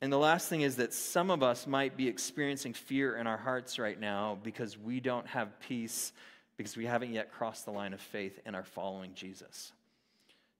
And 0.01 0.13
the 0.13 0.17
last 0.17 0.47
thing 0.47 0.61
is 0.61 0.77
that 0.77 0.93
some 0.93 1.29
of 1.29 1.43
us 1.43 1.67
might 1.67 1.97
be 1.97 2.07
experiencing 2.07 2.71
fear 2.71 3.17
in 3.17 3.27
our 3.27 3.37
hearts 3.37 3.79
right 3.79 3.99
now 3.99 4.37
because 4.43 4.77
we 4.77 5.01
don't 5.01 5.27
have 5.27 5.59
peace 5.59 6.13
because 6.55 6.77
we 6.77 6.85
haven't 6.85 7.11
yet 7.11 7.33
crossed 7.33 7.65
the 7.65 7.71
line 7.71 7.93
of 7.93 7.99
faith 7.99 8.39
and 8.45 8.55
are 8.55 8.63
following 8.63 9.13
Jesus. 9.13 9.73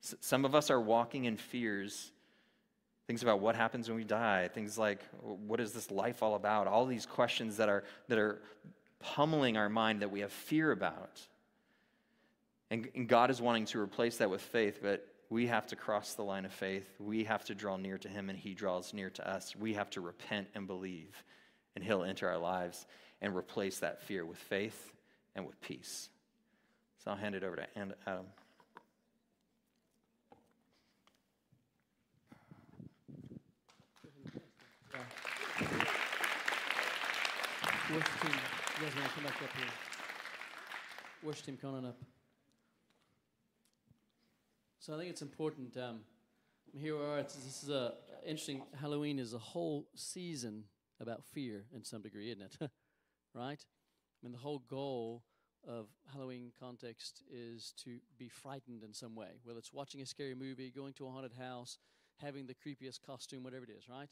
Some 0.02 0.46
of 0.46 0.56
us 0.56 0.70
are 0.70 0.80
walking 0.80 1.26
in 1.26 1.38
fears. 1.38 2.12
Things 3.08 3.24
about 3.24 3.40
what 3.40 3.56
happens 3.56 3.88
when 3.88 3.98
we 3.98 4.04
die, 4.04 4.50
things 4.50 4.78
like 4.78 5.02
what 5.22 5.62
is 5.62 5.72
this 5.72 5.90
life 5.90 6.22
all 6.22 6.36
about? 6.36 6.68
All 6.68 6.86
these 6.86 7.06
questions 7.06 7.58
that 7.58 7.70
are, 7.70 7.86
that 8.10 8.20
are 8.20 8.42
pummeling 9.00 9.56
our 9.56 9.70
mind 9.70 10.02
that 10.02 10.12
we 10.12 10.20
have 10.20 10.32
fear 10.32 10.72
about. 10.72 11.22
And, 12.70 12.90
and 12.96 13.08
God 13.08 13.32
is 13.32 13.42
wanting 13.42 13.66
to 13.68 13.80
replace 13.80 14.18
that 14.18 14.30
with 14.30 14.42
faith, 14.42 14.80
but 14.82 15.08
we 15.30 15.48
have 15.48 15.68
to 15.68 15.76
cross 15.76 16.14
the 16.14 16.24
line 16.24 16.46
of 16.46 16.52
faith. 16.52 16.88
We 17.00 17.24
have 17.24 17.46
to 17.46 17.56
draw 17.56 17.78
near 17.78 17.98
to 17.98 18.10
Him, 18.10 18.30
and 18.30 18.38
He 18.38 18.54
draws 18.54 18.94
near 18.94 19.10
to 19.12 19.30
us. 19.30 19.56
We 19.56 19.74
have 19.74 19.90
to 19.92 20.02
repent 20.02 20.48
and 20.54 20.68
believe, 20.68 21.24
and 21.76 21.84
He'll 21.84 22.04
enter 22.04 22.28
our 22.28 22.38
lives 22.38 22.86
and 23.22 23.36
replace 23.36 23.80
that 23.80 24.02
fear 24.02 24.26
with 24.26 24.38
faith 24.38 24.94
and 25.36 25.46
with 25.46 25.60
peace. 25.62 26.10
So 27.04 27.12
I'll 27.12 27.18
hand 27.18 27.36
it 27.36 27.44
over 27.44 27.56
to 27.56 27.68
Adam. 28.06 28.26
Worship 37.94 38.22
team, 38.22 38.32
you 38.32 38.86
guys 38.86 38.96
want 38.96 39.08
to 39.08 39.14
come 39.14 39.24
back 39.24 39.42
up 39.42 39.50
here? 39.56 39.66
Worship 41.24 41.46
team, 41.46 41.56
coming 41.56 41.86
up. 41.86 41.96
So 44.80 44.94
I 44.94 44.98
think 44.98 45.10
it's 45.10 45.22
important. 45.22 45.78
Um, 45.78 46.02
here 46.78 46.98
we 46.98 47.06
are. 47.06 47.20
It's, 47.20 47.36
this 47.36 47.64
is 47.64 47.70
a 47.70 47.94
interesting. 48.26 48.64
Halloween 48.78 49.20
is 49.20 49.34
a 49.34 49.38
whole 49.38 49.88
season 49.96 50.66
about 51.00 51.24
fear 51.24 51.64
in 51.74 51.86
some 51.86 52.02
degree, 52.02 52.30
isn't 52.30 52.42
it? 52.42 52.58
right? 53.34 53.64
I 53.64 54.20
mean, 54.22 54.34
the 54.34 54.40
whole 54.40 54.64
goal 54.70 55.24
of 55.66 55.88
Halloween 56.12 56.52
context 56.60 57.24
is 57.32 57.74
to 57.86 58.00
be 58.20 58.28
frightened 58.28 58.84
in 58.84 58.94
some 58.94 59.16
way, 59.16 59.40
whether 59.44 59.60
it's 59.60 59.72
watching 59.72 60.02
a 60.02 60.06
scary 60.06 60.36
movie, 60.36 60.74
going 60.76 60.92
to 60.96 61.08
a 61.08 61.10
haunted 61.10 61.36
house, 61.40 61.78
having 62.18 62.48
the 62.48 62.54
creepiest 62.54 63.00
costume, 63.02 63.44
whatever 63.44 63.64
it 63.64 63.72
is, 63.72 63.88
right? 63.88 64.10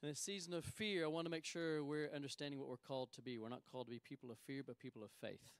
In 0.00 0.08
a 0.08 0.14
season 0.14 0.54
of 0.54 0.64
fear, 0.64 1.04
I 1.04 1.08
want 1.08 1.26
to 1.26 1.30
make 1.30 1.44
sure 1.44 1.82
we're 1.82 2.10
understanding 2.14 2.60
what 2.60 2.68
we're 2.68 2.76
called 2.76 3.12
to 3.14 3.22
be. 3.22 3.36
We're 3.36 3.48
not 3.48 3.62
called 3.70 3.86
to 3.86 3.90
be 3.90 3.98
people 3.98 4.30
of 4.30 4.38
fear, 4.38 4.62
but 4.64 4.78
people 4.78 5.02
of 5.02 5.10
faith. 5.20 5.50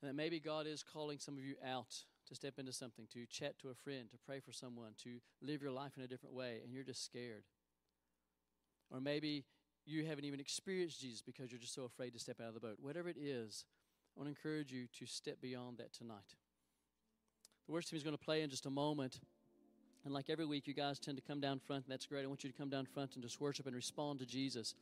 And 0.00 0.08
that 0.08 0.14
maybe 0.14 0.38
God 0.38 0.66
is 0.68 0.84
calling 0.84 1.18
some 1.18 1.36
of 1.36 1.42
you 1.42 1.56
out 1.66 2.04
to 2.28 2.34
step 2.36 2.54
into 2.58 2.72
something, 2.72 3.06
to 3.12 3.26
chat 3.26 3.58
to 3.60 3.70
a 3.70 3.74
friend, 3.74 4.08
to 4.10 4.16
pray 4.24 4.38
for 4.38 4.52
someone, 4.52 4.92
to 5.02 5.18
live 5.42 5.60
your 5.60 5.72
life 5.72 5.92
in 5.96 6.04
a 6.04 6.06
different 6.06 6.36
way, 6.36 6.60
and 6.62 6.72
you're 6.72 6.84
just 6.84 7.04
scared. 7.04 7.42
Or 8.92 9.00
maybe 9.00 9.44
you 9.84 10.04
haven't 10.04 10.24
even 10.24 10.38
experienced 10.38 11.00
Jesus 11.00 11.20
because 11.20 11.50
you're 11.50 11.60
just 11.60 11.74
so 11.74 11.84
afraid 11.84 12.12
to 12.12 12.20
step 12.20 12.40
out 12.40 12.48
of 12.48 12.54
the 12.54 12.60
boat. 12.60 12.76
Whatever 12.78 13.08
it 13.08 13.16
is, 13.18 13.64
I 14.16 14.20
want 14.20 14.26
to 14.32 14.38
encourage 14.38 14.70
you 14.70 14.86
to 15.00 15.06
step 15.06 15.40
beyond 15.40 15.78
that 15.78 15.92
tonight. 15.92 16.36
The 17.66 17.72
worship 17.72 17.90
team 17.90 17.96
is 17.96 18.04
going 18.04 18.16
to 18.16 18.24
play 18.24 18.42
in 18.42 18.50
just 18.50 18.66
a 18.66 18.70
moment. 18.70 19.18
And 20.06 20.14
like 20.14 20.30
every 20.30 20.46
week, 20.46 20.68
you 20.68 20.72
guys 20.72 21.00
tend 21.00 21.16
to 21.16 21.22
come 21.22 21.40
down 21.40 21.58
front, 21.58 21.84
and 21.84 21.92
that's 21.92 22.06
great. 22.06 22.22
I 22.22 22.28
want 22.28 22.44
you 22.44 22.50
to 22.50 22.56
come 22.56 22.70
down 22.70 22.86
front 22.86 23.14
and 23.14 23.24
just 23.24 23.40
worship 23.40 23.66
and 23.66 23.74
respond 23.74 24.20
to 24.20 24.24
Jesus. 24.24 24.76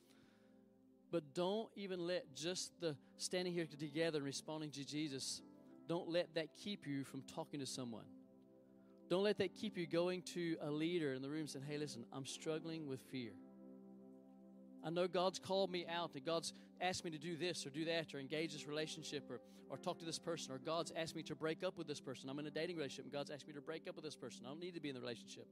But 1.11 1.33
don't 1.33 1.71
even 1.77 2.07
let 2.07 2.37
just 2.37 2.79
the 2.83 2.95
standing 3.17 3.55
here 3.55 3.65
together 3.65 4.19
and 4.19 4.27
responding 4.27 4.71
to 4.73 4.85
Jesus, 4.85 5.41
don't 5.89 6.11
let 6.11 6.35
that 6.35 6.49
keep 6.63 6.87
you 6.87 7.05
from 7.05 7.23
talking 7.23 7.59
to 7.61 7.67
someone. 7.67 8.05
Don't 9.09 9.23
let 9.23 9.39
that 9.39 9.55
keep 9.55 9.79
you 9.79 9.87
going 9.87 10.21
to 10.35 10.57
a 10.61 10.71
leader 10.71 11.15
in 11.15 11.23
the 11.23 11.31
room 11.31 11.47
saying, 11.47 11.65
hey, 11.67 11.79
listen, 11.79 12.05
I'm 12.13 12.27
struggling 12.27 12.87
with 12.87 13.01
fear. 13.11 13.33
I 14.85 14.91
know 14.91 15.09
God's 15.09 15.39
called 15.39 15.71
me 15.71 15.87
out 15.87 16.11
and 16.15 16.25
God's 16.25 16.53
asked 16.81 17.05
me 17.05 17.11
to 17.11 17.19
do 17.19 17.37
this 17.37 17.67
or 17.67 17.71
do 17.71 17.87
that 17.87 18.15
or 18.15 18.19
engage 18.19 18.53
this 18.53 18.69
relationship 18.69 19.31
or, 19.31 19.41
or 19.71 19.79
talk 19.79 19.99
to 20.01 20.05
this 20.05 20.19
person 20.19 20.53
or 20.53 20.59
God's 20.59 20.93
asked 20.95 21.17
me 21.17 21.23
to 21.23 21.35
break 21.35 21.65
up 21.65 21.79
with 21.79 21.87
this 21.87 22.01
person. 22.01 22.29
I'm 22.29 22.39
in 22.39 22.47
a 22.47 22.51
dating 22.51 22.77
relationship 22.77 23.07
and 23.07 23.13
God's 23.13 23.31
asked 23.31 23.49
me 23.49 23.55
to 23.55 23.63
break 23.63 23.89
up 23.89 23.97
with 23.97 24.05
this 24.05 24.15
person. 24.15 24.43
I 24.45 24.51
don't 24.51 24.61
need 24.61 24.75
to 24.75 24.81
be 24.81 24.91
in 24.91 24.95
the 24.95 25.01
relationship. 25.01 25.47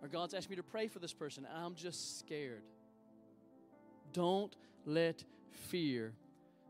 Or 0.00 0.08
God's 0.08 0.32
asked 0.32 0.48
me 0.48 0.56
to 0.56 0.62
pray 0.62 0.86
for 0.86 1.00
this 1.00 1.12
person 1.12 1.46
I'm 1.52 1.74
just 1.74 2.20
scared. 2.20 2.62
Don't 4.12 4.54
let 4.86 5.24
fear 5.50 6.12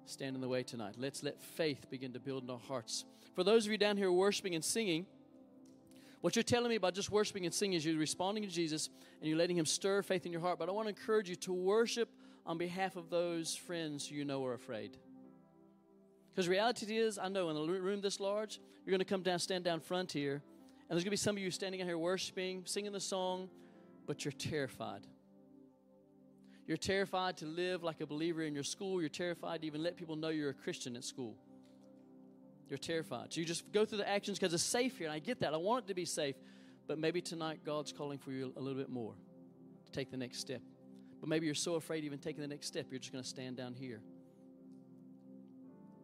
stand 0.06 0.34
in 0.34 0.40
the 0.40 0.48
way 0.48 0.62
tonight. 0.62 0.94
Let's 0.98 1.22
let 1.22 1.40
faith 1.40 1.88
begin 1.90 2.14
to 2.14 2.20
build 2.20 2.44
in 2.44 2.50
our 2.50 2.58
hearts. 2.58 3.04
For 3.34 3.44
those 3.44 3.66
of 3.66 3.72
you 3.72 3.78
down 3.78 3.96
here 3.96 4.10
worshiping 4.10 4.54
and 4.54 4.64
singing, 4.64 5.06
what 6.20 6.36
you're 6.36 6.42
telling 6.42 6.68
me 6.68 6.76
about 6.76 6.94
just 6.94 7.10
worshiping 7.10 7.46
and 7.46 7.54
singing 7.54 7.76
is 7.76 7.84
you're 7.84 7.98
responding 7.98 8.44
to 8.44 8.50
Jesus 8.50 8.90
and 9.20 9.28
you're 9.28 9.38
letting 9.38 9.56
Him 9.56 9.66
stir 9.66 10.02
faith 10.02 10.26
in 10.26 10.32
your 10.32 10.40
heart. 10.40 10.58
But 10.58 10.68
I 10.68 10.72
want 10.72 10.86
to 10.86 10.90
encourage 10.90 11.28
you 11.28 11.36
to 11.36 11.52
worship 11.52 12.10
on 12.44 12.58
behalf 12.58 12.96
of 12.96 13.10
those 13.10 13.56
friends 13.56 14.06
who 14.06 14.16
you 14.16 14.24
know 14.24 14.44
are 14.44 14.54
afraid. 14.54 14.96
Because 16.30 16.48
reality 16.48 16.96
is, 16.96 17.18
I 17.18 17.28
know 17.28 17.48
in 17.50 17.56
a 17.56 17.80
room 17.80 18.00
this 18.00 18.20
large, 18.20 18.60
you're 18.84 18.92
going 18.92 19.00
to 19.00 19.04
come 19.04 19.22
down, 19.22 19.38
stand 19.38 19.64
down 19.64 19.80
front 19.80 20.12
here, 20.12 20.34
and 20.34 20.96
there's 20.96 21.04
going 21.04 21.10
to 21.10 21.10
be 21.10 21.16
some 21.16 21.36
of 21.36 21.42
you 21.42 21.50
standing 21.50 21.80
out 21.80 21.86
here 21.86 21.98
worshiping, 21.98 22.62
singing 22.66 22.92
the 22.92 23.00
song, 23.00 23.48
but 24.06 24.24
you're 24.24 24.32
terrified. 24.32 25.06
You're 26.66 26.76
terrified 26.76 27.36
to 27.38 27.46
live 27.46 27.82
like 27.82 28.00
a 28.00 28.06
believer 28.06 28.42
in 28.42 28.54
your 28.54 28.62
school. 28.62 29.00
You're 29.00 29.08
terrified 29.08 29.62
to 29.62 29.66
even 29.66 29.82
let 29.82 29.96
people 29.96 30.16
know 30.16 30.28
you're 30.28 30.50
a 30.50 30.54
Christian 30.54 30.96
at 30.96 31.04
school. 31.04 31.34
You're 32.70 32.78
terrified. 32.78 33.32
So 33.32 33.40
you 33.40 33.46
just 33.46 33.70
go 33.72 33.84
through 33.84 33.98
the 33.98 34.08
actions 34.08 34.38
because 34.38 34.54
it's 34.54 34.62
safe 34.62 34.96
here. 34.96 35.08
And 35.08 35.14
I 35.14 35.18
get 35.18 35.40
that. 35.40 35.52
I 35.52 35.56
want 35.56 35.84
it 35.84 35.88
to 35.88 35.94
be 35.94 36.04
safe. 36.04 36.36
But 36.86 36.98
maybe 36.98 37.20
tonight 37.20 37.60
God's 37.66 37.92
calling 37.92 38.18
for 38.18 38.30
you 38.30 38.52
a 38.56 38.60
little 38.60 38.78
bit 38.78 38.88
more 38.88 39.14
to 39.86 39.92
take 39.92 40.10
the 40.10 40.16
next 40.16 40.38
step. 40.38 40.62
But 41.20 41.28
maybe 41.28 41.46
you're 41.46 41.54
so 41.54 41.74
afraid 41.74 42.04
even 42.04 42.18
taking 42.18 42.40
the 42.40 42.48
next 42.48 42.68
step, 42.68 42.86
you're 42.90 43.00
just 43.00 43.12
going 43.12 43.22
to 43.22 43.28
stand 43.28 43.56
down 43.56 43.74
here. 43.74 44.00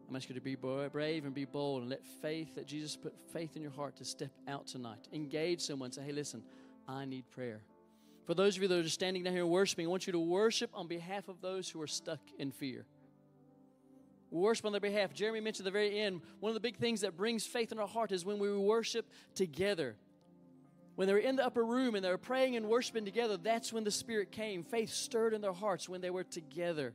I'm 0.07 0.15
asking 0.15 0.35
you 0.35 0.39
to 0.39 0.43
be 0.43 0.55
brave 0.55 1.25
and 1.25 1.33
be 1.33 1.45
bold 1.45 1.81
and 1.81 1.89
let 1.89 2.05
faith, 2.21 2.55
that 2.55 2.67
Jesus 2.67 2.95
put 2.95 3.13
faith 3.33 3.55
in 3.55 3.61
your 3.61 3.71
heart 3.71 3.97
to 3.97 4.05
step 4.05 4.31
out 4.47 4.67
tonight. 4.67 5.07
Engage 5.11 5.61
someone. 5.61 5.91
Say, 5.91 6.03
hey, 6.03 6.13
listen, 6.13 6.43
I 6.87 7.05
need 7.05 7.29
prayer. 7.31 7.61
For 8.25 8.33
those 8.33 8.55
of 8.55 8.61
you 8.61 8.67
that 8.69 8.79
are 8.79 8.83
just 8.83 8.95
standing 8.95 9.23
down 9.23 9.33
here 9.33 9.45
worshiping, 9.45 9.87
I 9.87 9.89
want 9.89 10.05
you 10.05 10.13
to 10.13 10.19
worship 10.19 10.69
on 10.73 10.87
behalf 10.87 11.27
of 11.27 11.41
those 11.41 11.69
who 11.69 11.81
are 11.81 11.87
stuck 11.87 12.19
in 12.37 12.51
fear 12.51 12.85
worship 14.31 14.65
on 14.65 14.71
their 14.71 14.81
behalf. 14.81 15.13
Jeremy 15.13 15.39
mentioned 15.39 15.67
at 15.67 15.71
the 15.71 15.77
very 15.77 15.99
end, 15.99 16.21
one 16.39 16.49
of 16.49 16.53
the 16.53 16.59
big 16.59 16.77
things 16.77 17.01
that 17.01 17.15
brings 17.15 17.45
faith 17.45 17.71
in 17.71 17.79
our 17.79 17.87
heart 17.87 18.11
is 18.11 18.25
when 18.25 18.39
we 18.39 18.55
worship 18.55 19.09
together. 19.35 19.95
When 20.95 21.07
they 21.07 21.13
were 21.13 21.19
in 21.19 21.35
the 21.35 21.45
upper 21.45 21.63
room 21.63 21.95
and 21.95 22.03
they 22.03 22.09
were 22.09 22.17
praying 22.17 22.55
and 22.55 22.67
worshiping 22.67 23.05
together, 23.05 23.37
that's 23.37 23.71
when 23.71 23.83
the 23.83 23.91
Spirit 23.91 24.31
came. 24.31 24.63
Faith 24.63 24.89
stirred 24.89 25.33
in 25.33 25.41
their 25.41 25.53
hearts 25.53 25.87
when 25.87 26.01
they 26.01 26.09
were 26.09 26.23
together. 26.23 26.93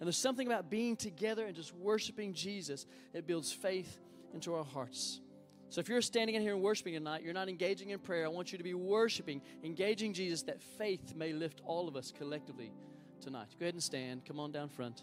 And 0.00 0.06
there's 0.06 0.16
something 0.16 0.46
about 0.46 0.70
being 0.70 0.96
together 0.96 1.46
and 1.46 1.54
just 1.54 1.74
worshiping 1.74 2.32
Jesus 2.34 2.86
that 3.12 3.26
builds 3.26 3.52
faith 3.52 3.98
into 4.34 4.54
our 4.54 4.64
hearts. 4.64 5.20
So 5.68 5.80
if 5.80 5.88
you're 5.88 6.00
standing 6.00 6.36
in 6.36 6.42
here 6.42 6.54
and 6.54 6.62
worshiping 6.62 6.94
tonight, 6.94 7.22
you're 7.22 7.34
not 7.34 7.48
engaging 7.48 7.90
in 7.90 7.98
prayer, 7.98 8.24
I 8.24 8.28
want 8.28 8.52
you 8.52 8.58
to 8.58 8.64
be 8.64 8.74
worshiping, 8.74 9.42
engaging 9.64 10.12
Jesus 10.12 10.42
that 10.42 10.62
faith 10.62 11.14
may 11.14 11.32
lift 11.32 11.60
all 11.64 11.88
of 11.88 11.96
us 11.96 12.12
collectively 12.16 12.72
tonight. 13.20 13.48
Go 13.58 13.64
ahead 13.64 13.74
and 13.74 13.82
stand. 13.82 14.24
Come 14.24 14.38
on 14.38 14.52
down 14.52 14.68
front. 14.68 15.02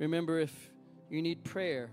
Remember, 0.00 0.40
if 0.40 0.52
you 1.10 1.20
need 1.20 1.44
prayer, 1.44 1.90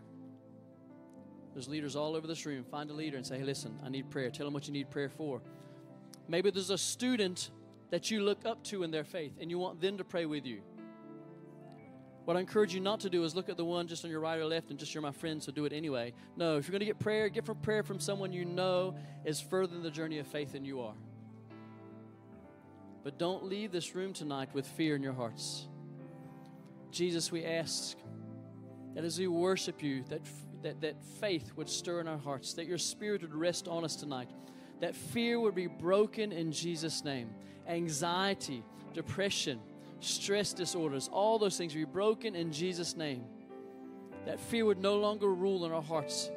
there's 1.54 1.68
leaders 1.68 1.96
all 1.96 2.16
over 2.16 2.26
this 2.26 2.46
room. 2.46 2.64
Find 2.64 2.90
a 2.90 2.94
leader 2.94 3.18
and 3.18 3.26
say, 3.26 3.38
hey, 3.38 3.44
listen, 3.44 3.78
I 3.84 3.90
need 3.90 4.10
prayer. 4.10 4.32
Tell 4.32 4.48
them 4.48 4.54
what 4.54 4.66
you 4.66 4.74
need 4.74 4.90
prayer 4.90 5.10
for. 5.10 5.42
Maybe 6.30 6.50
there's 6.50 6.70
a 6.70 6.78
student 6.78 7.52
that 7.90 8.10
you 8.10 8.22
look 8.22 8.46
up 8.46 8.64
to 8.66 8.84
in 8.84 8.92
their 8.92 9.04
faith 9.04 9.34
and 9.42 9.52
you 9.52 9.60
want 9.60 9.82
them 9.82 9.98
to 9.98 10.04
pray 10.04 10.26
with 10.26 10.46
you. 10.46 10.62
What 12.24 12.38
I 12.38 12.42
encourage 12.42 12.74
you 12.74 12.80
not 12.80 13.02
to 13.02 13.10
do 13.10 13.24
is 13.24 13.36
look 13.36 13.50
at 13.50 13.58
the 13.58 13.66
one 13.66 13.88
just 13.88 14.06
on 14.06 14.12
your 14.12 14.20
right 14.20 14.38
or 14.38 14.46
left 14.46 14.70
and 14.70 14.80
just 14.80 14.94
you're 14.94 15.02
my 15.02 15.12
friend, 15.12 15.42
so 15.44 15.52
do 15.52 15.66
it 15.66 15.74
anyway. 15.74 16.14
No, 16.36 16.58
if 16.58 16.68
you're 16.68 16.74
going 16.74 16.82
to 16.82 16.86
get 16.86 17.00
prayer, 17.00 17.30
get 17.30 17.46
from 17.46 17.58
prayer 17.58 17.84
from 17.84 18.00
someone 18.00 18.32
you 18.32 18.46
know 18.46 18.96
is 19.26 19.42
further 19.42 19.76
in 19.76 19.84
the 19.84 19.92
journey 19.92 20.20
of 20.20 20.28
faith 20.28 20.54
than 20.54 20.64
you 20.64 20.82
are. 20.82 20.96
But 23.04 23.18
don't 23.18 23.46
leave 23.46 23.72
this 23.72 23.96
room 23.96 24.14
tonight 24.14 24.50
with 24.54 24.66
fear 24.66 24.96
in 24.96 25.04
your 25.04 25.14
hearts. 25.14 25.68
Jesus, 26.92 27.32
we 27.32 27.46
ask 27.46 27.98
that 28.96 29.04
as 29.04 29.20
we 29.20 29.28
worship 29.28 29.84
you, 29.84 30.04
that, 30.10 30.22
that, 30.64 30.82
that 30.82 31.04
faith 31.20 31.52
would 31.56 31.70
stir 31.70 32.00
in 32.00 32.08
our 32.08 32.18
hearts, 32.18 32.54
that 32.54 32.66
your 32.66 32.78
spirit 32.78 33.22
would 33.22 33.36
rest 33.36 33.68
on 33.68 33.84
us 33.84 33.96
tonight, 33.96 34.30
that 34.80 34.96
fear 34.96 35.40
would 35.40 35.56
be 35.56 35.68
broken 35.68 36.32
in 36.32 36.52
Jesus' 36.52 37.04
name. 37.04 37.30
Anxiety, 37.68 38.64
depression, 38.94 39.60
stress 40.00 40.54
disorders, 40.54 41.10
all 41.12 41.40
those 41.40 41.58
things 41.58 41.74
would 41.74 41.82
be 41.82 41.92
broken 41.92 42.36
in 42.36 42.52
Jesus' 42.52 42.96
name. 42.96 43.24
That 44.26 44.40
fear 44.40 44.66
would 44.66 44.80
no 44.80 44.98
longer 44.98 45.34
rule 45.34 45.66
in 45.66 45.72
our 45.72 45.82
hearts. 45.82 46.30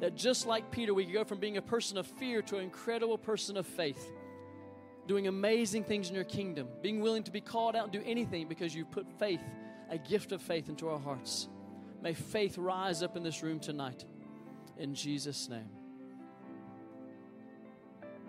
That 0.00 0.16
just 0.16 0.46
like 0.46 0.70
Peter, 0.70 0.92
we 0.92 1.04
could 1.04 1.14
go 1.14 1.24
from 1.24 1.38
being 1.38 1.56
a 1.56 1.62
person 1.62 1.96
of 1.96 2.06
fear 2.06 2.42
to 2.42 2.56
an 2.56 2.64
incredible 2.64 3.18
person 3.18 3.56
of 3.56 3.66
faith 3.66 4.10
doing 5.06 5.26
amazing 5.26 5.84
things 5.84 6.08
in 6.08 6.14
your 6.14 6.24
kingdom, 6.24 6.68
being 6.80 7.00
willing 7.00 7.22
to 7.24 7.30
be 7.30 7.40
called 7.40 7.76
out 7.76 7.84
and 7.84 7.92
do 7.92 8.02
anything 8.04 8.48
because 8.48 8.74
you've 8.74 8.90
put 8.90 9.06
faith, 9.18 9.40
a 9.90 9.98
gift 9.98 10.32
of 10.32 10.40
faith, 10.40 10.68
into 10.68 10.88
our 10.88 10.98
hearts. 10.98 11.48
May 12.00 12.14
faith 12.14 12.58
rise 12.58 13.02
up 13.02 13.16
in 13.16 13.22
this 13.22 13.42
room 13.42 13.60
tonight. 13.60 14.04
In 14.78 14.94
Jesus' 14.94 15.48
name. 15.48 15.68